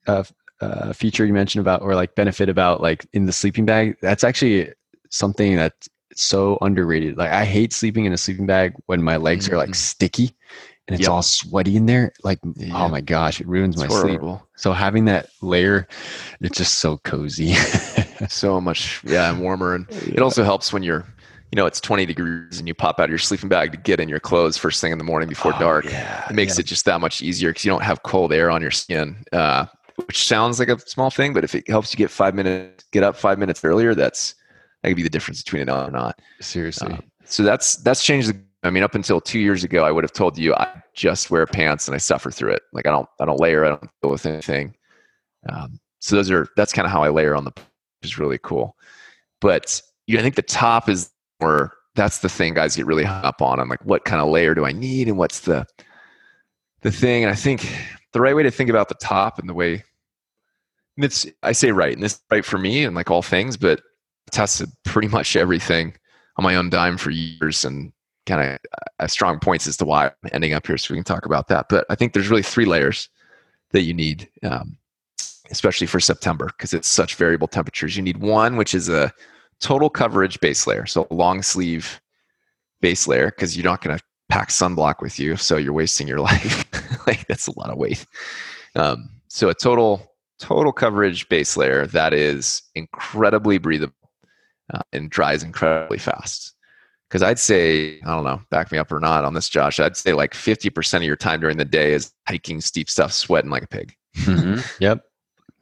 uh, 0.08 0.24
uh, 0.62 0.94
feature 0.94 1.26
you 1.26 1.34
mentioned 1.34 1.62
about 1.62 1.82
or 1.82 1.96
like 1.96 2.16
benefit 2.16 2.50
about 2.50 2.82
like 2.82 3.06
in 3.14 3.26
the 3.26 3.34
sleeping 3.34 3.66
bag 3.66 3.98
that's 4.02 4.24
actually 4.24 4.72
something 5.10 5.56
that's 5.56 5.90
so 6.16 6.58
underrated. 6.62 7.18
Like 7.18 7.32
I 7.32 7.46
hate 7.46 7.74
sleeping 7.74 8.06
in 8.06 8.14
a 8.14 8.18
sleeping 8.18 8.46
bag 8.46 8.74
when 8.88 9.04
my 9.04 9.18
legs 9.18 9.46
mm-hmm. 9.46 9.56
are 9.56 9.58
like 9.58 9.70
mm-hmm. 9.70 9.74
sticky 9.74 10.36
and 10.88 10.96
it's 10.96 11.04
yep. 11.04 11.12
all 11.12 11.22
sweaty 11.22 11.76
in 11.76 11.86
there 11.86 12.14
like 12.24 12.40
yeah. 12.56 12.72
oh 12.76 12.88
my 12.88 13.02
gosh 13.02 13.42
it 13.42 13.48
ruins 13.48 13.76
it's 13.76 13.82
my 13.82 13.88
horrible. 13.88 14.38
sleep 14.38 14.50
so 14.56 14.72
having 14.72 15.06
that 15.06 15.30
layer 15.42 15.88
it's 16.42 16.58
just 16.58 16.80
so 16.80 16.98
cozy 16.98 17.54
so 18.30 18.62
much 18.62 19.02
yeah 19.04 19.32
and 19.32 19.42
warmer 19.42 19.76
and 19.76 19.88
yeah. 19.90 20.16
it 20.16 20.20
also 20.22 20.44
helps 20.44 20.72
when 20.72 20.84
you're 20.84 21.06
you 21.52 21.56
know 21.56 21.66
it's 21.66 21.82
20 21.82 22.06
degrees 22.06 22.60
and 22.60 22.68
you 22.68 22.74
pop 22.74 23.00
out 23.00 23.06
of 23.06 23.10
your 23.10 23.20
sleeping 23.20 23.50
bag 23.50 23.72
to 23.72 23.78
get 23.78 24.00
in 24.00 24.10
your 24.10 24.20
clothes 24.20 24.58
first 24.58 24.82
thing 24.82 24.92
in 24.92 24.98
the 24.98 25.04
morning 25.04 25.28
before 25.28 25.54
oh, 25.56 25.60
dark 25.60 25.86
yeah, 25.86 26.28
it 26.30 26.36
makes 26.36 26.60
it 26.60 26.64
just 26.64 26.86
that 26.86 27.02
much 27.02 27.22
easier 27.22 27.50
because 27.50 27.66
you 27.66 27.72
don't 27.72 27.84
have 27.84 28.04
cold 28.04 28.32
air 28.32 28.52
on 28.52 28.62
your 28.62 28.72
skin 28.72 29.16
uh, 29.32 29.66
which 30.06 30.28
sounds 30.28 30.60
like 30.60 30.70
a 30.70 30.78
small 30.80 31.10
thing 31.10 31.34
but 31.34 31.44
if 31.44 31.56
it 31.56 31.68
helps 31.68 31.94
you 31.94 31.98
get 31.98 32.12
five 32.12 32.36
minutes 32.36 32.86
get 32.92 33.04
up 33.04 33.16
five 33.16 33.40
minutes 33.40 33.64
earlier 33.64 33.96
that's 33.96 34.36
that 34.86 34.92
could 34.92 34.98
be 34.98 35.04
the 35.04 35.10
difference 35.10 35.42
between 35.42 35.64
it 35.64 35.70
or 35.70 35.92
not 35.92 36.20
seriously 36.40 36.94
uh, 36.94 36.98
so 37.26 37.44
that's 37.44 37.78
that's 37.78 38.04
changed 38.04 38.30
the 38.30 38.40
I 38.64 38.72
mean, 38.72 38.82
up 38.82 38.96
until 38.96 39.22
two 39.22 39.38
years 39.38 39.64
ago, 39.64 39.84
I 39.84 39.92
would 39.92 40.04
have 40.04 40.12
told 40.12 40.40
you 40.40 40.56
I 40.56 40.68
just 40.96 41.30
wear 41.30 41.46
pants 41.46 41.88
and 41.88 41.94
I 41.94 42.00
suffer 42.00 42.32
through 42.32 42.54
it. 42.54 42.64
Like 42.74 42.88
I 42.88 42.90
don't, 42.90 43.08
I 43.20 43.26
don't 43.26 43.40
layer, 43.40 43.64
I 43.64 43.70
don't 43.70 43.90
deal 44.02 44.10
with 44.10 44.26
anything. 44.26 44.76
Um, 45.48 45.80
so 46.00 46.16
those 46.16 46.32
are 46.32 46.48
that's 46.56 46.74
kind 46.74 46.88
of 46.88 46.92
how 46.92 47.04
I 47.04 47.10
layer 47.10 47.36
on 47.36 47.44
the, 47.44 47.52
which 47.56 48.12
is 48.12 48.18
really 48.18 48.40
cool. 48.42 48.76
But 49.40 49.80
you 50.08 50.16
know, 50.16 50.22
I 50.22 50.24
think 50.24 50.36
the 50.36 50.42
top 50.42 50.90
is 50.90 51.12
where 51.38 51.74
That's 51.96 52.20
the 52.20 52.30
thing 52.30 52.54
guys 52.56 52.76
get 52.76 52.86
really 52.86 53.04
hung 53.04 53.24
up 53.24 53.42
on. 53.42 53.60
I'm 53.60 53.70
like, 53.70 53.86
what 53.86 54.04
kind 54.04 54.22
of 54.22 54.30
layer 54.30 54.56
do 54.56 54.66
I 54.66 54.72
need, 54.72 55.08
and 55.08 55.18
what's 55.18 55.42
the 55.42 55.66
the 56.82 56.92
thing? 56.92 57.24
And 57.24 57.32
I 57.32 57.36
think 57.36 57.72
the 58.14 58.22
right 58.22 58.36
way 58.36 58.44
to 58.44 58.52
think 58.52 58.70
about 58.70 58.90
the 58.90 58.96
top 58.96 59.40
and 59.40 59.48
the 59.48 59.54
way 59.54 59.84
it's 60.98 61.26
I 61.44 61.52
say 61.52 61.72
right, 61.72 61.94
and 61.94 62.02
this 62.02 62.14
is 62.14 62.22
right 62.32 62.46
for 62.46 62.58
me 62.58 62.84
and 62.84 62.96
like 62.96 63.12
all 63.12 63.22
things, 63.22 63.58
but 63.58 63.82
tested 64.32 64.70
pretty 64.84 65.08
much 65.08 65.36
everything 65.36 65.96
on 66.38 66.44
my 66.44 66.56
own 66.56 66.70
dime 66.70 66.98
for 66.98 67.12
years 67.12 67.64
and 67.64 67.92
kind 68.26 68.42
of 68.42 68.60
uh, 69.00 69.08
strong 69.08 69.40
points 69.40 69.68
as 69.68 69.78
to 69.78 69.86
why 69.86 70.08
I'm 70.08 70.30
ending 70.32 70.54
up 70.54 70.66
here. 70.66 70.78
So 70.78 70.94
we 70.94 70.98
can 70.98 71.04
talk 71.04 71.26
about 71.26 71.48
that. 71.50 71.68
But 71.70 71.86
I 71.90 71.96
think 71.96 72.14
there's 72.14 72.30
really 72.30 72.44
three 72.44 72.66
layers 72.66 73.10
that 73.72 73.82
you 73.82 73.94
need, 73.94 74.30
um, 74.44 74.78
especially 75.52 75.88
for 75.88 76.00
September, 76.00 76.48
because 76.48 76.74
it's 76.74 76.88
such 76.88 77.16
variable 77.16 77.48
temperatures. 77.48 77.96
You 77.96 78.04
need 78.04 78.18
one, 78.18 78.58
which 78.58 78.74
is 78.74 78.90
a 78.90 79.14
total 79.60 79.90
coverage 79.90 80.40
base 80.40 80.68
layer, 80.68 80.86
so 80.86 81.08
long 81.12 81.42
sleeve 81.42 82.02
base 82.82 83.08
layer, 83.08 83.28
because 83.28 83.56
you're 83.56 83.66
not 83.66 83.82
going 83.82 83.98
to 83.98 84.04
pack 84.30 84.50
sunblock 84.50 85.02
with 85.02 85.20
you, 85.20 85.36
so 85.36 85.58
you're 85.58 85.74
wasting 85.74 86.08
your 86.08 86.20
life. 86.32 86.66
like 87.08 87.28
that's 87.28 87.48
a 87.48 87.60
lot 87.60 87.70
of 87.70 87.78
weight. 87.78 88.06
Um, 88.76 89.10
so 89.28 89.50
a 89.50 89.54
total 89.54 90.12
total 90.38 90.74
coverage 90.74 91.30
base 91.30 91.56
layer 91.56 91.88
that 91.88 92.14
is 92.14 92.62
incredibly 92.76 93.58
breathable 93.58 93.94
uh, 94.74 94.82
and 94.94 95.10
dries 95.10 95.44
incredibly 95.44 95.98
fast. 95.98 96.54
Because 97.08 97.22
I'd 97.22 97.40
say, 97.40 98.00
I 98.02 98.16
don't 98.16 98.24
know, 98.24 98.42
back 98.50 98.72
me 98.72 98.78
up 98.78 98.92
or 98.92 99.00
not 99.00 99.26
on 99.26 99.34
this, 99.34 99.48
Josh. 99.48 99.80
I'd 99.80 99.96
say 99.96 100.14
like 100.14 100.34
50% 100.34 100.98
of 100.98 101.04
your 101.04 101.16
time 101.16 101.40
during 101.40 101.58
the 101.58 101.66
day 101.66 101.94
is 101.94 102.12
hiking 102.28 102.62
steep 102.62 102.90
stuff, 102.90 103.14
sweating 103.14 103.52
like 103.52 103.64
a 103.64 103.68
pig. 103.68 103.96
Mm-hmm. 104.18 104.62
Yep. 104.80 105.04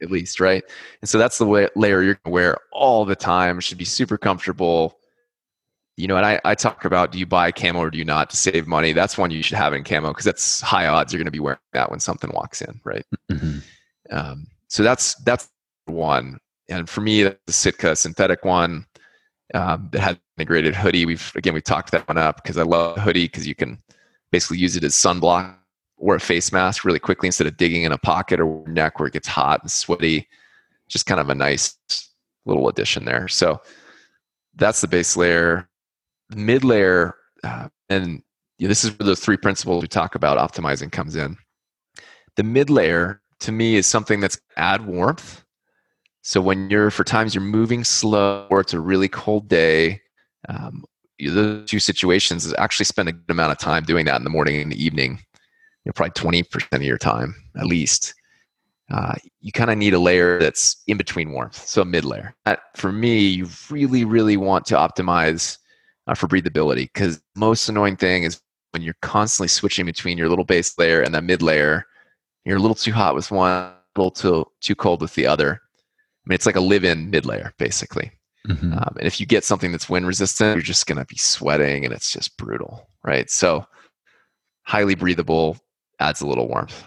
At 0.02 0.10
least, 0.10 0.40
right? 0.40 0.64
And 1.00 1.08
so 1.08 1.18
that's 1.18 1.38
the 1.38 1.46
way, 1.46 1.68
layer 1.76 2.02
you're 2.02 2.14
going 2.14 2.24
to 2.24 2.30
wear 2.30 2.58
all 2.72 3.04
the 3.04 3.14
time. 3.14 3.60
Should 3.60 3.78
be 3.78 3.84
super 3.84 4.18
comfortable. 4.18 4.98
You 5.96 6.08
know, 6.08 6.16
and 6.16 6.26
I, 6.26 6.40
I 6.44 6.54
talk 6.56 6.84
about 6.84 7.12
do 7.12 7.18
you 7.18 7.26
buy 7.26 7.52
camo 7.52 7.78
or 7.78 7.90
do 7.90 7.98
you 7.98 8.04
not 8.04 8.28
to 8.30 8.36
save 8.36 8.66
money? 8.66 8.92
That's 8.92 9.16
one 9.16 9.30
you 9.30 9.42
should 9.42 9.56
have 9.56 9.72
in 9.72 9.84
camo 9.84 10.08
because 10.08 10.24
that's 10.24 10.60
high 10.60 10.88
odds 10.88 11.12
you're 11.12 11.18
going 11.18 11.26
to 11.26 11.30
be 11.30 11.40
wearing 11.40 11.60
that 11.72 11.90
when 11.90 12.00
something 12.00 12.30
walks 12.34 12.60
in, 12.60 12.80
right? 12.84 13.06
Mm-hmm. 13.30 13.58
Um, 14.10 14.46
so 14.68 14.82
that's 14.82 15.14
that's 15.22 15.48
one. 15.86 16.38
And 16.68 16.88
for 16.88 17.00
me, 17.00 17.22
the 17.22 17.36
Sitka 17.48 17.94
synthetic 17.96 18.44
one 18.44 18.86
um, 19.52 19.88
that 19.92 20.00
had 20.00 20.20
integrated 20.38 20.74
hoodie. 20.74 21.06
We've 21.06 21.32
again 21.34 21.54
we've 21.54 21.64
talked 21.64 21.90
that 21.92 22.08
one 22.08 22.18
up 22.18 22.42
because 22.42 22.56
I 22.56 22.62
love 22.62 22.98
hoodie 22.98 23.26
because 23.26 23.46
you 23.46 23.54
can 23.54 23.82
basically 24.32 24.58
use 24.58 24.76
it 24.76 24.84
as 24.84 24.94
sunblock 24.94 25.54
or 25.96 26.16
a 26.16 26.20
face 26.20 26.52
mask 26.52 26.84
really 26.84 26.98
quickly 26.98 27.28
instead 27.28 27.46
of 27.46 27.56
digging 27.56 27.82
in 27.82 27.92
a 27.92 27.98
pocket 27.98 28.40
or 28.40 28.64
neck 28.66 28.98
where 28.98 29.06
it 29.06 29.12
gets 29.12 29.28
hot 29.28 29.62
and 29.62 29.70
sweaty. 29.70 30.28
Just 30.88 31.06
kind 31.06 31.20
of 31.20 31.30
a 31.30 31.34
nice 31.34 31.76
little 32.46 32.68
addition 32.68 33.04
there. 33.04 33.28
So 33.28 33.60
that's 34.56 34.80
the 34.80 34.88
base 34.88 35.16
layer. 35.16 35.68
Mid 36.34 36.64
layer, 36.64 37.14
uh, 37.42 37.68
and 37.88 38.22
you 38.58 38.66
know, 38.66 38.68
this 38.68 38.84
is 38.84 38.98
where 38.98 39.06
the 39.06 39.16
three 39.16 39.36
principles 39.36 39.82
we 39.82 39.88
talk 39.88 40.14
about 40.14 40.38
optimizing 40.38 40.90
comes 40.90 41.16
in. 41.16 41.36
The 42.36 42.42
mid 42.42 42.70
layer 42.70 43.20
to 43.40 43.52
me 43.52 43.76
is 43.76 43.86
something 43.86 44.20
that's 44.20 44.38
add 44.56 44.86
warmth. 44.86 45.43
So 46.26 46.40
when 46.40 46.70
you're 46.70 46.90
for 46.90 47.04
times 47.04 47.34
you're 47.34 47.44
moving 47.44 47.84
slow 47.84 48.46
or 48.50 48.60
it's 48.60 48.72
a 48.72 48.80
really 48.80 49.08
cold 49.08 49.46
day, 49.46 50.00
um, 50.48 50.84
the 51.18 51.64
two 51.66 51.78
situations 51.78 52.46
is 52.46 52.54
actually 52.58 52.86
spend 52.86 53.10
a 53.10 53.12
good 53.12 53.30
amount 53.30 53.52
of 53.52 53.58
time 53.58 53.84
doing 53.84 54.06
that 54.06 54.16
in 54.16 54.24
the 54.24 54.30
morning 54.30 54.60
and 54.60 54.72
the 54.72 54.82
evening. 54.82 55.20
You 55.84 55.90
know, 55.90 55.92
probably 55.92 56.12
twenty 56.12 56.42
percent 56.42 56.72
of 56.72 56.82
your 56.82 56.98
time 56.98 57.34
at 57.56 57.66
least. 57.66 58.14
Uh, 58.90 59.14
you 59.40 59.52
kind 59.52 59.70
of 59.70 59.78
need 59.78 59.94
a 59.94 59.98
layer 59.98 60.38
that's 60.38 60.82
in 60.86 60.96
between 60.96 61.30
warmth, 61.30 61.56
so 61.56 61.82
a 61.82 61.84
mid 61.84 62.04
layer. 62.04 62.34
for 62.74 62.90
me, 62.90 63.26
you 63.26 63.48
really, 63.70 64.04
really 64.04 64.36
want 64.36 64.66
to 64.66 64.74
optimize 64.74 65.58
uh, 66.06 66.14
for 66.14 66.26
breathability 66.26 66.88
because 66.92 67.22
most 67.36 67.68
annoying 67.68 67.96
thing 67.96 68.24
is 68.24 68.40
when 68.72 68.82
you're 68.82 68.96
constantly 69.02 69.48
switching 69.48 69.86
between 69.86 70.18
your 70.18 70.28
little 70.28 70.44
base 70.44 70.76
layer 70.78 71.00
and 71.00 71.14
that 71.14 71.24
mid 71.24 71.42
layer 71.42 71.86
you're 72.44 72.58
a 72.58 72.60
little 72.60 72.74
too 72.74 72.92
hot 72.92 73.14
with 73.14 73.30
one, 73.30 73.50
a 73.50 73.74
little 73.96 74.10
too 74.10 74.46
too 74.60 74.74
cold 74.74 75.00
with 75.00 75.14
the 75.14 75.26
other. 75.26 75.60
I 76.24 76.30
mean, 76.30 76.34
it's 76.34 76.46
like 76.46 76.56
a 76.56 76.60
live-in 76.60 77.10
mid-layer, 77.10 77.52
basically. 77.58 78.10
Mm-hmm. 78.48 78.72
Um, 78.72 78.96
and 78.98 79.06
if 79.06 79.20
you 79.20 79.26
get 79.26 79.44
something 79.44 79.72
that's 79.72 79.88
wind 79.88 80.06
resistant, 80.06 80.56
you're 80.56 80.62
just 80.62 80.86
going 80.86 80.98
to 80.98 81.04
be 81.04 81.16
sweating, 81.16 81.84
and 81.84 81.92
it's 81.92 82.10
just 82.10 82.36
brutal, 82.36 82.88
right? 83.02 83.30
So, 83.30 83.66
highly 84.62 84.94
breathable 84.94 85.58
adds 86.00 86.20
a 86.20 86.26
little 86.26 86.48
warmth. 86.48 86.84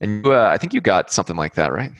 And 0.00 0.26
uh, 0.26 0.46
I 0.46 0.58
think 0.58 0.74
you 0.74 0.80
got 0.80 1.12
something 1.12 1.36
like 1.36 1.54
that, 1.54 1.72
right? 1.72 1.92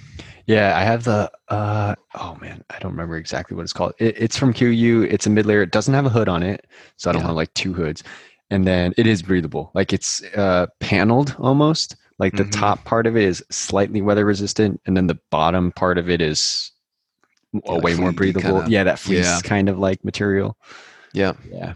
Yeah, 0.47 0.77
I 0.77 0.83
have 0.83 1.05
the. 1.05 1.31
Uh, 1.49 1.95
oh 2.17 2.37
man, 2.41 2.65
I 2.71 2.79
don't 2.81 2.91
remember 2.91 3.17
exactly 3.17 3.57
what 3.57 3.63
it's 3.63 3.73
called. 3.73 3.93
It, 3.99 4.17
it's 4.19 4.37
from 4.37 4.53
KUIU. 4.53 5.11
It's 5.11 5.27
a 5.27 5.31
mid 5.31 5.47
layer. 5.47 5.63
It 5.63 5.71
doesn't 5.71 5.95
have 5.95 6.07
a 6.07 6.11
hood 6.11 6.29
on 6.29 6.43
it, 6.43 6.67
so 6.97 7.09
I 7.09 7.13
don't 7.13 7.23
yeah. 7.23 7.29
have 7.29 7.37
like 7.37 7.55
two 7.55 7.73
hoods. 7.73 8.03
And 8.51 8.67
then 8.67 8.93
it 8.97 9.07
is 9.07 9.23
breathable. 9.23 9.71
Like 9.75 9.93
it's 9.93 10.23
uh, 10.37 10.67
paneled 10.81 11.35
almost, 11.39 11.97
like 12.23 12.37
the 12.37 12.45
mm-hmm. 12.45 12.61
top 12.61 12.85
part 12.85 13.09
of 13.09 13.17
it 13.17 13.25
is 13.25 13.45
slightly 13.51 14.01
weather 14.01 14.25
resistant, 14.25 14.81
and 14.87 14.97
then 14.97 15.09
the 15.09 15.19
bottom 15.33 15.73
part 15.73 15.99
of 15.99 16.09
it 16.09 16.21
is 16.21 16.71
a 17.67 17.81
way 17.81 17.95
more 17.97 18.13
breathable. 18.13 18.61
Kinda, 18.61 18.71
yeah, 18.71 18.85
that 18.85 19.01
fleece 19.01 19.27
yeah. 19.27 19.41
kind 19.43 19.69
of 19.69 19.77
like 19.81 20.05
material. 20.05 20.57
Yeah, 21.13 21.33
yeah, 21.51 21.75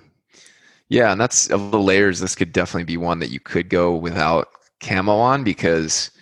yeah. 0.88 1.10
And 1.10 1.20
that's 1.20 1.50
of 1.50 1.72
the 1.72 1.80
layers. 1.80 2.20
This 2.20 2.36
could 2.36 2.52
definitely 2.52 2.84
be 2.84 2.96
one 2.96 3.18
that 3.18 3.30
you 3.30 3.40
could 3.40 3.68
go 3.68 3.96
without 3.96 4.46
camo 4.78 5.16
on 5.16 5.42
because 5.42 6.12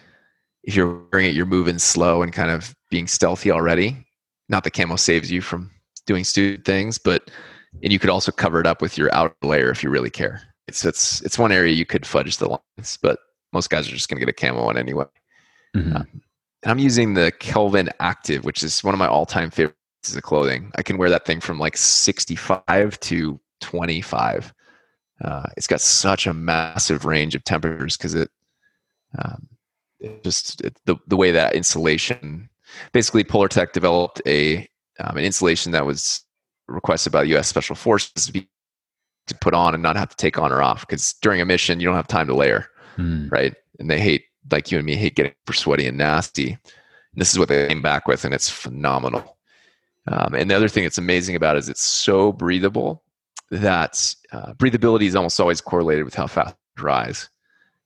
if 0.63 0.75
you're 0.75 1.03
wearing 1.13 1.29
it, 1.29 1.35
you're 1.35 1.45
moving 1.45 1.79
slow 1.79 2.23
and 2.23 2.33
kind 2.33 2.51
of 2.51 2.75
being 2.91 3.07
stealthy 3.07 3.51
already. 3.51 4.07
Not 4.49 4.65
that 4.65 4.71
camo 4.71 4.97
saves 4.97 5.31
you 5.31 5.43
from 5.43 5.71
doing 6.07 6.25
stupid 6.25 6.65
things, 6.65 6.97
but 6.97 7.31
and 7.83 7.93
you 7.93 7.99
could 7.99 8.09
also 8.09 8.33
cover 8.33 8.59
it 8.59 8.67
up 8.67 8.81
with 8.81 8.97
your 8.97 9.15
outer 9.15 9.37
layer 9.43 9.71
if 9.71 9.83
you 9.83 9.91
really 9.91 10.09
care. 10.09 10.41
It's 10.67 10.83
it's 10.83 11.21
it's 11.21 11.39
one 11.39 11.53
area 11.53 11.75
you 11.75 11.85
could 11.85 12.07
fudge 12.07 12.39
the 12.39 12.49
lines, 12.49 12.99
but 13.03 13.19
most 13.55 13.71
guys 13.71 13.89
are 13.89 13.93
just 13.93 14.09
going 14.09 14.21
to 14.21 14.27
get 14.27 14.29
a 14.29 14.33
camo 14.33 14.65
one 14.65 14.77
anyway. 14.77 15.07
Mm-hmm. 15.75 15.97
Um, 15.97 16.23
and 16.63 16.71
I'm 16.71 16.79
using 16.79 17.15
the 17.15 17.33
Kelvin 17.39 17.91
Active, 18.01 18.45
which 18.45 18.63
is 18.63 18.83
one 18.83 18.95
of 18.95 18.99
my 18.99 19.07
all-time 19.07 19.51
favorite 19.51 19.77
pieces 20.03 20.17
of 20.17 20.23
clothing. 20.23 20.73
I 20.77 20.83
can 20.83 20.99
wear 20.99 21.11
that 21.11 21.25
thing 21.25 21.41
from 21.41 21.59
like 21.59 21.77
65 21.77 22.99
to 23.01 23.41
25. 23.61 24.53
Uh, 25.25 25.43
it's 25.57 25.67
got 25.67 25.81
such 25.81 26.27
a 26.27 26.35
massive 26.35 27.05
range 27.05 27.35
of 27.35 27.45
temperatures 27.45 27.97
because 27.97 28.15
it, 28.15 28.31
um, 29.19 29.49
it, 30.01 30.25
just 30.25 30.61
it, 30.63 30.77
the 30.87 30.97
the 31.07 31.17
way 31.17 31.31
that 31.31 31.55
insulation. 31.55 32.51
Basically, 32.93 33.23
Polartec 33.23 33.73
developed 33.73 34.21
a 34.27 34.69
um, 34.99 35.17
an 35.17 35.25
insulation 35.25 35.73
that 35.73 35.87
was 35.87 36.25
requested 36.67 37.13
by 37.13 37.23
the 37.23 37.29
U.S. 37.31 37.47
Special 37.49 37.77
Forces 37.77 38.27
to 38.27 38.33
be 38.33 38.49
to 39.27 39.35
put 39.37 39.55
on 39.55 39.75
and 39.75 39.83
not 39.83 39.97
have 39.97 40.11
to 40.11 40.17
take 40.17 40.39
on 40.39 40.53
or 40.53 40.63
off 40.63 40.87
because 40.87 41.15
during 41.23 41.41
a 41.41 41.45
mission 41.45 41.81
you 41.81 41.87
don't 41.87 41.97
have 41.97 42.09
time 42.09 42.27
to 42.27 42.35
layer 42.35 42.69
mm. 42.97 43.31
right? 43.31 43.55
And 43.79 43.91
they 43.91 44.01
hate, 44.01 44.25
like 44.51 44.71
you 44.71 44.79
and 44.79 44.87
me, 44.87 44.97
hate 44.97 45.15
getting 45.15 45.35
sweaty 45.53 45.87
and 45.87 45.99
nasty. 45.99 46.53
And 46.53 47.21
this 47.21 47.33
is 47.33 47.39
what 47.39 47.49
they 47.49 47.69
came 47.69 47.83
back 47.83 48.07
with, 48.07 48.25
and 48.25 48.35
it's 48.35 48.51
phenomenal. 48.51 49.37
Um, 50.07 50.35
and 50.35 50.51
the 50.51 50.55
other 50.55 50.69
thing 50.69 50.83
that's 50.83 50.99
amazing 50.99 51.37
about 51.37 51.57
it 51.57 51.61
is 51.61 51.69
it's 51.69 51.83
so 51.83 52.33
breathable 52.33 53.03
that 53.51 54.15
uh, 54.33 54.53
breathability 54.55 55.05
is 55.05 55.17
almost 55.17 55.41
always 55.41 55.61
correlated 55.61 56.05
with 56.05 56.15
how 56.15 56.27
fast 56.27 56.51
it 56.51 56.81
dries. 56.81 57.29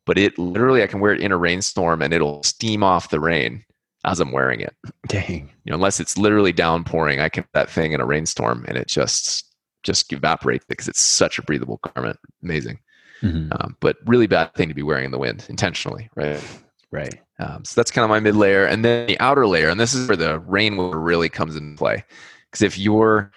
But 0.07 0.19
it 0.19 0.39
literally, 0.39 0.83
I 0.83 0.87
can 0.87 1.01
wear 1.01 1.13
it 1.13 1.21
in 1.21 1.33
a 1.33 1.37
rainstorm 1.37 2.01
and 2.01 2.15
it'll 2.15 2.43
steam 2.43 2.83
off 2.83 3.11
the 3.11 3.21
rain 3.21 3.65
as 4.05 4.21
I'm 4.21 4.33
wearing 4.33 4.61
it. 4.61 4.75
Dang. 5.07 5.51
You 5.65 5.71
know, 5.71 5.77
unless 5.77 6.01
it's 6.01 6.17
literally 6.17 6.53
downpouring, 6.53 7.21
I 7.21 7.29
can 7.29 7.45
that 7.53 7.71
thing 7.71 7.93
in 7.93 8.01
a 8.01 8.07
rainstorm 8.07 8.65
and 8.67 8.77
it 8.77 8.89
just 8.89 9.45
just 9.85 10.13
evaporates 10.13 10.65
because 10.69 10.89
it's 10.89 11.01
such 11.01 11.39
a 11.39 11.43
breathable 11.43 11.79
garment. 11.95 12.19
Amazing. 12.43 12.81
Mm-hmm. 13.23 13.53
Um, 13.53 13.77
but 13.81 13.97
really 14.07 14.27
bad 14.27 14.55
thing 14.55 14.69
to 14.69 14.75
be 14.75 14.83
wearing 14.83 15.05
in 15.05 15.11
the 15.11 15.19
wind 15.19 15.45
intentionally, 15.49 16.09
right? 16.15 16.43
Right. 16.91 17.21
Um, 17.39 17.65
so 17.65 17.75
that's 17.79 17.91
kind 17.91 18.05
of 18.05 18.09
my 18.09 18.21
mid 18.21 18.37
layer, 18.37 18.65
and 18.65 18.85
then 18.85 19.07
the 19.07 19.21
outer 19.21 19.47
layer, 19.47 19.69
and 19.69 19.79
this 19.79 19.95
is 19.95 20.09
where 20.09 20.17
the 20.17 20.41
rainwear 20.41 20.95
really 20.95 21.29
comes 21.29 21.57
into 21.57 21.77
play. 21.77 22.05
Because 22.51 22.63
if 22.63 22.79
you're 22.79 23.31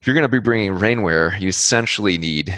if 0.00 0.06
you're 0.06 0.14
going 0.14 0.22
to 0.22 0.28
be 0.28 0.38
bringing 0.38 0.72
rainwear, 0.72 1.38
you 1.40 1.48
essentially 1.48 2.16
need 2.16 2.56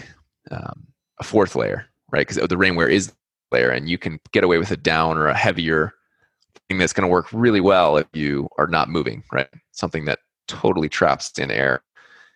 um, 0.50 0.86
a 1.18 1.24
fourth 1.24 1.56
layer, 1.56 1.86
right? 2.10 2.26
Because 2.26 2.36
the 2.36 2.56
rainwear 2.56 2.90
is 2.90 3.12
layer, 3.50 3.70
and 3.70 3.88
you 3.88 3.98
can 3.98 4.20
get 4.32 4.44
away 4.44 4.58
with 4.58 4.70
a 4.70 4.76
down 4.76 5.16
or 5.16 5.28
a 5.28 5.36
heavier 5.36 5.94
thing 6.68 6.78
that's 6.78 6.92
going 6.92 7.08
to 7.08 7.12
work 7.12 7.32
really 7.32 7.60
well 7.60 7.96
if 7.96 8.06
you 8.12 8.48
are 8.58 8.66
not 8.66 8.90
moving, 8.90 9.24
right? 9.32 9.48
Something 9.72 10.04
that 10.04 10.18
totally 10.46 10.88
traps 10.88 11.38
in 11.38 11.50
air. 11.50 11.82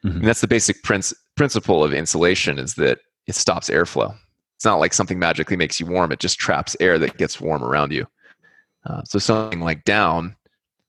Mm-hmm. 0.05 0.19
And 0.19 0.27
that's 0.27 0.41
the 0.41 0.49
basic 0.49 0.83
princ- 0.83 1.15
principle 1.37 1.85
of 1.85 1.93
insulation: 1.93 2.59
is 2.59 2.75
that 2.77 3.01
it 3.27 3.35
stops 3.35 3.71
airflow. 3.71 4.15
It's 4.57 4.65
not 4.65 4.81
like 4.81 4.95
something 4.95 5.19
magically 5.19 5.57
makes 5.57 5.81
you 5.81 5.87
warm, 5.87 6.13
it 6.13 6.21
just 6.21 6.39
traps 6.39 6.77
air 6.81 6.99
that 6.99 7.17
gets 7.19 7.41
warm 7.41 7.65
around 7.65 7.93
you. 7.93 8.07
Uh, 8.87 9.03
so 9.05 9.19
something 9.19 9.61
like 9.61 9.85
down, 9.85 10.37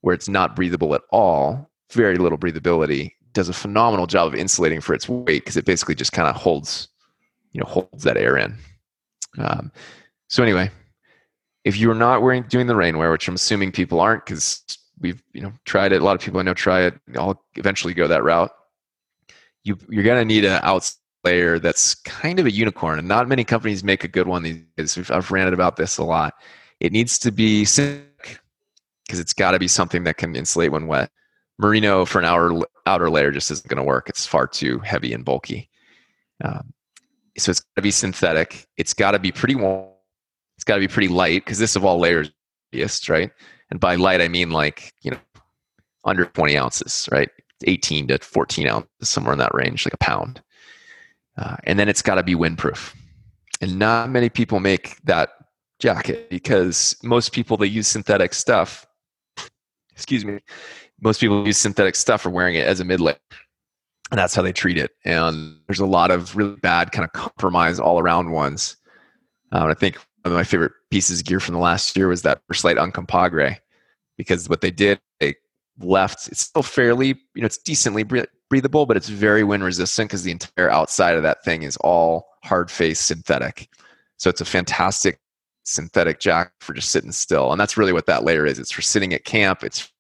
where 0.02 0.16
it's 0.16 0.30
not 0.30 0.56
breathable 0.56 0.96
at 0.96 1.02
all, 1.12 1.70
very 1.92 2.18
little 2.18 2.38
breathability, 2.38 3.12
does 3.34 3.50
a 3.50 3.54
phenomenal 3.54 4.08
job 4.08 4.28
of 4.28 4.36
insulating 4.36 4.82
for 4.82 4.94
its 4.94 5.10
weight 5.10 5.44
because 5.44 5.58
it 5.58 5.66
basically 5.66 5.96
just 5.96 6.12
kind 6.12 6.28
of 6.28 6.36
holds 6.36 6.88
you 7.52 7.62
know 7.62 7.68
holds 7.68 8.04
that 8.04 8.18
air 8.18 8.38
in. 8.38 8.56
Um, 9.38 9.72
so 10.28 10.44
anyway, 10.44 10.70
if 11.64 11.78
you're 11.78 11.96
not 11.96 12.22
wearing 12.22 12.44
doing 12.44 12.68
the 12.68 12.74
rainwear, 12.74 13.12
which 13.12 13.28
I'm 13.28 13.36
assuming 13.36 13.72
people 13.72 14.00
aren't 14.00 14.26
because 14.26 14.64
we've 15.00 15.24
you 15.34 15.42
know 15.42 15.54
tried 15.66 15.94
it. 15.94 16.02
A 16.02 16.06
lot 16.06 16.16
of 16.16 16.22
people 16.22 16.40
I 16.40 16.44
know 16.44 16.54
try 16.54 16.82
it. 16.82 17.00
I'll 17.16 17.44
eventually 17.56 17.94
go 17.94 18.08
that 18.08 18.24
route. 18.24 18.52
You 19.64 19.78
you're 19.90 20.04
gonna 20.04 20.26
need 20.26 20.46
an 20.46 20.60
outside 20.64 20.98
layer 21.24 21.60
that's 21.60 21.96
kind 21.96 22.40
of 22.40 22.46
a 22.46 22.52
unicorn, 22.52 23.00
and 23.00 23.08
not 23.08 23.28
many 23.28 23.44
companies 23.44 23.84
make 23.84 24.04
a 24.04 24.08
good 24.08 24.28
one 24.28 24.44
these 24.44 24.62
days. 24.78 25.10
I've 25.10 25.32
ranted 25.32 25.54
about 25.54 25.76
this 25.76 25.98
a 25.98 26.04
lot. 26.04 26.36
It 26.80 26.92
needs 26.92 27.18
to 27.20 27.32
be 27.32 27.66
synthetic 27.66 28.40
because 29.06 29.20
it's 29.20 29.34
got 29.34 29.52
to 29.52 29.60
be 29.60 29.68
something 29.68 30.04
that 30.04 30.18
can 30.18 30.36
insulate 30.36 30.72
when 30.72 30.88
wet. 30.88 31.12
Merino 31.60 32.06
for 32.06 32.20
an 32.20 32.26
outer 32.26 32.66
outer 32.86 33.10
layer 33.10 33.32
just 33.32 33.52
isn't 33.52 33.68
going 33.68 33.78
to 33.78 33.84
work. 33.84 34.10
It's 34.10 34.26
far 34.26 34.48
too 34.48 34.80
heavy 34.80 35.14
and 35.14 35.24
bulky. 35.24 35.70
Um, 36.44 36.74
so 37.38 37.52
it's 37.52 37.62
got 37.62 37.76
to 37.78 37.82
be 37.82 37.92
synthetic. 37.92 38.68
It's 38.78 38.94
got 38.94 39.12
to 39.12 39.20
be 39.20 39.32
pretty 39.32 39.56
warm. 39.56 39.88
It's 40.58 40.64
got 40.64 40.76
to 40.76 40.82
be 40.82 40.88
pretty 40.88 41.08
light 41.08 41.46
because 41.46 41.60
this 41.60 41.76
of 41.76 41.86
all 41.86 42.00
layers, 42.00 42.32
right? 43.08 43.32
And 43.70 43.80
by 43.80 43.96
light, 43.96 44.22
I 44.22 44.28
mean 44.28 44.52
like 44.52 44.94
you 45.02 45.12
know 45.12 45.20
under 46.06 46.26
20 46.26 46.58
ounces, 46.58 47.08
right? 47.12 47.30
18 47.66 48.10
to 48.10 48.20
14 48.20 48.68
ounces, 48.68 48.90
somewhere 49.04 49.34
in 49.34 49.40
that 49.40 49.54
range, 49.54 49.86
like 49.86 49.94
a 49.94 49.98
pound. 49.98 50.42
Uh, 51.38 51.58
and 51.64 51.80
then 51.80 51.90
it's 51.90 52.02
got 52.02 52.16
to 52.16 52.24
be 52.24 52.36
windproof. 52.36 52.94
And 53.62 53.80
not 53.80 54.10
many 54.10 54.30
people 54.30 54.60
make 54.60 55.02
that 55.04 55.30
jacket 55.80 56.30
because 56.30 56.96
most 57.04 57.32
people 57.32 57.58
that 57.58 57.70
use 57.70 57.88
synthetic 57.88 58.34
stuff, 58.34 58.86
excuse 59.92 60.26
me, 60.26 60.40
most 61.02 61.20
people 61.20 61.46
use 61.46 61.58
synthetic 61.58 61.96
stuff 61.96 62.26
are 62.26 62.30
wearing 62.30 62.56
it 62.56 62.66
as 62.66 62.80
a 62.80 62.86
mid 62.86 63.00
layer. 63.00 63.18
And 64.12 64.20
that's 64.20 64.36
how 64.36 64.42
they 64.42 64.54
treat 64.54 64.78
it. 64.78 64.92
And 65.06 65.58
there's 65.68 65.80
a 65.80 65.86
lot 65.86 66.12
of 66.12 66.36
really 66.36 66.56
bad 66.58 66.92
kind 66.92 67.04
of 67.04 67.12
compromise 67.14 67.80
all 67.80 68.00
around 68.00 68.32
ones. 68.32 68.78
Um, 69.52 69.70
I 69.70 69.74
think 69.74 69.96
one 70.24 70.34
of 70.34 70.38
my 70.38 70.44
favorite 70.44 70.74
pieces 70.92 71.20
of 71.20 71.26
gear 71.26 71.40
from 71.40 71.56
the 71.56 71.60
last 71.60 71.98
year 71.98 72.08
was 72.08 72.22
that 72.22 72.42
First 72.48 72.64
Lite 72.64 72.78
Uncompahgre 72.78 73.58
because 74.18 74.48
what 74.48 74.62
they 74.62 74.72
did, 74.72 75.00
they 75.20 75.36
left, 75.80 76.28
it's 76.28 76.42
still 76.42 76.64
fairly, 76.64 77.08
you 77.36 77.42
know, 77.42 77.46
it's 77.46 77.58
decently 77.58 78.04
breathable, 78.50 78.86
but 78.86 78.98
it's 78.98 79.10
very 79.10 79.44
wind 79.44 79.64
resistant 79.64 80.10
because 80.10 80.24
the 80.24 80.32
entire 80.32 80.70
outside 80.70 81.16
of 81.16 81.24
that 81.24 81.44
thing 81.44 81.64
is 81.64 81.78
all 81.78 82.28
hard 82.44 82.70
face 82.70 83.00
synthetic. 83.00 83.70
So 84.18 84.30
it's 84.30 84.42
a 84.42 84.46
fantastic 84.46 85.20
synthetic 85.64 86.20
jacket 86.20 86.54
for 86.60 86.74
just 86.74 86.90
sitting 86.90 87.12
still. 87.12 87.52
And 87.52 87.60
that's 87.60 87.78
really 87.78 87.94
what 87.94 88.06
that 88.08 88.24
layer 88.24 88.46
is. 88.46 88.60
It's 88.60 88.72
for 88.72 88.82
sitting 88.82 89.14
at 89.14 89.26
camp. 89.26 89.64
It's 89.64 89.92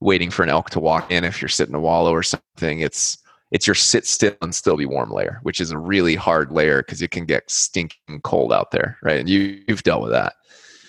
waiting 0.00 0.30
for 0.30 0.42
an 0.42 0.50
elk 0.50 0.70
to 0.70 0.80
walk 0.80 1.10
in 1.10 1.24
if 1.24 1.40
you're 1.40 1.48
sitting 1.48 1.74
a 1.74 1.80
wallow 1.80 2.12
or 2.12 2.22
something. 2.22 2.80
It's 2.80 3.18
it's 3.50 3.66
your 3.66 3.74
sit 3.74 4.06
still 4.06 4.34
and 4.42 4.54
still 4.54 4.76
be 4.76 4.86
warm 4.86 5.10
layer, 5.10 5.38
which 5.42 5.60
is 5.60 5.70
a 5.70 5.78
really 5.78 6.16
hard 6.16 6.50
layer 6.50 6.82
because 6.82 7.02
it 7.02 7.12
can 7.12 7.24
get 7.24 7.48
stinking 7.50 8.20
cold 8.22 8.52
out 8.52 8.72
there, 8.72 8.98
right? 9.02 9.20
And 9.20 9.28
you 9.28 9.62
you've 9.68 9.82
dealt 9.82 10.02
with 10.02 10.12
that. 10.12 10.34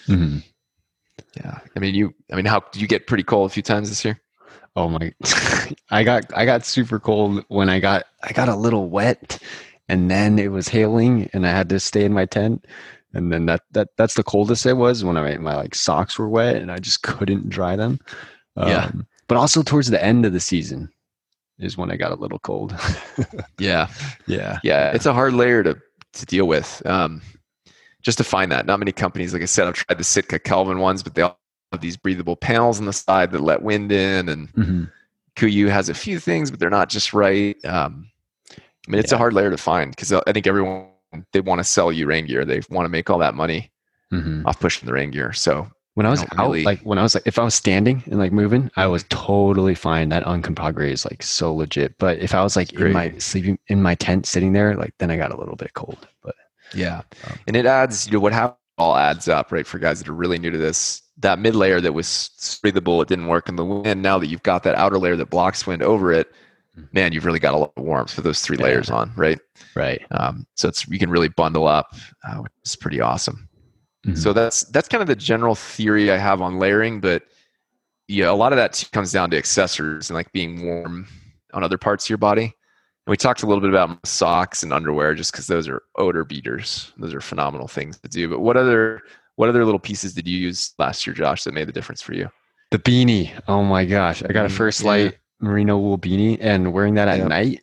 Mm-hmm. 0.08 0.40
Yeah, 1.38 1.60
I 1.76 1.80
mean 1.80 1.96
you. 1.96 2.14
I 2.32 2.36
mean, 2.36 2.46
how 2.46 2.64
you 2.74 2.88
get 2.88 3.08
pretty 3.08 3.24
cold 3.24 3.50
a 3.50 3.54
few 3.54 3.64
times 3.64 3.90
this 3.90 4.04
year? 4.04 4.20
Oh 4.76 4.90
my! 4.90 5.14
I 5.92 6.04
got 6.04 6.26
I 6.36 6.46
got 6.46 6.66
super 6.66 7.00
cold 7.00 7.44
when 7.48 7.70
I 7.70 7.80
got 7.80 8.06
I 8.24 8.34
got 8.34 8.50
a 8.50 8.56
little 8.56 8.90
wet, 8.90 9.40
and 9.88 10.12
then 10.12 10.38
it 10.40 10.52
was 10.52 10.68
hailing, 10.68 11.30
and 11.34 11.46
I 11.48 11.52
had 11.52 11.70
to 11.70 11.80
stay 11.80 12.04
in 12.04 12.14
my 12.14 12.26
tent. 12.26 12.66
And 13.16 13.32
then 13.32 13.46
that 13.46 13.62
that 13.72 13.90
that's 13.98 14.16
the 14.16 14.24
coldest 14.24 14.66
it 14.66 14.74
was 14.74 15.04
when 15.04 15.16
I 15.18 15.38
my 15.38 15.56
like 15.56 15.74
socks 15.74 16.20
were 16.20 16.30
wet 16.30 16.58
and 16.58 16.70
I 16.72 16.80
just 16.80 17.02
couldn't 17.02 17.50
dry 17.50 17.78
them. 17.78 18.00
Um, 18.58 18.68
yeah. 18.68 18.92
But 19.28 19.38
also 19.38 19.64
towards 19.64 19.90
the 19.90 20.04
end 20.04 20.26
of 20.26 20.34
the 20.34 20.42
season 20.42 20.92
is 21.58 21.78
when 21.78 21.90
I 21.90 21.96
got 21.96 22.12
a 22.12 22.16
little 22.16 22.40
cold. 22.40 22.78
yeah. 23.58 23.88
Yeah. 24.28 24.60
Yeah. 24.64 24.92
It's 24.92 25.06
a 25.06 25.14
hard 25.14 25.34
layer 25.34 25.64
to 25.64 25.78
to 26.14 26.26
deal 26.26 26.46
with. 26.46 26.86
Um, 26.86 27.22
just 28.02 28.18
to 28.18 28.24
find 28.24 28.52
that. 28.52 28.66
Not 28.66 28.80
many 28.80 28.92
companies, 28.92 29.34
like 29.34 29.42
I 29.42 29.46
said, 29.46 29.68
I've 29.68 29.74
tried 29.74 29.98
the 29.98 30.04
Sitka 30.04 30.38
Kelvin 30.38 30.80
ones, 30.80 31.02
but 31.02 31.16
they 31.16 31.24
all 31.24 31.40
these 31.82 31.98
breathable 31.98 32.36
panels 32.36 32.80
on 32.80 32.86
the 32.86 32.94
side 32.94 33.32
that 33.32 33.42
let 33.42 33.62
wind 33.62 33.92
in, 33.92 34.30
and 34.30 34.54
mm-hmm. 34.54 34.84
Kuiu 35.36 35.70
has 35.70 35.90
a 35.90 35.94
few 35.94 36.20
things, 36.20 36.52
but 36.52 36.60
they're 36.60 36.70
not 36.70 36.90
just 36.90 37.14
right. 37.14 37.56
Um, 37.66 38.10
I 38.52 38.92
mean, 38.92 39.00
it's 39.00 39.12
yeah. 39.12 39.16
a 39.16 39.20
hard 39.20 39.34
layer 39.34 39.50
to 39.50 39.58
find 39.58 39.92
because 39.92 40.12
I 40.12 40.32
think 40.32 40.48
everyone 40.48 40.90
they 41.32 41.42
want 41.42 41.60
to 41.60 41.64
sell 41.64 41.92
you 41.92 42.08
rain 42.08 42.26
gear. 42.26 42.46
They 42.46 42.62
want 42.70 42.86
to 42.86 42.90
make 42.90 43.10
all 43.10 43.20
that 43.20 43.36
money 43.36 43.72
mm-hmm. 44.12 44.46
off 44.46 44.60
pushing 44.60 44.86
the 44.86 44.94
rain 44.94 45.12
gear. 45.12 45.34
So 45.34 45.68
when 45.96 46.06
I 46.06 46.10
was 46.10 46.24
out, 46.24 46.38
really... 46.38 46.64
like 46.64 46.82
when 46.82 46.98
I 47.00 47.04
was 47.04 47.16
like, 47.16 47.26
if 47.26 47.40
I 47.40 47.44
was 47.44 47.56
standing 47.56 48.04
and 48.06 48.20
like 48.20 48.32
moving, 48.32 48.70
I 48.76 48.88
was 48.88 49.06
totally 49.10 49.76
fine. 49.76 50.10
That 50.10 50.26
Uncompahgre 50.26 50.90
is 50.90 51.06
like 51.06 51.24
so 51.24 51.54
legit. 51.54 51.98
But 51.98 52.20
if 52.20 52.36
I 52.36 52.44
was 52.44 52.56
like 52.56 52.74
in 52.74 52.92
my 52.92 53.18
sleeping 53.18 53.58
in 53.68 53.82
my 53.82 53.96
tent 53.96 54.26
sitting 54.26 54.54
there, 54.54 54.76
like 54.76 54.94
then 55.00 55.10
I 55.10 55.18
got 55.18 55.32
a 55.32 55.38
little 55.38 55.56
bit 55.56 55.74
cold. 55.74 56.08
But 56.22 56.36
yeah. 56.74 57.02
Um, 57.28 57.40
and 57.48 57.56
it 57.56 57.66
adds, 57.66 58.08
you 58.08 58.14
know, 58.14 58.20
what 58.20 58.34
happened 58.34 58.60
all 58.78 58.96
adds 58.98 59.28
up, 59.28 59.52
right? 59.52 59.66
For 59.66 59.80
guys 59.80 60.00
that 60.00 60.08
are 60.10 60.14
really 60.14 60.40
new 60.40 60.52
to 60.52 60.58
this, 60.58 61.02
that 61.18 61.40
mid 61.40 61.56
layer 61.56 61.80
that 61.82 61.94
was 61.94 62.60
breathable, 62.62 63.02
it 63.02 63.08
didn't 63.08 63.28
work 63.28 63.50
in 63.50 63.56
the 63.56 63.66
wind. 63.66 64.02
Now 64.02 64.18
that 64.20 64.28
you've 64.28 64.44
got 64.44 64.64
that 64.64 64.76
outer 64.76 64.98
layer 64.98 65.16
that 65.16 65.30
blocks 65.30 65.66
wind 65.66 65.82
over 65.82 66.12
it, 66.12 66.32
mm-hmm. 66.78 66.86
man, 66.92 67.14
you've 67.14 67.26
really 67.26 67.40
got 67.40 67.54
a 67.54 67.58
lot 67.58 67.74
of 67.76 67.84
warmth 67.84 68.14
for 68.14 68.22
those 68.22 68.42
three 68.42 68.58
yeah. 68.58 68.66
layers 68.66 68.90
on, 68.90 69.12
right? 69.16 69.40
Right. 69.76 70.06
Um, 70.12 70.46
so 70.56 70.68
it's 70.68 70.88
you 70.88 71.00
can 71.00 71.10
really 71.10 71.30
bundle 71.30 71.68
up, 71.68 71.96
uh, 72.28 72.38
which 72.38 72.52
is 72.66 72.76
pretty 72.76 73.02
awesome. 73.02 73.48
Mm-hmm. 74.06 74.18
So 74.18 74.34
that's 74.34 74.64
that's 74.66 74.88
kind 74.88 75.02
of 75.02 75.08
the 75.08 75.16
general 75.16 75.56
theory 75.56 76.12
I 76.12 76.18
have 76.18 76.42
on 76.42 76.60
layering, 76.60 77.00
but 77.00 77.24
yeah, 78.08 78.30
a 78.30 78.34
lot 78.34 78.54
of 78.54 78.58
that 78.58 78.88
comes 78.92 79.12
down 79.12 79.32
to 79.32 79.38
accessories 79.38 80.10
and 80.10 80.16
like 80.16 80.32
being 80.32 80.64
warm 80.64 81.08
on 81.54 81.64
other 81.64 81.78
parts 81.78 82.06
of 82.06 82.10
your 82.10 82.18
body. 82.18 82.54
We 83.08 83.18
talked 83.18 83.44
a 83.44 83.46
little 83.46 83.62
bit 83.62 83.70
about 83.70 84.06
socks 84.06 84.64
and 84.64 84.74
underwear 84.74 85.14
just 85.14 85.32
because 85.32 85.48
those 85.48 85.68
are 85.68 85.84
odor 85.98 86.26
beaters. 86.26 86.92
Those 86.98 87.14
are 87.14 87.22
phenomenal 87.22 87.68
things 87.68 88.00
to 88.00 88.08
do. 88.08 88.28
But 88.28 88.40
what 88.40 88.58
other 88.58 89.02
what 89.36 89.50
other 89.50 89.66
little 89.66 89.80
pieces 89.80 90.14
did 90.14 90.28
you 90.28 90.38
use 90.38 90.74
last 90.80 91.06
year, 91.06 91.14
Josh, 91.14 91.44
that 91.44 91.54
made 91.54 91.68
the 91.68 91.74
difference 91.74 92.02
for 92.02 92.14
you? 92.14 92.30
The 92.72 92.80
beanie. 92.80 93.32
Oh 93.48 93.64
my 93.64 93.86
gosh. 93.86 94.24
I 94.24 94.34
got 94.34 94.46
a 94.46 94.50
mm, 94.50 94.54
First 94.54 94.84
Lite 94.84 95.12
yeah. 95.12 95.18
merino 95.40 95.78
wool 95.78 96.00
beanie 96.00 96.38
and 96.42 96.74
wearing 96.74 96.96
that 96.96 97.08
at 97.08 97.20
yep. 97.20 97.28
night 97.28 97.62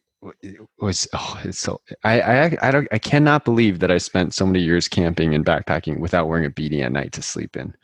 was 0.78 1.08
oh 1.14 1.40
it's 1.42 1.58
so 1.58 1.80
I, 2.04 2.20
I 2.20 2.56
I 2.62 2.70
don't 2.70 2.86
I 2.92 2.98
cannot 2.98 3.44
believe 3.44 3.80
that 3.80 3.90
I 3.90 3.98
spent 3.98 4.34
so 4.34 4.46
many 4.46 4.60
years 4.60 4.86
camping 4.86 5.34
and 5.34 5.44
backpacking 5.44 5.98
without 5.98 6.28
wearing 6.28 6.46
a 6.46 6.50
beanie 6.50 6.82
at 6.84 6.92
night 6.92 7.12
to 7.14 7.22
sleep 7.22 7.56
in. 7.56 7.74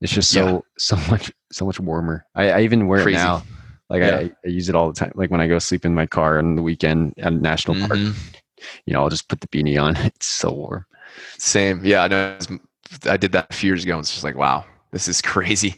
It's 0.00 0.12
just 0.12 0.30
so 0.30 0.46
yeah. 0.46 0.60
so 0.78 0.96
much 1.10 1.32
so 1.50 1.66
much 1.66 1.80
warmer. 1.80 2.24
I, 2.34 2.50
I 2.50 2.60
even 2.60 2.86
wear 2.86 3.02
Crazy. 3.02 3.18
it 3.18 3.22
now. 3.22 3.42
Like 3.88 4.02
yeah. 4.02 4.16
I, 4.16 4.32
I, 4.44 4.48
use 4.48 4.68
it 4.68 4.74
all 4.74 4.88
the 4.88 4.98
time. 4.98 5.12
Like 5.14 5.30
when 5.30 5.40
I 5.40 5.48
go 5.48 5.58
sleep 5.58 5.84
in 5.84 5.94
my 5.94 6.06
car 6.06 6.38
on 6.38 6.56
the 6.56 6.62
weekend 6.62 7.14
at 7.18 7.32
a 7.32 7.36
national 7.36 7.76
mm-hmm. 7.76 8.12
park, 8.12 8.16
you 8.84 8.92
know, 8.92 9.00
I'll 9.00 9.08
just 9.08 9.28
put 9.28 9.40
the 9.40 9.48
beanie 9.48 9.80
on. 9.80 9.96
It's 10.04 10.26
so 10.26 10.52
warm. 10.52 10.86
Same. 11.38 11.84
Yeah, 11.84 12.02
I 12.02 12.08
know. 12.08 12.38
I 13.04 13.16
did 13.16 13.32
that 13.32 13.46
a 13.50 13.54
few 13.54 13.68
years 13.68 13.84
ago. 13.84 13.94
And 13.94 14.00
it's 14.00 14.10
just 14.10 14.24
like, 14.24 14.36
wow, 14.36 14.64
this 14.92 15.08
is 15.08 15.22
crazy. 15.22 15.76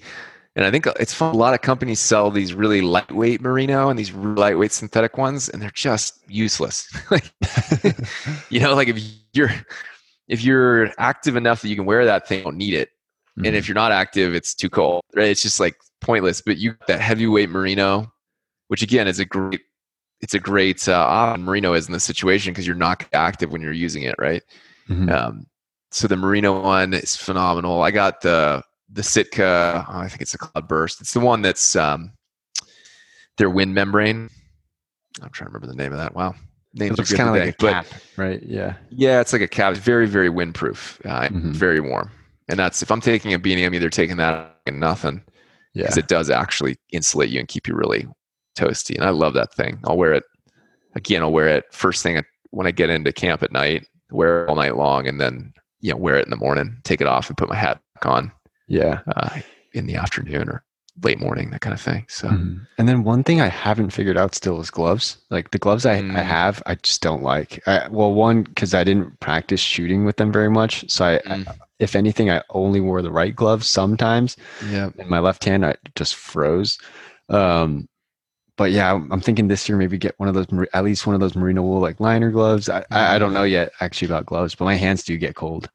And 0.56 0.66
I 0.66 0.70
think 0.70 0.86
it's 0.98 1.14
fun. 1.14 1.34
A 1.34 1.38
lot 1.38 1.54
of 1.54 1.62
companies 1.62 2.00
sell 2.00 2.30
these 2.30 2.54
really 2.54 2.80
lightweight 2.80 3.40
merino 3.40 3.88
and 3.88 3.98
these 3.98 4.12
lightweight 4.12 4.72
synthetic 4.72 5.16
ones, 5.16 5.48
and 5.48 5.62
they're 5.62 5.70
just 5.70 6.18
useless. 6.26 6.88
like, 7.10 7.32
you 8.50 8.58
know, 8.58 8.74
like 8.74 8.88
if 8.88 8.98
you're 9.32 9.52
if 10.26 10.42
you're 10.42 10.92
active 10.98 11.36
enough 11.36 11.62
that 11.62 11.68
you 11.68 11.76
can 11.76 11.86
wear 11.86 12.04
that 12.04 12.26
thing, 12.26 12.38
you 12.38 12.44
don't 12.44 12.56
need 12.56 12.74
it. 12.74 12.88
Mm-hmm. 12.88 13.46
And 13.46 13.56
if 13.56 13.62
mm-hmm. 13.62 13.70
you're 13.70 13.74
not 13.76 13.92
active, 13.92 14.34
it's 14.34 14.54
too 14.54 14.68
cold. 14.68 15.02
Right? 15.14 15.28
It's 15.28 15.42
just 15.42 15.60
like 15.60 15.76
pointless. 16.00 16.40
But 16.40 16.58
you 16.58 16.76
that 16.86 17.00
heavyweight 17.00 17.50
merino, 17.50 18.12
which 18.68 18.82
again 18.82 19.08
is 19.08 19.18
a 19.18 19.24
great, 19.24 19.60
it's 20.20 20.34
a 20.34 20.38
great 20.38 20.88
uh, 20.88 20.94
option. 20.94 21.44
Merino 21.44 21.72
is 21.74 21.86
in 21.86 21.92
this 21.92 22.04
situation 22.04 22.52
because 22.52 22.66
you're 22.66 22.76
not 22.76 23.04
active 23.12 23.52
when 23.52 23.62
you're 23.62 23.72
using 23.72 24.02
it, 24.02 24.14
right? 24.18 24.42
Mm-hmm. 24.88 25.08
Um, 25.10 25.46
so 25.90 26.06
the 26.06 26.16
merino 26.16 26.60
one 26.60 26.94
is 26.94 27.16
phenomenal. 27.16 27.82
I 27.82 27.90
got 27.90 28.20
the 28.20 28.62
the 28.92 29.02
Sitka. 29.02 29.86
Oh, 29.88 29.98
I 29.98 30.08
think 30.08 30.20
it's 30.20 30.34
a 30.34 30.38
Cloud 30.38 30.68
Burst. 30.68 31.00
It's 31.00 31.12
the 31.12 31.20
one 31.20 31.42
that's 31.42 31.76
um, 31.76 32.12
their 33.38 33.50
wind 33.50 33.74
membrane. 33.74 34.28
I'm 35.22 35.30
trying 35.30 35.48
to 35.48 35.52
remember 35.52 35.66
the 35.66 35.74
name 35.74 35.92
of 35.92 35.98
that. 35.98 36.14
Wow, 36.14 36.34
names 36.74 36.92
it 36.92 36.98
looks 36.98 37.12
kind 37.12 37.28
of 37.28 37.34
like 37.34 37.48
a 37.48 37.52
cap, 37.52 37.86
right? 38.16 38.42
Yeah, 38.42 38.74
yeah, 38.90 39.20
it's 39.20 39.32
like 39.32 39.42
a 39.42 39.48
cap. 39.48 39.72
It's 39.72 39.80
very, 39.80 40.06
very 40.06 40.28
windproof. 40.28 41.04
Uh, 41.04 41.28
mm-hmm. 41.28 41.52
Very 41.52 41.80
warm. 41.80 42.10
And 42.48 42.58
that's 42.58 42.82
if 42.82 42.90
I'm 42.90 43.00
taking 43.00 43.32
a 43.32 43.38
beanie, 43.38 43.64
I'm 43.64 43.74
either 43.74 43.90
taking 43.90 44.16
that 44.16 44.56
and 44.66 44.80
nothing 44.80 45.22
because 45.74 45.96
yeah. 45.96 46.02
it 46.02 46.08
does 46.08 46.30
actually 46.30 46.78
insulate 46.92 47.30
you 47.30 47.38
and 47.38 47.48
keep 47.48 47.68
you 47.68 47.74
really 47.74 48.06
toasty. 48.56 48.94
And 48.96 49.04
I 49.04 49.10
love 49.10 49.34
that 49.34 49.54
thing. 49.54 49.80
I'll 49.84 49.96
wear 49.96 50.12
it 50.12 50.24
again. 50.94 51.22
I'll 51.22 51.32
wear 51.32 51.48
it 51.48 51.64
first 51.72 52.02
thing 52.02 52.22
when 52.50 52.66
I 52.66 52.70
get 52.70 52.90
into 52.90 53.12
camp 53.12 53.42
at 53.42 53.52
night. 53.52 53.86
Wear 54.10 54.44
it 54.44 54.48
all 54.48 54.56
night 54.56 54.76
long, 54.76 55.06
and 55.06 55.20
then 55.20 55.52
you 55.80 55.92
know 55.92 55.96
wear 55.96 56.16
it 56.16 56.24
in 56.24 56.30
the 56.30 56.36
morning. 56.36 56.76
Take 56.82 57.00
it 57.00 57.06
off 57.06 57.28
and 57.28 57.38
put 57.38 57.48
my 57.48 57.54
hat 57.54 57.80
back 57.94 58.06
on. 58.06 58.32
Yeah, 58.66 59.00
uh, 59.14 59.40
in 59.72 59.86
the 59.86 59.96
afternoon 59.96 60.48
or 60.48 60.64
late 61.02 61.20
morning, 61.20 61.50
that 61.50 61.60
kind 61.60 61.74
of 61.74 61.80
thing. 61.80 62.06
So, 62.08 62.28
mm-hmm. 62.28 62.64
and 62.78 62.88
then 62.88 63.04
one 63.04 63.22
thing 63.22 63.40
I 63.40 63.48
haven't 63.48 63.90
figured 63.90 64.16
out 64.16 64.34
still 64.34 64.60
is 64.60 64.70
gloves. 64.70 65.18
Like 65.30 65.52
the 65.52 65.58
gloves 65.58 65.86
I, 65.86 66.00
mm. 66.00 66.16
I 66.16 66.22
have, 66.22 66.62
I 66.66 66.74
just 66.76 67.00
don't 67.02 67.22
like. 67.22 67.62
I, 67.66 67.88
well, 67.88 68.12
one 68.12 68.42
because 68.42 68.74
I 68.74 68.84
didn't 68.84 69.18
practice 69.20 69.60
shooting 69.60 70.04
with 70.04 70.16
them 70.16 70.32
very 70.32 70.50
much, 70.50 70.90
so 70.90 71.04
I, 71.04 71.18
mm. 71.24 71.48
I 71.48 71.54
if 71.80 71.96
anything, 71.96 72.30
I 72.30 72.42
only 72.50 72.80
wore 72.80 73.02
the 73.02 73.10
right 73.10 73.34
gloves 73.34 73.68
sometimes. 73.68 74.36
Yeah. 74.68 74.90
And 74.98 75.08
my 75.08 75.18
left 75.18 75.44
hand, 75.44 75.66
I 75.66 75.74
just 75.96 76.14
froze. 76.14 76.78
Um, 77.28 77.88
but 78.56 78.72
yeah, 78.72 78.92
I'm 78.92 79.20
thinking 79.22 79.48
this 79.48 79.68
year 79.68 79.78
maybe 79.78 79.96
get 79.96 80.18
one 80.18 80.28
of 80.28 80.34
those 80.34 80.46
at 80.74 80.84
least 80.84 81.06
one 81.06 81.14
of 81.14 81.20
those 81.20 81.34
merino 81.34 81.62
wool 81.62 81.80
like 81.80 81.98
liner 81.98 82.30
gloves. 82.30 82.68
I, 82.68 82.84
I 82.90 83.18
don't 83.18 83.32
know 83.32 83.42
yet 83.42 83.72
actually 83.80 84.06
about 84.06 84.26
gloves, 84.26 84.54
but 84.54 84.66
my 84.66 84.74
hands 84.74 85.02
do 85.02 85.16
get 85.16 85.34
cold. 85.34 85.70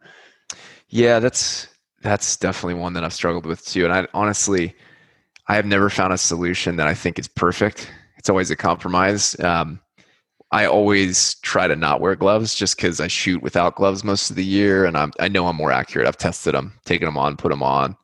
Yeah, 0.90 1.20
that's 1.20 1.68
that's 2.04 2.38
definitely 2.38 2.80
one 2.80 2.94
that 2.94 3.04
I've 3.04 3.14
struggled 3.14 3.48
with 3.48 3.66
too. 3.66 3.86
And 3.86 3.94
I 3.94 4.08
honestly, 4.14 4.76
I 5.48 5.56
have 5.56 5.66
never 5.66 5.90
found 5.90 6.14
a 6.14 6.18
solution 6.20 6.76
that 6.76 6.88
I 6.88 6.94
think 6.94 7.18
is 7.18 7.28
perfect. 7.28 7.92
It's 8.18 8.30
always 8.30 8.52
a 8.52 8.56
compromise. 8.56 9.40
Um, 9.40 9.80
I 10.52 10.66
always 10.66 11.36
try 11.42 11.68
to 11.68 11.76
not 11.76 12.02
wear 12.02 12.16
gloves 12.16 12.56
just 12.56 12.78
because 12.78 13.02
I 13.02 13.08
shoot 13.08 13.42
without 13.42 13.76
gloves 13.76 14.04
most 14.04 14.30
of 14.30 14.36
the 14.36 14.46
year, 14.46 14.86
and 14.86 14.98
I'm, 14.98 15.12
I 15.20 15.28
know 15.28 15.48
I'm 15.48 15.56
more 15.56 15.72
accurate. 15.72 16.08
I've 16.08 16.18
tested 16.18 16.54
them, 16.54 16.74
taken 16.86 17.06
them 17.06 17.18
on, 17.18 17.36
put 17.36 17.50
them 17.50 17.64
on, 17.64 17.98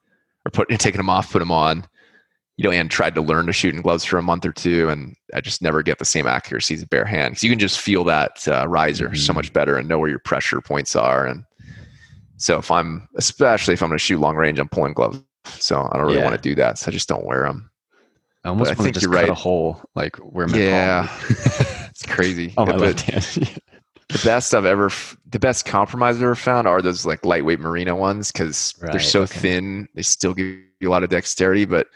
or 0.45 0.51
put 0.51 0.69
taking 0.79 0.99
them 0.99 1.09
off, 1.09 1.31
put 1.31 1.39
them 1.39 1.51
on. 1.51 1.85
You 2.57 2.65
know, 2.65 2.71
and 2.71 2.91
tried 2.91 3.15
to 3.15 3.21
learn 3.21 3.47
to 3.47 3.53
shoot 3.53 3.73
in 3.73 3.81
gloves 3.81 4.05
for 4.05 4.19
a 4.19 4.21
month 4.21 4.45
or 4.45 4.51
two, 4.51 4.89
and 4.89 5.15
I 5.33 5.41
just 5.41 5.63
never 5.63 5.81
get 5.81 5.97
the 5.97 6.05
same 6.05 6.27
accuracy 6.27 6.75
as 6.75 6.83
a 6.83 6.87
bare 6.87 7.05
hand. 7.05 7.31
Because 7.31 7.43
you 7.43 7.49
can 7.49 7.57
just 7.57 7.79
feel 7.79 8.03
that 8.03 8.47
uh, 8.47 8.67
riser 8.67 9.07
mm-hmm. 9.07 9.15
so 9.15 9.33
much 9.33 9.51
better 9.51 9.77
and 9.77 9.87
know 9.87 9.97
where 9.97 10.09
your 10.09 10.19
pressure 10.19 10.61
points 10.61 10.95
are. 10.95 11.25
And 11.25 11.43
so 12.37 12.59
if 12.59 12.69
I'm, 12.69 13.07
especially 13.15 13.73
if 13.73 13.81
I'm 13.81 13.89
going 13.89 13.97
to 13.97 14.03
shoot 14.03 14.19
long 14.19 14.35
range, 14.35 14.59
I'm 14.59 14.69
pulling 14.69 14.93
gloves. 14.93 15.23
So 15.45 15.89
I 15.91 15.97
don't 15.97 16.05
really 16.05 16.17
yeah. 16.17 16.25
want 16.25 16.35
to 16.35 16.49
do 16.49 16.53
that. 16.55 16.77
So 16.77 16.89
I 16.89 16.91
just 16.91 17.07
don't 17.07 17.25
wear 17.25 17.43
them. 17.43 17.70
I 18.43 18.49
almost 18.49 18.77
want 18.77 18.93
to 18.93 18.99
just 18.99 19.05
cut 19.05 19.15
right. 19.15 19.29
a 19.29 19.35
hole, 19.35 19.81
like 19.95 20.15
where 20.17 20.47
my 20.47 20.57
yeah, 20.57 21.17
it's 21.29 22.05
crazy. 22.05 22.53
Oh, 22.57 22.65
my 22.65 22.73
hand. 22.73 22.97
the 24.09 24.21
best 24.23 24.55
I've 24.55 24.65
ever, 24.65 24.89
the 25.29 25.39
best 25.39 25.65
compromise 25.65 26.15
I've 26.17 26.23
ever 26.23 26.35
found 26.35 26.67
are 26.67 26.81
those 26.81 27.05
like 27.05 27.23
lightweight 27.23 27.59
merino 27.59 27.95
ones 27.95 28.31
because 28.31 28.73
right, 28.81 28.91
they're 28.91 28.99
so 28.99 29.21
okay. 29.21 29.39
thin. 29.39 29.87
They 29.93 30.01
still 30.01 30.33
give 30.33 30.57
you 30.79 30.89
a 30.89 30.91
lot 30.91 31.03
of 31.03 31.09
dexterity, 31.09 31.65
but 31.65 31.87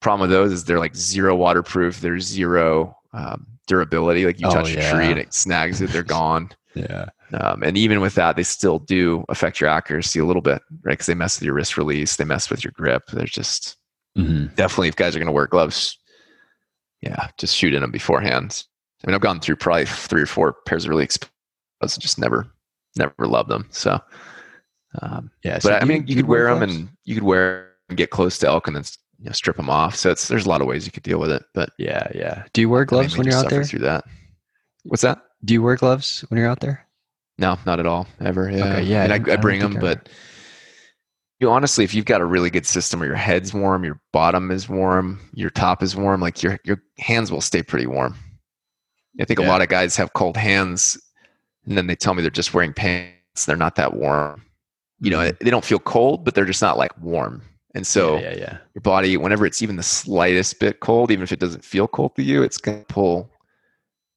problem 0.00 0.28
with 0.28 0.36
those 0.36 0.52
is 0.52 0.64
they're 0.64 0.78
like 0.78 0.94
zero 0.94 1.34
waterproof. 1.34 2.00
There's 2.00 2.26
zero 2.26 2.96
um, 3.12 3.46
durability. 3.66 4.26
Like 4.26 4.40
you 4.40 4.48
oh, 4.48 4.52
touch 4.52 4.74
yeah. 4.74 4.80
a 4.80 4.92
tree 4.92 5.10
and 5.10 5.18
it 5.18 5.32
snags 5.32 5.80
it, 5.80 5.90
they're 5.90 6.02
gone. 6.20 6.50
yeah. 6.74 7.06
Um, 7.32 7.62
and 7.62 7.78
even 7.78 8.00
with 8.00 8.16
that, 8.16 8.36
they 8.36 8.42
still 8.42 8.80
do 8.80 9.24
affect 9.28 9.60
your 9.60 9.70
accuracy 9.70 10.18
a 10.18 10.24
little 10.24 10.42
bit, 10.42 10.60
right? 10.82 10.92
Because 10.92 11.06
they 11.06 11.14
mess 11.14 11.38
with 11.38 11.46
your 11.46 11.54
wrist 11.54 11.76
release, 11.76 12.16
they 12.16 12.24
mess 12.24 12.50
with 12.50 12.64
your 12.64 12.72
grip. 12.72 13.04
They're 13.12 13.24
just 13.24 13.76
mm-hmm. 14.16 14.54
definitely 14.54 14.88
if 14.88 14.96
guys 14.96 15.14
are 15.14 15.18
going 15.18 15.26
to 15.26 15.32
wear 15.32 15.46
gloves, 15.46 15.98
yeah, 17.00 17.28
just 17.38 17.56
shoot 17.56 17.74
in 17.74 17.82
them 17.82 17.90
beforehand. 17.90 18.64
I 19.02 19.06
mean, 19.06 19.14
I've 19.14 19.20
gone 19.20 19.40
through 19.40 19.56
probably 19.56 19.86
three 19.86 20.22
or 20.22 20.26
four 20.26 20.56
pairs 20.66 20.84
of 20.84 20.90
really 20.90 21.04
expensive, 21.04 22.02
just 22.02 22.18
never, 22.18 22.50
never 22.96 23.26
loved 23.26 23.48
them. 23.48 23.66
So, 23.70 23.98
um, 25.00 25.30
yeah. 25.42 25.58
So 25.58 25.70
but 25.70 25.82
I 25.82 25.86
mean, 25.86 26.06
you, 26.06 26.14
you 26.14 26.16
could 26.16 26.28
wear 26.28 26.52
them 26.52 26.62
and 26.62 26.88
you 27.04 27.14
could 27.14 27.24
wear 27.24 27.70
and 27.88 27.96
get 27.96 28.10
close 28.10 28.38
to 28.38 28.46
elk 28.46 28.66
and 28.66 28.76
then 28.76 28.84
you 29.18 29.26
know, 29.26 29.32
strip 29.32 29.56
them 29.56 29.70
off. 29.70 29.96
So 29.96 30.10
it's 30.10 30.28
there's 30.28 30.46
a 30.46 30.48
lot 30.48 30.60
of 30.60 30.66
ways 30.66 30.86
you 30.86 30.92
could 30.92 31.02
deal 31.02 31.18
with 31.18 31.30
it. 31.30 31.42
But 31.54 31.70
yeah, 31.78 32.08
yeah. 32.14 32.44
Do 32.52 32.60
you 32.60 32.68
wear 32.68 32.84
gloves 32.84 33.16
when 33.16 33.26
you're 33.26 33.36
out 33.36 33.50
there? 33.50 33.64
Through 33.64 33.80
that. 33.80 34.04
What's 34.84 35.02
that? 35.02 35.22
Do 35.44 35.54
you 35.54 35.62
wear 35.62 35.76
gloves 35.76 36.22
when 36.28 36.38
you're 36.38 36.48
out 36.48 36.60
there? 36.60 36.86
No, 37.38 37.58
not 37.64 37.80
at 37.80 37.86
all. 37.86 38.06
Ever. 38.20 38.50
Yeah. 38.50 38.64
Okay, 38.66 38.82
yeah. 38.82 39.04
And 39.04 39.12
I, 39.12 39.30
I, 39.30 39.34
I 39.34 39.36
bring 39.36 39.60
them, 39.60 39.78
but 39.80 40.08
you 41.40 41.50
honestly, 41.50 41.84
if 41.84 41.94
you've 41.94 42.04
got 42.04 42.20
a 42.20 42.26
really 42.26 42.50
good 42.50 42.66
system 42.66 43.00
where 43.00 43.08
your 43.08 43.16
head's 43.16 43.54
warm, 43.54 43.82
your 43.82 43.98
bottom 44.12 44.50
is 44.50 44.68
warm, 44.68 45.18
your 45.32 45.50
top 45.50 45.82
is 45.82 45.96
warm, 45.96 46.20
like 46.20 46.42
your 46.42 46.58
your 46.64 46.82
hands 46.98 47.32
will 47.32 47.40
stay 47.40 47.62
pretty 47.62 47.86
warm. 47.86 48.14
I 49.18 49.24
think 49.24 49.40
yeah. 49.40 49.46
a 49.46 49.48
lot 49.48 49.62
of 49.62 49.68
guys 49.68 49.96
have 49.96 50.12
cold 50.12 50.36
hands, 50.36 51.00
and 51.66 51.76
then 51.76 51.86
they 51.86 51.96
tell 51.96 52.14
me 52.14 52.22
they're 52.22 52.30
just 52.30 52.54
wearing 52.54 52.74
pants. 52.74 53.46
They're 53.46 53.56
not 53.56 53.76
that 53.76 53.94
warm. 53.94 54.44
You 55.00 55.10
know, 55.10 55.18
mm-hmm. 55.18 55.42
they 55.42 55.50
don't 55.50 55.64
feel 55.64 55.78
cold, 55.78 56.24
but 56.24 56.34
they're 56.34 56.44
just 56.44 56.62
not 56.62 56.76
like 56.76 56.96
warm. 57.00 57.42
And 57.74 57.86
so, 57.86 58.16
yeah, 58.16 58.32
yeah, 58.32 58.36
yeah, 58.36 58.58
your 58.74 58.82
body, 58.82 59.16
whenever 59.16 59.46
it's 59.46 59.62
even 59.62 59.76
the 59.76 59.82
slightest 59.82 60.58
bit 60.58 60.80
cold, 60.80 61.10
even 61.10 61.22
if 61.22 61.32
it 61.32 61.38
doesn't 61.38 61.64
feel 61.64 61.86
cold 61.86 62.16
to 62.16 62.22
you, 62.22 62.42
it's 62.42 62.58
going 62.58 62.80
to 62.80 62.86
pull 62.86 63.30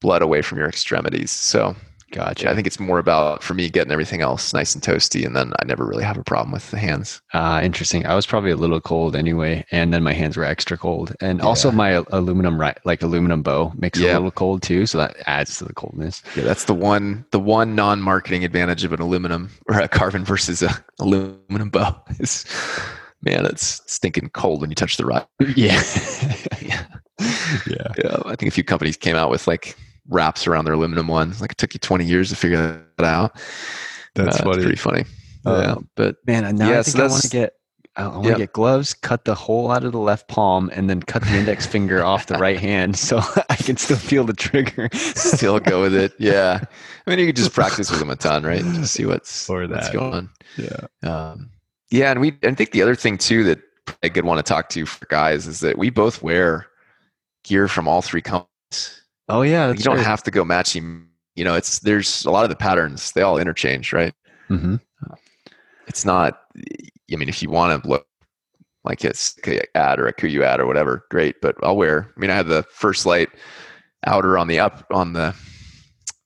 blood 0.00 0.22
away 0.22 0.42
from 0.42 0.58
your 0.58 0.68
extremities. 0.68 1.30
So, 1.30 1.74
Gotcha. 2.14 2.48
I 2.48 2.54
think 2.54 2.68
it's 2.68 2.78
more 2.78 3.00
about 3.00 3.42
for 3.42 3.54
me 3.54 3.68
getting 3.68 3.90
everything 3.90 4.20
else 4.20 4.54
nice 4.54 4.72
and 4.72 4.82
toasty, 4.82 5.26
and 5.26 5.34
then 5.34 5.52
I 5.60 5.64
never 5.64 5.84
really 5.84 6.04
have 6.04 6.16
a 6.16 6.22
problem 6.22 6.52
with 6.52 6.70
the 6.70 6.78
hands. 6.78 7.20
Ah, 7.32 7.56
uh, 7.56 7.60
interesting. 7.62 8.06
I 8.06 8.14
was 8.14 8.24
probably 8.24 8.52
a 8.52 8.56
little 8.56 8.80
cold 8.80 9.16
anyway, 9.16 9.64
and 9.72 9.92
then 9.92 10.04
my 10.04 10.12
hands 10.12 10.36
were 10.36 10.44
extra 10.44 10.78
cold, 10.78 11.12
and 11.20 11.40
yeah. 11.40 11.44
also 11.44 11.72
my 11.72 12.04
aluminum 12.12 12.56
like 12.84 13.02
aluminum 13.02 13.42
bow 13.42 13.72
makes 13.76 13.98
yeah. 13.98 14.10
it 14.10 14.12
a 14.12 14.14
little 14.14 14.30
cold 14.30 14.62
too, 14.62 14.86
so 14.86 14.96
that 14.98 15.16
adds 15.26 15.58
to 15.58 15.64
the 15.64 15.72
coldness. 15.72 16.22
Yeah, 16.36 16.44
that's 16.44 16.66
the 16.66 16.74
one 16.74 17.26
the 17.32 17.40
one 17.40 17.74
non 17.74 18.00
marketing 18.00 18.44
advantage 18.44 18.84
of 18.84 18.92
an 18.92 19.00
aluminum 19.00 19.50
or 19.68 19.80
a 19.80 19.88
carbon 19.88 20.24
versus 20.24 20.62
a 20.62 20.70
aluminum 21.00 21.68
bow 21.68 22.00
is, 22.20 22.44
man, 23.22 23.44
it's 23.44 23.82
stinking 23.92 24.30
cold 24.30 24.60
when 24.60 24.70
you 24.70 24.76
touch 24.76 24.98
the 24.98 25.04
rod. 25.04 25.26
Yeah. 25.56 25.82
yeah. 26.62 26.84
Yeah. 27.66 27.92
Yeah. 27.96 28.16
I 28.26 28.34
think 28.34 28.48
a 28.48 28.50
few 28.50 28.64
companies 28.64 28.96
came 28.96 29.14
out 29.14 29.30
with 29.30 29.46
like 29.46 29.76
wraps 30.08 30.46
around 30.46 30.64
their 30.64 30.74
aluminum 30.74 31.08
ones. 31.08 31.40
Like 31.40 31.52
it 31.52 31.58
took 31.58 31.74
you 31.74 31.80
20 31.80 32.04
years 32.04 32.30
to 32.30 32.36
figure 32.36 32.84
that 32.96 33.04
out. 33.04 33.36
That's 34.14 34.40
uh, 34.40 34.44
funny. 34.44 34.62
pretty 34.62 34.76
funny. 34.76 35.04
Uh, 35.46 35.62
yeah, 35.76 35.82
but 35.94 36.16
man, 36.26 36.56
now 36.56 36.70
yeah, 36.70 36.78
I 36.78 36.82
think 36.82 36.96
so 36.96 37.04
I 37.04 37.08
want 37.08 37.22
to 37.22 37.28
get 37.28 37.54
I 37.96 38.08
want 38.08 38.24
to 38.24 38.28
yep. 38.30 38.38
get 38.38 38.52
gloves, 38.52 38.92
cut 38.92 39.24
the 39.24 39.36
hole 39.36 39.70
out 39.70 39.84
of 39.84 39.92
the 39.92 40.00
left 40.00 40.26
palm, 40.26 40.68
and 40.74 40.90
then 40.90 41.00
cut 41.00 41.22
the 41.22 41.36
index 41.36 41.64
finger 41.74 42.04
off 42.04 42.26
the 42.26 42.38
right 42.38 42.58
hand, 42.58 42.98
so 42.98 43.20
I 43.48 43.56
can 43.56 43.76
still 43.76 43.96
feel 43.96 44.24
the 44.24 44.32
trigger. 44.32 44.88
still 44.92 45.60
go 45.60 45.82
with 45.82 45.94
it. 45.94 46.12
Yeah, 46.24 46.60
I 47.06 47.10
mean, 47.10 47.18
you 47.18 47.26
could 47.26 47.36
just 47.36 47.52
practice 47.52 47.90
with 47.90 47.98
them 47.98 48.08
a 48.08 48.16
ton, 48.16 48.44
right? 48.44 48.62
Just 48.62 48.94
see 48.94 49.04
what's 49.04 49.48
or 49.50 49.66
what's 49.66 49.90
going 49.90 50.14
on. 50.14 50.30
Yeah, 50.56 50.86
um, 51.08 51.50
yeah, 51.90 52.10
and 52.10 52.20
we. 52.20 52.36
I 52.42 52.54
think 52.54 52.70
the 52.70 52.82
other 52.82 52.94
thing 52.94 53.18
too 53.18 53.44
that 53.44 53.60
I 54.02 54.08
could 54.08 54.24
want 54.24 54.38
to 54.38 54.42
talk 54.42 54.70
to 54.70 54.86
for 54.86 55.04
guys 55.06 55.46
is 55.46 55.60
that 55.60 55.76
we 55.76 55.90
both 55.90 56.22
wear 56.22 56.66
gear 57.42 57.68
from 57.68 57.86
all 57.86 58.00
three 58.00 58.22
companies. 58.22 59.02
Oh 59.28 59.42
yeah, 59.42 59.72
you 59.72 59.78
don't 59.78 59.98
have 59.98 60.22
to 60.24 60.30
go 60.30 60.44
matching. 60.44 61.08
You 61.34 61.44
know, 61.44 61.54
it's 61.54 61.80
there's 61.80 62.24
a 62.24 62.30
lot 62.30 62.44
of 62.44 62.50
the 62.50 62.56
patterns 62.56 63.12
they 63.12 63.22
all 63.22 63.38
interchange, 63.38 63.92
right? 63.92 64.14
Mm-hmm. 64.50 64.76
It's 65.86 66.04
not. 66.04 66.40
I 66.56 67.16
mean, 67.16 67.28
if 67.28 67.42
you 67.42 67.50
want 67.50 67.82
to 67.82 67.88
look 67.88 68.06
like 68.84 69.04
it's 69.04 69.36
ad 69.74 69.98
or 69.98 70.06
a 70.06 70.14
Kuiu 70.14 70.42
ad 70.42 70.60
or 70.60 70.66
whatever, 70.66 71.06
great. 71.10 71.40
But 71.40 71.56
I'll 71.62 71.76
wear. 71.76 72.12
I 72.16 72.20
mean, 72.20 72.30
I 72.30 72.36
have 72.36 72.48
the 72.48 72.62
First 72.64 73.06
Lite 73.06 73.30
outer 74.06 74.36
on 74.38 74.48
the 74.48 74.60
up 74.60 74.86
on 74.90 75.14
the 75.14 75.34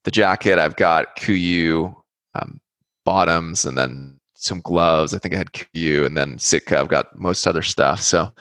the 0.05 0.11
jacket. 0.11 0.59
I've 0.59 0.77
got 0.77 1.17
Kuiu 1.17 1.95
um, 2.35 2.61
bottoms 3.05 3.65
and 3.65 3.79
then 3.79 4.19
some 4.35 4.61
gloves. 4.61 5.15
I 5.15 5.19
think 5.19 5.35
I 5.35 5.39
had 5.39 5.53
Kuiu 5.53 6.05
and 6.07 6.17
then 6.17 6.39
Sitka. 6.39 6.79
I've 6.79 6.89
got 6.89 7.19
most 7.19 7.47
other 7.47 7.63
stuff. 7.63 8.01
So 8.01 8.33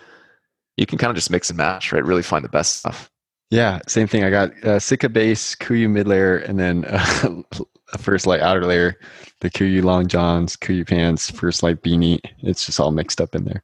you 0.78 0.86
can 0.86 0.98
kind 0.98 1.10
of 1.10 1.16
just 1.16 1.32
mix 1.32 1.50
and 1.50 1.58
match, 1.58 1.92
right? 1.92 2.06
Really 2.06 2.24
find 2.24 2.46
the 2.46 2.50
best 2.50 2.78
stuff. 2.78 3.10
Yeah, 3.50 3.80
same 3.88 4.08
thing. 4.08 4.24
I 4.24 4.30
got 4.30 4.64
uh, 4.64 4.80
Sitka 4.80 5.10
base, 5.10 5.56
Kuiu 5.56 5.90
mid 5.90 6.08
layer, 6.08 6.38
and 6.38 6.60
then 6.60 6.86
uh, 6.86 7.42
a 7.94 7.98
First 7.98 8.28
Lite 8.28 8.42
outer 8.42 8.66
layer, 8.66 9.00
the 9.40 9.50
Kuiu 9.50 9.84
long 9.84 10.08
johns, 10.08 10.58
Kuiu 10.58 10.86
pants, 10.88 11.32
First 11.32 11.64
Lite 11.64 11.82
beanie. 11.82 12.20
It's 12.40 12.66
just 12.66 12.80
all 12.80 12.92
mixed 12.92 13.22
up 13.22 13.36
in 13.36 13.46
there. 13.46 13.64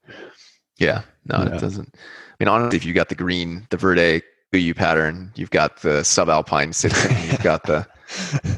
Yeah, 0.78 1.02
no, 1.26 1.40
yeah. 1.40 1.56
it 1.56 1.60
doesn't. 1.60 1.94
I 1.96 2.36
mean, 2.40 2.48
honestly, 2.48 2.78
if 2.78 2.86
you 2.86 2.94
got 2.94 3.10
the 3.10 3.16
green, 3.16 3.68
the 3.72 3.78
Verde 3.78 4.22
Kuiu 4.54 4.76
pattern, 4.76 5.32
you've 5.36 5.52
got 5.52 5.82
the 5.82 6.02
subalpine 6.02 6.74
Sitka, 6.74 7.14
you've 7.30 7.44
got 7.44 7.64
the 7.64 7.86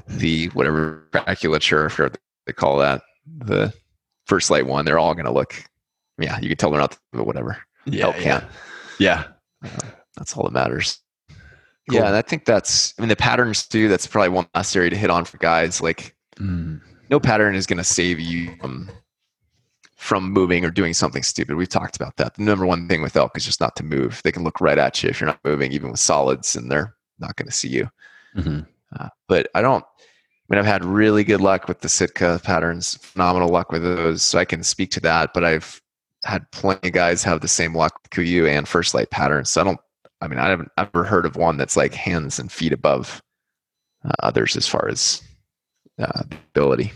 the 0.07 0.47
whatever 0.49 1.07
braculature, 1.11 1.87
if 1.87 2.19
they 2.45 2.53
call 2.53 2.77
that 2.77 3.01
the 3.39 3.73
First 4.27 4.51
Lite 4.51 4.67
one. 4.67 4.85
They're 4.85 4.99
all 4.99 5.15
going 5.15 5.25
to 5.25 5.31
look. 5.31 5.55
Yeah, 6.19 6.39
you 6.39 6.49
can 6.49 6.57
tell 6.57 6.69
they're 6.69 6.79
not 6.79 6.97
whatever. 7.13 7.57
Yeah, 7.85 8.11
Help 8.11 8.23
yeah, 8.23 8.43
yeah. 8.99 9.23
Uh, 9.63 9.69
that's 10.15 10.35
all 10.35 10.43
that 10.43 10.53
matters. 10.53 10.99
Cool. 11.89 11.99
Yeah, 11.99 12.07
and 12.07 12.15
I 12.15 12.21
think 12.21 12.45
that's 12.45 12.93
I 12.97 13.01
mean 13.01 13.09
the 13.09 13.15
patterns 13.15 13.67
too. 13.67 13.87
That's 13.87 14.07
probably 14.07 14.29
one 14.29 14.47
last 14.55 14.75
area 14.75 14.89
to 14.89 14.95
hit 14.95 15.09
on 15.09 15.25
for 15.25 15.37
guys. 15.37 15.81
Like, 15.81 16.15
mm. 16.37 16.81
no 17.09 17.19
pattern 17.19 17.55
is 17.55 17.67
going 17.67 17.77
to 17.77 17.83
save 17.83 18.19
you 18.19 18.55
from 18.59 18.89
from 19.95 20.31
moving 20.31 20.65
or 20.65 20.71
doing 20.71 20.93
something 20.93 21.23
stupid. 21.23 21.55
We've 21.55 21.69
talked 21.69 21.95
about 21.95 22.17
that. 22.17 22.35
The 22.35 22.43
number 22.43 22.65
one 22.65 22.87
thing 22.87 23.01
with 23.01 23.15
elk 23.15 23.37
is 23.37 23.45
just 23.45 23.61
not 23.61 23.75
to 23.77 23.83
move. 23.83 24.21
They 24.23 24.31
can 24.31 24.43
look 24.43 24.61
right 24.61 24.77
at 24.77 25.01
you 25.01 25.09
if 25.09 25.19
you're 25.19 25.27
not 25.27 25.39
moving, 25.43 25.71
even 25.71 25.91
with 25.91 25.99
solids, 25.99 26.55
and 26.55 26.69
they're 26.69 26.95
not 27.19 27.35
going 27.35 27.47
to 27.47 27.53
see 27.53 27.69
you. 27.69 27.89
Mm-hmm. 28.35 28.59
Uh, 28.99 29.09
but 29.27 29.47
I 29.55 29.61
don't. 29.61 29.83
I 29.83 30.45
mean, 30.49 30.59
I've 30.59 30.65
had 30.65 30.85
really 30.85 31.23
good 31.23 31.41
luck 31.41 31.67
with 31.67 31.79
the 31.79 31.89
Sitka 31.89 32.39
patterns, 32.43 32.95
phenomenal 32.97 33.49
luck 33.49 33.71
with 33.71 33.81
those, 33.81 34.21
so 34.21 34.37
I 34.37 34.45
can 34.45 34.61
speak 34.63 34.91
to 34.91 34.99
that. 34.99 35.33
But 35.33 35.43
I've 35.43 35.81
had 36.23 36.49
plenty 36.51 36.89
of 36.89 36.93
guys 36.93 37.23
have 37.23 37.41
the 37.41 37.47
same 37.47 37.75
luck 37.75 37.99
with 38.01 38.11
Kuiu 38.11 38.47
and 38.47 38.67
First 38.67 38.93
Lite 38.93 39.09
patterns, 39.09 39.49
so 39.49 39.61
I 39.61 39.63
don't 39.63 39.79
I 40.21 40.27
mean, 40.27 40.39
I 40.39 40.49
haven't 40.49 40.71
ever 40.77 41.03
heard 41.03 41.25
of 41.25 41.35
one 41.35 41.57
that's 41.57 41.77
like 41.77 41.93
hands 41.93 42.39
and 42.39 42.51
feet 42.51 42.73
above 42.73 43.21
uh, 44.03 44.11
others 44.23 44.55
as 44.55 44.67
far 44.67 44.87
as 44.87 45.21
uh, 45.99 46.23
ability. 46.53 46.91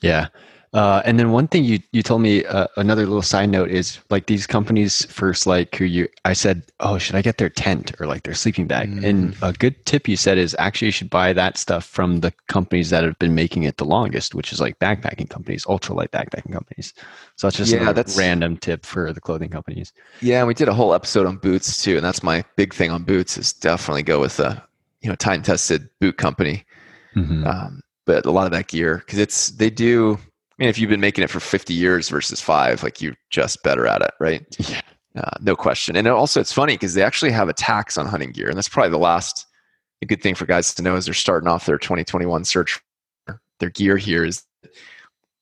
Yeah. 0.00 0.28
Uh, 0.74 1.00
and 1.06 1.18
then 1.18 1.32
one 1.32 1.48
thing 1.48 1.64
you 1.64 1.78
you 1.92 2.02
told 2.02 2.20
me 2.20 2.44
uh, 2.44 2.66
another 2.76 3.06
little 3.06 3.22
side 3.22 3.48
note 3.48 3.70
is 3.70 3.98
like 4.10 4.26
these 4.26 4.46
companies 4.46 5.06
first 5.06 5.46
like 5.46 5.70
Kuiu 5.70 6.06
I 6.26 6.34
said 6.34 6.62
oh 6.80 6.98
should 6.98 7.14
I 7.14 7.22
get 7.22 7.38
their 7.38 7.48
tent 7.48 7.98
or 7.98 8.06
like 8.06 8.24
their 8.24 8.34
sleeping 8.34 8.66
bag 8.66 8.90
mm. 8.90 9.02
and 9.02 9.34
a 9.40 9.54
good 9.54 9.86
tip 9.86 10.06
you 10.06 10.16
said 10.16 10.36
is 10.36 10.54
actually 10.58 10.88
you 10.88 10.92
should 10.92 11.08
buy 11.08 11.32
that 11.32 11.56
stuff 11.56 11.86
from 11.86 12.20
the 12.20 12.34
companies 12.48 12.90
that 12.90 13.02
have 13.02 13.18
been 13.18 13.34
making 13.34 13.62
it 13.62 13.78
the 13.78 13.86
longest 13.86 14.34
which 14.34 14.52
is 14.52 14.60
like 14.60 14.78
backpacking 14.78 15.30
companies 15.30 15.64
ultralight 15.64 16.10
backpacking 16.10 16.52
companies 16.52 16.92
so 17.36 17.46
that's 17.46 17.56
just 17.56 17.72
yeah, 17.72 17.88
a 17.88 17.94
that's, 17.94 18.18
random 18.18 18.54
tip 18.58 18.84
for 18.84 19.10
the 19.14 19.22
clothing 19.22 19.48
companies 19.48 19.94
yeah 20.20 20.44
we 20.44 20.52
did 20.52 20.68
a 20.68 20.74
whole 20.74 20.92
episode 20.92 21.26
on 21.26 21.38
boots 21.38 21.82
too 21.82 21.96
and 21.96 22.04
that's 22.04 22.22
my 22.22 22.44
big 22.56 22.74
thing 22.74 22.90
on 22.90 23.04
boots 23.04 23.38
is 23.38 23.54
definitely 23.54 24.02
go 24.02 24.20
with 24.20 24.38
a 24.38 24.62
you 25.00 25.08
know 25.08 25.14
time 25.14 25.40
tested 25.40 25.88
boot 25.98 26.18
company 26.18 26.62
mm-hmm. 27.16 27.46
um, 27.46 27.80
but 28.04 28.26
a 28.26 28.30
lot 28.30 28.44
of 28.44 28.52
that 28.52 28.68
gear 28.68 28.98
because 28.98 29.18
it's 29.18 29.48
they 29.52 29.70
do 29.70 30.18
mean, 30.58 30.68
if 30.68 30.78
you've 30.78 30.90
been 30.90 31.00
making 31.00 31.24
it 31.24 31.30
for 31.30 31.40
50 31.40 31.72
years 31.72 32.08
versus 32.08 32.40
five, 32.40 32.82
like 32.82 33.00
you're 33.00 33.16
just 33.30 33.62
better 33.62 33.86
at 33.86 34.02
it, 34.02 34.12
right? 34.18 34.44
Yeah. 34.58 34.80
Uh, 35.16 35.30
no 35.40 35.56
question. 35.56 35.96
And 35.96 36.06
also, 36.06 36.40
it's 36.40 36.52
funny 36.52 36.74
because 36.74 36.94
they 36.94 37.02
actually 37.02 37.32
have 37.32 37.48
a 37.48 37.52
tax 37.52 37.96
on 37.96 38.06
hunting 38.06 38.30
gear. 38.30 38.48
And 38.48 38.56
that's 38.56 38.68
probably 38.68 38.90
the 38.90 38.98
last 38.98 39.46
a 40.02 40.06
good 40.06 40.22
thing 40.22 40.34
for 40.34 40.46
guys 40.46 40.74
to 40.74 40.82
know 40.82 40.94
as 40.94 41.06
they're 41.06 41.14
starting 41.14 41.48
off 41.48 41.66
their 41.66 41.78
2021 41.78 42.44
search. 42.44 42.78
Their 43.58 43.70
gear 43.70 43.96
here 43.96 44.24
is 44.24 44.44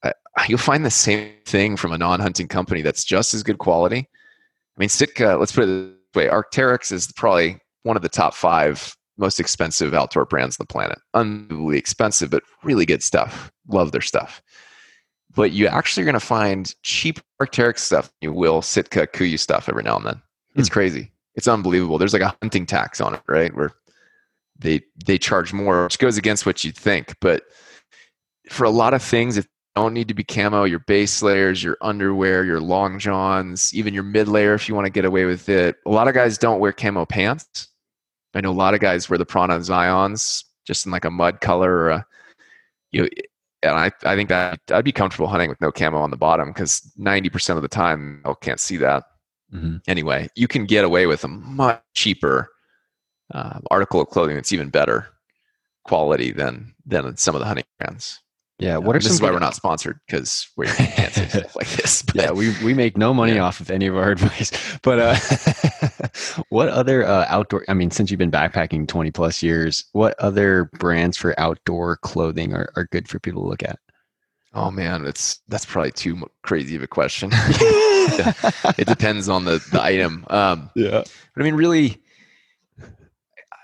uh, 0.03 0.13
you'll 0.49 0.59
find 0.59 0.85
the 0.85 0.91
same 0.91 1.31
thing 1.45 1.77
from 1.77 1.93
a 1.93 1.99
non 1.99 2.21
hunting 2.21 2.49
company 2.49 2.81
that's 2.81 3.05
just 3.05 3.35
as 3.35 3.43
good 3.43 3.59
quality. 3.59 3.99
I 3.99 4.79
mean, 4.79 4.89
Sitka, 4.89 5.37
let's 5.39 5.53
put 5.53 5.65
it 5.65 5.67
this 5.67 5.93
way 6.15 6.29
Arc'teryx 6.29 6.93
is 6.93 7.13
probably 7.13 7.59
one 7.83 7.97
of 7.97 8.03
the 8.03 8.09
top 8.09 8.35
five 8.35 8.97
most 9.19 9.41
expensive 9.41 9.93
outdoor 9.93 10.25
brands 10.25 10.57
on 10.59 10.65
the 10.65 10.73
planet. 10.73 10.99
Unbelievably 11.13 11.79
expensive, 11.79 12.31
but 12.31 12.43
really 12.63 12.87
good 12.87 13.03
stuff. 13.03 13.51
Love 13.69 13.93
their 13.93 14.01
stuff 14.01 14.43
but 15.37 15.53
you 15.53 15.69
actually 15.69 16.03
are 16.03 16.07
going 16.07 16.15
to 16.15 16.21
find 16.21 16.75
cheap 16.83 17.21
Arc'teryx 17.41 17.79
stuff. 17.79 18.11
You 18.21 18.33
will 18.33 18.63
Sitka 18.63 19.07
KUIU 19.07 19.39
stuff 19.39 19.69
every 19.69 19.85
now 19.85 19.97
and 19.97 20.07
then. 20.07 20.23
It's 20.57 20.69
hmm. 20.69 20.73
crazy. 20.73 21.13
It's 21.37 21.47
unbelievable. 21.47 21.99
There's 21.99 22.15
like 22.15 22.23
a 22.23 22.35
hunting 22.43 22.67
tax 22.67 23.01
on 23.01 23.15
it, 23.15 23.23
right? 23.29 23.55
Where 23.55 23.71
they 24.59 24.81
they 25.05 25.19
charge 25.19 25.53
more, 25.53 25.85
which 25.85 25.99
goes 25.99 26.17
against 26.17 26.47
what 26.47 26.65
you'd 26.65 26.77
think. 26.77 27.15
But 27.21 27.43
for 28.49 28.65
a 28.65 28.71
lot 28.71 28.95
of 28.95 29.03
things, 29.03 29.37
if 29.37 29.47
don't 29.77 29.93
need 29.93 30.09
to 30.09 30.15
be 30.15 30.25
camo, 30.25 30.65
your 30.65 30.79
base 30.79 31.23
layers, 31.23 31.63
your 31.63 31.77
underwear, 31.83 32.47
your 32.47 32.61
long 32.61 32.99
johns, 32.99 33.75
even 33.75 33.93
your 33.93 34.03
mid 34.03 34.27
layer 34.27 34.55
if 34.55 34.67
you 34.67 34.75
want 34.75 34.87
to 34.87 34.91
get 34.91 35.05
away 35.05 35.27
with 35.27 35.51
it. 35.51 35.77
A 35.85 35.91
lot 35.91 36.09
of 36.09 36.15
guys 36.15 36.39
don't 36.39 36.61
wear 36.61 36.73
camo 36.73 37.05
pants. 37.05 37.69
I 38.35 38.41
know 38.41 38.51
a 38.51 38.53
lot 38.53 38.73
of 38.73 38.81
guys 38.81 39.11
wear 39.11 39.19
the 39.19 39.27
Prana 39.27 39.59
Zions 39.59 40.45
just 40.67 40.87
in 40.87 40.93
like 40.93 41.05
a 41.05 41.11
mud 41.11 41.43
color 41.43 41.71
or 41.71 41.91
a 41.91 42.07
you 42.91 43.03
know 43.03 43.09
and 43.71 43.79
I, 43.79 43.93
I 44.05 44.17
think 44.17 44.29
that 44.29 44.61
I'd 44.71 44.85
be 44.85 44.93
comfortable 44.93 45.29
hunting 45.29 45.49
with 45.49 45.61
no 45.61 45.71
camo 45.71 45.99
on 45.99 46.11
the 46.11 46.17
bottom 46.17 46.49
because 46.49 46.81
90% 46.99 47.57
of 47.57 47.63
the 47.63 47.69
time 47.69 48.23
I 48.25 48.35
can't 48.41 48.61
see 48.61 48.77
that. 48.79 49.05
Mm-hmm. 49.53 49.77
Anyway, 49.87 50.29
you 50.35 50.49
can 50.49 50.67
get 50.67 50.85
away 50.85 51.07
with 51.07 51.25
a 51.25 51.29
much 51.29 51.81
cheaper 51.95 52.49
uh, 53.33 53.61
article 53.71 54.01
of 54.01 54.09
clothing 54.09 54.37
that's 54.37 54.53
even 54.53 54.71
better 54.71 55.09
quality 55.85 56.33
than 56.33 56.75
than 56.85 57.17
some 57.17 57.35
of 57.35 57.41
the 57.41 57.47
hunting 57.47 57.65
brands. 57.79 58.21
Yeah, 58.59 58.79
what 58.79 58.97
are 58.97 59.01
this 59.01 59.13
is 59.13 59.21
why 59.21 59.31
we're 59.31 59.39
not 59.39 59.55
sponsored 59.55 60.01
because 60.07 60.49
we 60.57 60.67
can't 60.67 61.13
say 61.13 61.29
stuff 61.29 61.57
like 61.57 61.69
this. 61.69 62.01
But, 62.01 62.15
yeah, 62.15 62.31
we 62.31 62.55
we 62.65 62.73
make 62.73 62.97
no 62.97 63.13
money 63.13 63.35
yeah. 63.35 63.43
off 63.43 63.61
of 63.61 63.71
any 63.71 63.87
of 63.87 63.97
our 63.97 64.11
advice. 64.11 64.51
But 64.83 64.99
uh, 64.99 66.09
what 66.49 66.71
other 66.71 67.05
uh, 67.05 67.27
outdoor? 67.29 67.67
I 67.69 67.75
mean, 67.75 67.91
since 67.91 68.11
you've 68.11 68.19
been 68.19 68.31
backpacking 68.31 68.89
twenty 68.89 69.11
plus 69.11 69.43
years, 69.43 69.85
what 69.93 70.19
other 70.19 70.71
brands 70.79 71.19
for 71.19 71.39
outdoor 71.39 71.99
clothing 71.99 72.55
are, 72.55 72.73
are 72.77 72.85
good 72.85 73.09
for 73.09 73.19
people 73.19 73.43
to 73.43 73.49
look 73.49 73.63
at? 73.63 73.79
Oh 74.55 74.71
man, 74.71 75.05
it's 75.05 75.41
that's 75.49 75.67
probably 75.67 75.93
too 75.93 76.27
crazy 76.43 76.77
of 76.77 76.83
a 76.83 76.87
question. 76.87 77.29
it 77.35 78.87
depends 78.87 79.29
on 79.29 79.45
the 79.45 79.63
the 79.71 79.83
item. 79.83 80.25
Um, 80.31 80.71
yeah, 80.75 81.03
but 81.35 81.43
I 81.43 81.43
mean, 81.43 81.57
really, 81.57 82.03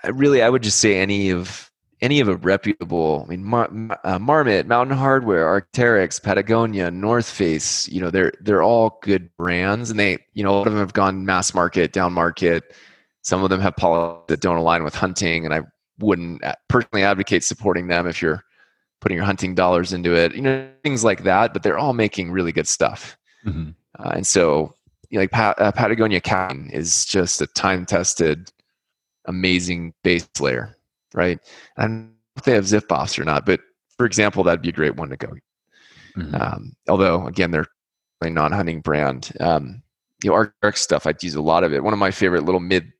really, 0.03 0.43
I 0.43 0.49
would 0.49 0.61
just 0.61 0.79
say 0.79 0.99
any 0.99 1.31
of 1.31 1.71
any 2.03 2.19
of 2.19 2.27
a 2.27 2.35
reputable, 2.35 3.23
I 3.25 3.29
mean, 3.29 3.45
Mar- 3.45 3.71
uh, 4.03 4.19
Marmot, 4.19 4.67
Mountain 4.67 4.97
Hardwear, 4.97 5.45
Arc'teryx, 5.45 6.21
Patagonia, 6.21 6.91
North 6.91 7.29
Face, 7.29 7.87
you 7.87 8.01
know, 8.01 8.09
they're 8.09 8.33
they're 8.41 8.61
all 8.61 8.99
good 9.01 9.29
brands, 9.37 9.89
and 9.89 9.97
they, 9.97 10.17
you 10.33 10.43
know, 10.43 10.51
a 10.51 10.55
lot 10.57 10.67
of 10.67 10.73
them 10.73 10.81
have 10.81 10.91
gone 10.91 11.25
mass 11.25 11.53
market, 11.53 11.93
down 11.93 12.11
market. 12.11 12.75
Some 13.21 13.41
of 13.41 13.49
them 13.49 13.61
have 13.61 13.77
policies 13.77 14.25
that 14.27 14.41
don't 14.41 14.57
align 14.57 14.83
with 14.83 14.93
hunting, 14.93 15.45
and 15.45 15.53
I 15.53 15.61
wouldn't 15.97 16.43
personally 16.67 17.03
advocate 17.03 17.45
supporting 17.45 17.87
them 17.87 18.05
if 18.05 18.21
you're 18.21 18.43
putting 18.99 19.15
your 19.15 19.25
hunting 19.25 19.55
dollars 19.55 19.93
into 19.93 20.13
it. 20.13 20.35
You 20.35 20.41
know, 20.41 20.69
things 20.83 21.05
like 21.05 21.23
that. 21.23 21.53
But 21.53 21.63
they're 21.63 21.79
all 21.79 21.93
making 21.93 22.31
really 22.31 22.51
good 22.51 22.67
stuff, 22.67 23.17
mm-hmm. 23.45 23.69
uh, 23.97 24.09
and 24.09 24.27
so 24.27 24.75
you 25.09 25.19
know, 25.19 25.21
like 25.21 25.31
pa- 25.31 25.55
uh, 25.57 25.71
Patagonia 25.71 26.19
Capilene 26.19 26.69
is 26.73 27.05
just 27.05 27.41
a 27.41 27.47
time 27.47 27.85
tested, 27.85 28.51
amazing 29.25 29.93
base 30.03 30.27
layer 30.41 30.75
right? 31.13 31.39
I 31.77 31.83
don't 31.83 32.05
know 32.05 32.11
if 32.37 32.43
they 32.43 32.53
have 32.53 32.67
zip 32.67 32.91
offs 32.91 33.17
or 33.17 33.23
not, 33.23 33.45
but 33.45 33.59
for 33.97 34.05
example, 34.05 34.43
that'd 34.43 34.61
be 34.61 34.69
a 34.69 34.73
great 34.73 34.95
one 34.95 35.09
to 35.09 35.17
go. 35.17 35.33
Mm-hmm. 36.17 36.35
Um, 36.35 36.73
although 36.87 37.27
again, 37.27 37.51
they're 37.51 37.67
a 38.21 38.29
non-hunting 38.29 38.81
brand. 38.81 39.31
Um, 39.39 39.81
you 40.23 40.29
know, 40.29 40.35
Arc'teryx 40.35 40.77
stuff, 40.77 41.05
I'd 41.05 41.21
use 41.21 41.35
a 41.35 41.41
lot 41.41 41.63
of 41.63 41.73
it. 41.73 41.83
One 41.83 41.93
of 41.93 41.99
my 41.99 42.11
favorite 42.11 42.45
little 42.45 42.61
mid. 42.61 42.91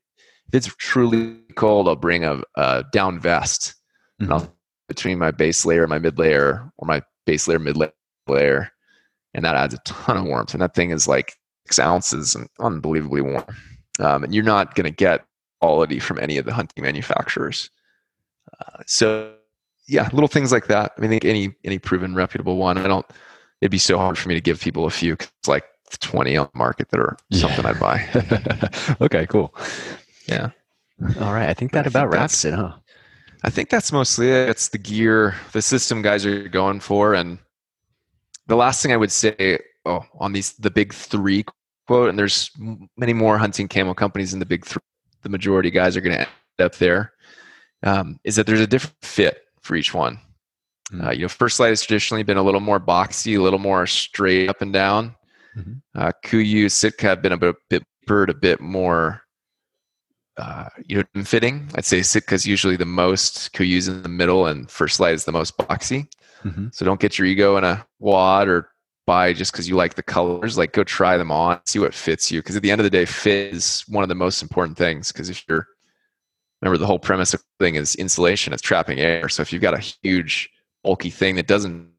If 0.48 0.66
it's 0.66 0.76
truly 0.76 1.36
cold, 1.56 1.88
I'll 1.88 1.96
bring 1.96 2.24
a, 2.24 2.42
a 2.56 2.84
down 2.92 3.18
vest, 3.18 3.74
mm-hmm. 4.20 4.24
and 4.24 4.32
I'll 4.32 4.54
between 4.88 5.18
my 5.18 5.30
base 5.30 5.64
layer, 5.64 5.82
and 5.82 5.90
my 5.90 5.98
mid 5.98 6.18
layer, 6.18 6.70
or 6.76 6.86
my 6.86 7.02
base 7.26 7.48
layer, 7.48 7.58
mid 7.58 7.76
layer, 8.28 8.70
and 9.32 9.44
that 9.44 9.56
adds 9.56 9.74
a 9.74 9.78
ton 9.78 10.16
of 10.16 10.24
warmth. 10.24 10.52
And 10.52 10.62
that 10.62 10.74
thing 10.74 10.90
is 10.90 11.08
like 11.08 11.36
six 11.66 11.78
ounces 11.78 12.34
and 12.34 12.48
unbelievably 12.60 13.22
warm. 13.22 13.44
Um, 14.00 14.24
and 14.24 14.34
you're 14.34 14.44
not 14.44 14.74
going 14.74 14.84
to 14.84 14.90
get 14.90 15.24
quality 15.60 15.98
from 15.98 16.18
any 16.18 16.36
of 16.36 16.44
the 16.44 16.52
hunting 16.52 16.84
manufacturers. 16.84 17.70
Uh, 18.66 18.82
so 18.86 19.34
yeah, 19.86 20.08
little 20.12 20.28
things 20.28 20.52
like 20.52 20.66
that. 20.68 20.92
I 20.96 21.00
mean, 21.00 21.10
I 21.10 21.12
think 21.12 21.24
any 21.24 21.54
any 21.64 21.78
proven 21.78 22.14
reputable 22.14 22.56
one. 22.56 22.78
I 22.78 22.86
don't. 22.86 23.06
It'd 23.60 23.70
be 23.70 23.78
so 23.78 23.98
hard 23.98 24.18
for 24.18 24.28
me 24.28 24.34
to 24.34 24.40
give 24.40 24.60
people 24.60 24.86
a 24.86 24.90
few. 24.90 25.16
Cause 25.16 25.30
it's 25.38 25.48
like 25.48 25.64
twenty 26.00 26.36
on 26.36 26.48
the 26.52 26.58
market 26.58 26.88
that 26.90 27.00
are 27.00 27.16
something 27.32 27.64
yeah. 27.64 27.70
I'd 27.70 27.80
buy. 27.80 28.96
okay, 29.04 29.26
cool. 29.26 29.54
Yeah. 30.26 30.50
All 31.20 31.32
right. 31.32 31.48
I 31.48 31.54
think 31.54 31.72
that 31.72 31.86
I 31.86 31.88
about 31.88 32.10
think 32.10 32.14
wraps 32.14 32.44
it, 32.44 32.54
huh? 32.54 32.74
I 33.42 33.50
think 33.50 33.68
that's 33.68 33.92
mostly 33.92 34.30
it. 34.30 34.48
It's 34.48 34.68
the 34.68 34.78
gear, 34.78 35.34
the 35.52 35.60
system 35.60 36.00
guys 36.00 36.24
are 36.24 36.48
going 36.48 36.80
for, 36.80 37.12
and 37.12 37.38
the 38.46 38.56
last 38.56 38.82
thing 38.82 38.92
I 38.92 38.96
would 38.96 39.12
say, 39.12 39.58
oh, 39.84 40.04
on 40.18 40.32
these 40.32 40.54
the 40.54 40.70
big 40.70 40.94
three 40.94 41.44
quote, 41.86 42.08
and 42.08 42.18
there's 42.18 42.50
many 42.96 43.12
more 43.12 43.36
hunting 43.36 43.68
camo 43.68 43.92
companies 43.92 44.32
in 44.32 44.38
the 44.38 44.46
big 44.46 44.64
three. 44.64 44.80
The 45.22 45.28
majority 45.28 45.70
guys 45.70 45.96
are 45.96 46.00
going 46.00 46.16
to 46.16 46.20
end 46.20 46.28
up 46.60 46.74
there 46.76 47.13
um, 47.84 48.18
is 48.24 48.36
that 48.36 48.46
there's 48.46 48.60
a 48.60 48.66
different 48.66 48.96
fit 49.02 49.42
for 49.60 49.76
each 49.76 49.94
one. 49.94 50.18
Mm-hmm. 50.90 51.06
Uh, 51.06 51.10
you 51.12 51.22
know, 51.22 51.28
First 51.28 51.60
Lite 51.60 51.70
has 51.70 51.82
traditionally 51.82 52.22
been 52.22 52.36
a 52.36 52.42
little 52.42 52.60
more 52.60 52.80
boxy, 52.80 53.38
a 53.38 53.42
little 53.42 53.58
more 53.58 53.86
straight 53.86 54.48
up 54.48 54.60
and 54.60 54.72
down. 54.72 55.14
Mm-hmm. 55.56 55.72
Uh, 55.94 56.10
KUIU, 56.24 56.70
Sitka 56.70 57.06
have 57.06 57.22
been 57.22 57.32
a 57.32 57.36
bit, 57.36 57.56
bit 57.70 57.84
bird, 58.06 58.30
a 58.30 58.34
bit 58.34 58.60
more, 58.60 59.22
uh, 60.36 60.68
you 60.86 61.04
know, 61.14 61.22
fitting. 61.22 61.70
I'd 61.74 61.84
say 61.84 62.02
Sitka 62.02 62.34
is 62.34 62.46
usually 62.46 62.76
the 62.76 62.84
most, 62.84 63.52
KUIU's 63.52 63.88
in 63.88 64.02
the 64.02 64.08
middle, 64.08 64.46
and 64.46 64.70
First 64.70 64.98
Lite 64.98 65.14
is 65.14 65.24
the 65.24 65.32
most 65.32 65.56
boxy. 65.58 66.08
Mm-hmm. 66.42 66.68
So 66.72 66.84
don't 66.84 67.00
get 67.00 67.18
your 67.18 67.26
ego 67.26 67.56
in 67.56 67.64
a 67.64 67.86
wad 68.00 68.48
or 68.48 68.68
buy 69.06 69.32
just 69.32 69.52
because 69.52 69.68
you 69.68 69.76
like 69.76 69.94
the 69.94 70.02
colors. 70.02 70.58
Like 70.58 70.72
go 70.72 70.84
try 70.84 71.16
them 71.16 71.30
on, 71.30 71.60
see 71.66 71.78
what 71.78 71.94
fits 71.94 72.30
you. 72.30 72.40
Because 72.40 72.56
at 72.56 72.62
the 72.62 72.70
end 72.70 72.80
of 72.80 72.84
the 72.84 72.90
day, 72.90 73.04
fit 73.04 73.54
is 73.54 73.84
one 73.88 74.02
of 74.02 74.08
the 74.08 74.14
most 74.14 74.42
important 74.42 74.76
things. 74.76 75.12
Because 75.12 75.30
if 75.30 75.42
you're 75.48 75.66
remember 76.64 76.78
the 76.78 76.86
whole 76.86 76.98
premise 76.98 77.34
of 77.34 77.40
the 77.40 77.64
thing 77.64 77.74
is 77.74 77.94
insulation 77.96 78.52
it's 78.52 78.62
trapping 78.62 78.98
air. 78.98 79.28
So 79.28 79.42
if 79.42 79.52
you've 79.52 79.62
got 79.62 79.74
a 79.74 79.78
huge 80.02 80.50
bulky 80.82 81.10
thing 81.10 81.36
that 81.36 81.46
doesn't 81.46 81.90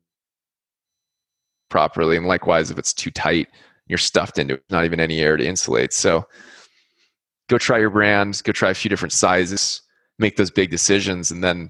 properly 1.70 2.18
and 2.18 2.28
likewise 2.28 2.72
if 2.72 2.78
it's 2.78 2.94
too 2.94 3.12
tight 3.12 3.48
you're 3.88 3.98
stuffed 3.98 4.38
into 4.38 4.56
it 4.56 4.64
not 4.70 4.86
even 4.86 5.00
any 5.00 5.20
air 5.20 5.38
to 5.38 5.46
insulate. 5.46 5.94
So 5.94 6.26
go 7.50 7.58
try 7.58 7.80
your 7.80 7.90
brand 7.90 8.42
go 8.44 8.52
try 8.52 8.70
a 8.70 8.76
few 8.76 8.90
different 8.90 9.14
sizes 9.14 9.82
make 10.20 10.38
those 10.38 10.52
big 10.52 10.70
decisions 10.72 11.32
and 11.32 11.44
then 11.44 11.70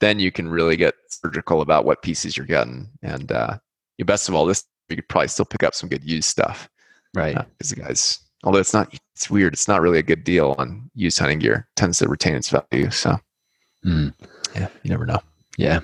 then 0.00 0.18
you 0.18 0.30
can 0.30 0.48
really 0.48 0.76
get 0.76 0.94
surgical 1.08 1.62
about 1.62 1.86
what 1.86 2.02
pieces 2.02 2.36
you're 2.36 2.46
getting. 2.46 2.88
And 3.02 3.30
uh 3.32 3.58
best 4.04 4.28
of 4.28 4.34
all 4.34 4.46
this 4.46 4.64
you 4.88 4.96
could 4.96 5.08
probably 5.08 5.28
still 5.28 5.44
pick 5.44 5.62
up 5.62 5.74
some 5.74 5.88
good 5.88 6.04
used 6.04 6.28
stuff. 6.28 6.68
Right. 7.14 7.34
Because 7.34 7.72
uh, 7.72 7.76
the 7.76 7.82
guys 7.82 8.25
although 8.44 8.58
it's 8.58 8.74
not 8.74 8.92
it's 9.14 9.30
weird. 9.30 9.52
It's 9.52 9.68
not 9.68 9.80
really 9.80 9.98
a 9.98 10.02
good 10.02 10.24
deal 10.24 10.54
on 10.58 10.90
used 10.94 11.18
hunting 11.18 11.38
gear. 11.38 11.66
It 11.70 11.76
tends 11.76 11.98
to 11.98 12.08
retain 12.08 12.34
its 12.34 12.50
value 12.50 12.90
so. 12.90 13.18
Mm. 13.84 14.12
yeah 14.54 14.68
you 14.82 14.90
never 14.90 15.06
know. 15.06 15.20
Yeah. 15.58 15.80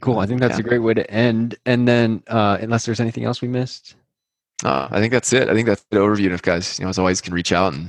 Cool. 0.00 0.18
I 0.18 0.26
think 0.26 0.40
that's 0.40 0.58
yeah. 0.58 0.64
a 0.64 0.68
great 0.68 0.80
way 0.80 0.94
to 0.94 1.10
end. 1.10 1.56
And 1.64 1.88
then 1.88 2.22
uh, 2.28 2.58
unless 2.60 2.84
there's 2.84 3.00
anything 3.00 3.24
else 3.24 3.40
we 3.40 3.48
missed? 3.48 3.94
Uh, 4.64 4.88
i 4.90 5.00
think 5.00 5.12
that's 5.12 5.32
it. 5.32 5.48
I 5.48 5.54
think 5.54 5.66
that's 5.66 5.84
the 5.90 5.98
overview 5.98 6.26
and 6.26 6.34
if 6.34 6.42
guys. 6.42 6.78
You 6.78 6.84
know 6.84 6.88
as 6.90 6.98
always 6.98 7.20
can 7.20 7.34
reach 7.34 7.52
out 7.52 7.72
and 7.74 7.88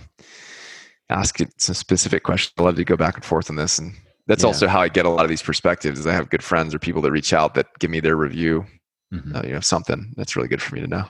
ask 1.10 1.40
it 1.40 1.50
some 1.62 1.76
specific 1.76 2.24
questions. 2.24 2.54
I 2.58 2.64
love 2.64 2.76
to 2.76 2.84
go 2.84 2.98
back 2.98 3.16
and 3.16 3.26
forth 3.26 3.50
on 3.50 3.56
this. 3.56 3.78
And 3.78 3.94
that's 4.28 4.44
yeah. 4.44 4.48
also 4.48 4.68
how 4.68 4.82
i 4.82 4.90
get 4.90 5.06
a 5.06 5.10
lot 5.10 5.24
of 5.24 5.30
these 5.30 5.44
perspectives 5.44 6.00
is 6.00 6.08
i 6.08 6.12
have 6.12 6.32
good 6.32 6.44
friends 6.44 6.74
or 6.74 6.80
people 6.80 7.00
that 7.04 7.12
reach 7.12 7.32
out 7.32 7.54
that 7.54 7.68
give 7.78 7.92
me 7.92 8.00
their 8.00 8.16
review 8.16 8.66
mm-hmm. 9.14 9.36
uh, 9.36 9.42
you 9.44 9.54
know 9.54 9.60
something 9.60 10.14
that's 10.16 10.36
really 10.36 10.48
good 10.48 10.62
for 10.62 10.76
me 10.76 10.82
to 10.82 10.88
know. 10.88 11.06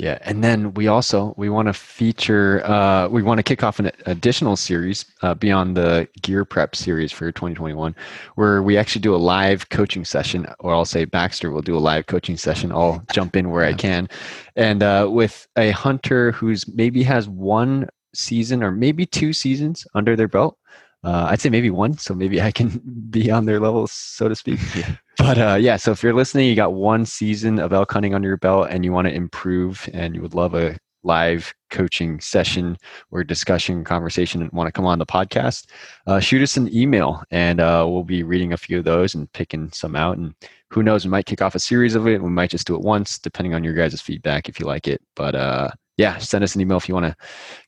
Yeah, 0.00 0.16
and 0.22 0.42
then 0.42 0.72
we 0.72 0.88
also 0.88 1.34
we 1.36 1.50
want 1.50 1.66
to 1.66 1.74
feature 1.74 2.64
uh, 2.64 3.08
we 3.08 3.22
want 3.22 3.36
to 3.36 3.42
kick 3.42 3.62
off 3.62 3.78
an 3.78 3.90
additional 4.06 4.56
series 4.56 5.04
uh, 5.20 5.34
beyond 5.34 5.76
the 5.76 6.08
gear 6.22 6.46
prep 6.46 6.74
series 6.74 7.12
for 7.12 7.30
2021, 7.30 7.94
where 8.36 8.62
we 8.62 8.78
actually 8.78 9.02
do 9.02 9.14
a 9.14 9.18
live 9.18 9.68
coaching 9.68 10.06
session, 10.06 10.46
or 10.60 10.72
I'll 10.72 10.86
say 10.86 11.04
Baxter 11.04 11.50
will 11.50 11.60
do 11.60 11.76
a 11.76 11.78
live 11.78 12.06
coaching 12.06 12.38
session. 12.38 12.72
I'll 12.72 13.04
jump 13.12 13.36
in 13.36 13.50
where. 13.50 13.60
I 13.60 13.74
can, 13.74 14.08
and 14.56 14.82
uh, 14.82 15.06
with 15.10 15.46
a 15.58 15.70
hunter 15.72 16.32
who's 16.32 16.66
maybe 16.66 17.02
has 17.02 17.28
one 17.28 17.86
season 18.14 18.62
or 18.62 18.70
maybe 18.70 19.04
two 19.04 19.34
seasons 19.34 19.86
under 19.94 20.16
their 20.16 20.28
belt. 20.28 20.56
Uh, 21.02 21.28
I'd 21.30 21.40
say 21.40 21.48
maybe 21.48 21.70
one, 21.70 21.96
so 21.96 22.14
maybe 22.14 22.42
I 22.42 22.50
can 22.52 22.68
be 23.10 23.30
on 23.30 23.46
their 23.46 23.60
level, 23.60 23.86
so 23.86 24.28
to 24.28 24.34
speak. 24.34 24.60
Yeah. 24.74 24.96
But 25.18 25.38
uh, 25.38 25.58
yeah, 25.60 25.76
so 25.76 25.92
if 25.92 26.02
you're 26.02 26.14
listening, 26.14 26.48
you 26.48 26.54
got 26.54 26.72
one 26.72 27.04
season 27.06 27.58
of 27.58 27.72
elk 27.72 27.92
hunting 27.92 28.14
under 28.14 28.28
your 28.28 28.36
belt, 28.36 28.68
and 28.70 28.84
you 28.84 28.92
want 28.92 29.08
to 29.08 29.14
improve, 29.14 29.88
and 29.92 30.14
you 30.14 30.22
would 30.22 30.34
love 30.34 30.54
a 30.54 30.76
live 31.02 31.54
coaching 31.70 32.20
session 32.20 32.76
or 33.10 33.24
discussion, 33.24 33.84
conversation, 33.84 34.42
and 34.42 34.52
want 34.52 34.68
to 34.68 34.72
come 34.72 34.86
on 34.86 34.98
the 34.98 35.06
podcast, 35.06 35.66
uh, 36.06 36.20
shoot 36.20 36.42
us 36.42 36.56
an 36.56 36.74
email, 36.74 37.22
and 37.30 37.60
uh, 37.60 37.86
we'll 37.88 38.04
be 38.04 38.22
reading 38.22 38.52
a 38.52 38.56
few 38.56 38.78
of 38.78 38.84
those 38.84 39.14
and 39.14 39.32
picking 39.32 39.70
some 39.72 39.96
out. 39.96 40.18
And 40.18 40.34
who 40.70 40.82
knows, 40.82 41.04
we 41.04 41.10
might 41.10 41.26
kick 41.26 41.42
off 41.42 41.54
a 41.54 41.58
series 41.60 41.94
of 41.94 42.06
it. 42.06 42.22
We 42.22 42.30
might 42.30 42.50
just 42.50 42.66
do 42.66 42.74
it 42.74 42.82
once, 42.82 43.18
depending 43.18 43.54
on 43.54 43.64
your 43.64 43.74
guys' 43.74 44.00
feedback 44.00 44.48
if 44.48 44.60
you 44.60 44.66
like 44.66 44.86
it. 44.86 45.02
But 45.16 45.34
uh, 45.34 45.70
yeah, 45.96 46.18
send 46.18 46.44
us 46.44 46.54
an 46.54 46.60
email 46.60 46.76
if 46.78 46.88
you 46.88 46.94
want 46.94 47.06
to 47.06 47.16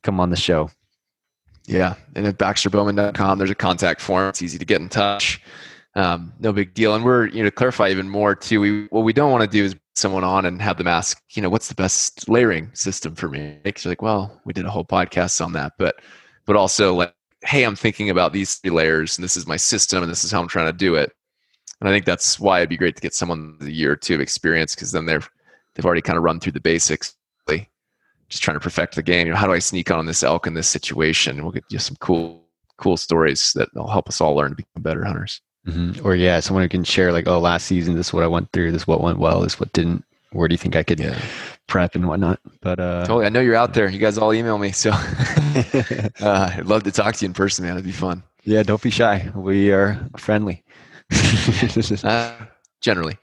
come 0.03 0.20
on 0.20 0.30
the 0.30 0.37
show. 0.37 0.70
Yeah. 1.67 1.95
And 2.15 2.27
at 2.27 2.39
baxterbowman.com, 2.39 3.39
there's 3.39 3.51
a 3.51 3.55
contact 3.55 4.01
form. 4.01 4.29
It's 4.29 4.43
easy 4.43 4.59
to 4.59 4.65
get 4.65 4.81
in 4.81 4.89
touch. 4.89 5.41
Um, 5.95 6.33
no 6.41 6.53
big 6.53 6.75
deal. 6.75 6.95
And 6.95 7.05
we're, 7.05 7.27
you 7.27 7.39
know, 7.39 7.45
to 7.45 7.51
clarify 7.51 7.91
even 7.91 8.09
more 8.09 8.35
too. 8.35 8.61
We, 8.61 8.87
what 8.87 9.03
we 9.03 9.13
don't 9.13 9.31
want 9.31 9.43
to 9.43 9.49
do 9.49 9.65
is 9.65 9.77
someone 9.95 10.25
on 10.25 10.47
and 10.47 10.61
have 10.63 10.79
them 10.79 10.89
ask, 10.89 11.23
you 11.33 11.43
know, 11.43 11.51
what's 11.51 11.69
the 11.69 11.75
best 11.75 12.29
layering 12.29 12.71
system 12.73 13.15
for 13.15 13.29
me? 13.29 13.59
Because 13.63 13.85
you're 13.85 13.93
like, 13.93 14.03
well, 14.03 14.41
we 14.45 14.53
did 14.53 14.65
a 14.65 14.71
whole 14.71 14.85
podcast 14.85 15.45
on 15.45 15.53
that, 15.53 15.75
but, 15.79 15.97
but 16.47 16.57
also 16.57 16.95
like, 16.95 17.15
hey, 17.45 17.65
I'm 17.65 17.77
thinking 17.77 18.09
about 18.09 18.33
these 18.33 18.55
three 18.57 18.71
layers 18.71 19.19
and 19.19 19.25
this 19.25 19.37
is 19.37 19.47
my 19.47 19.57
system 19.57 20.03
and 20.03 20.11
this 20.11 20.25
is 20.25 20.31
how 20.31 20.41
I'm 20.41 20.49
trying 20.49 20.67
to 20.67 20.73
do 20.73 20.95
it. 20.95 21.13
And 21.81 21.89
I 21.89 21.93
think 21.93 22.07
that's 22.07 22.41
why 22.41 22.59
it'd 22.59 22.71
be 22.71 22.77
great 22.77 22.97
to 22.97 23.03
get 23.03 23.15
someone 23.15 23.59
a 23.61 23.67
year 23.67 23.93
or 23.93 23.97
two 23.97 24.15
of 24.15 24.21
experience 24.21 24.75
because 24.75 24.93
then 24.93 25.05
they're, 25.05 25.23
they've 25.75 25.85
already 25.85 26.01
kind 26.01 26.17
of 26.17 26.23
run 26.23 26.41
through 26.41 26.53
the 26.53 26.61
basics 26.61 27.15
just 28.33 28.43
trying 28.43 28.57
to 28.57 28.61
perfect 28.61 28.97
the 28.97 29.03
game. 29.03 29.26
You 29.26 29.35
know, 29.35 29.39
how 29.39 29.47
do 29.47 29.53
I 29.53 29.59
sneak 29.59 29.91
on 29.91 30.07
this 30.07 30.22
elk 30.22 30.47
in 30.47 30.55
this 30.55 30.68
situation? 30.68 31.37
And 31.37 31.43
We'll 31.45 31.53
get 31.53 31.64
you 31.68 31.78
some 31.78 31.97
cool, 32.01 32.43
cool 32.78 32.97
stories 32.97 33.53
that 33.55 33.68
will 33.74 33.89
help 33.89 34.09
us 34.09 34.20
all 34.20 34.35
learn 34.35 34.51
to 34.51 34.57
become 34.57 34.83
better 34.83 35.05
hunters. 35.05 35.41
Mm-hmm. 35.66 36.05
Or 36.05 36.16
yeah, 36.16 36.41
someone 36.41 36.64
who 36.64 36.68
can 36.68 36.83
share 36.83 37.12
like, 37.12 37.28
oh, 37.28 37.39
last 37.39 37.66
season 37.66 37.95
this 37.95 38.09
is 38.09 38.12
what 38.12 38.24
I 38.24 38.28
went 38.28 38.51
through, 38.53 38.72
this 38.72 38.83
is 38.83 38.89
what 38.89 39.03
went 39.03 39.18
well, 39.18 39.43
this 39.43 39.55
is 39.55 39.61
what 39.61 39.72
didn't. 39.72 40.05
Where 40.33 40.49
do 40.49 40.55
you 40.55 40.59
think 40.59 40.76
I 40.76 40.83
could 40.83 40.99
yeah. 40.99 41.20
prep 41.66 41.95
and 41.95 42.09
whatnot? 42.09 42.41
But 42.62 42.80
uh, 42.80 43.01
totally, 43.03 43.26
I 43.26 43.28
know 43.28 43.41
you're 43.41 43.55
out 43.55 43.74
there. 43.74 43.91
You 43.91 43.99
guys 43.99 44.16
all 44.16 44.33
email 44.33 44.57
me, 44.57 44.72
so 44.72 44.91
uh, 46.20 46.51
I'd 46.57 46.64
love 46.64 46.85
to 46.85 46.91
talk 46.91 47.16
to 47.16 47.24
you 47.24 47.28
in 47.28 47.35
person, 47.35 47.66
man. 47.66 47.74
It'd 47.74 47.85
be 47.85 47.93
fun. 47.93 48.22
Yeah, 48.45 48.62
don't 48.62 48.80
be 48.80 48.89
shy. 48.89 49.30
We 49.35 49.72
are 49.72 50.01
friendly. 50.16 50.64
uh, 52.03 52.33
generally. 52.80 53.18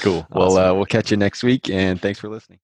cool. 0.00 0.26
Awesome. 0.26 0.26
Well, 0.30 0.56
uh, 0.56 0.72
we'll 0.72 0.86
catch 0.86 1.10
you 1.10 1.18
next 1.18 1.42
week, 1.42 1.68
and 1.68 2.00
thanks 2.00 2.18
for 2.18 2.30
listening. 2.30 2.58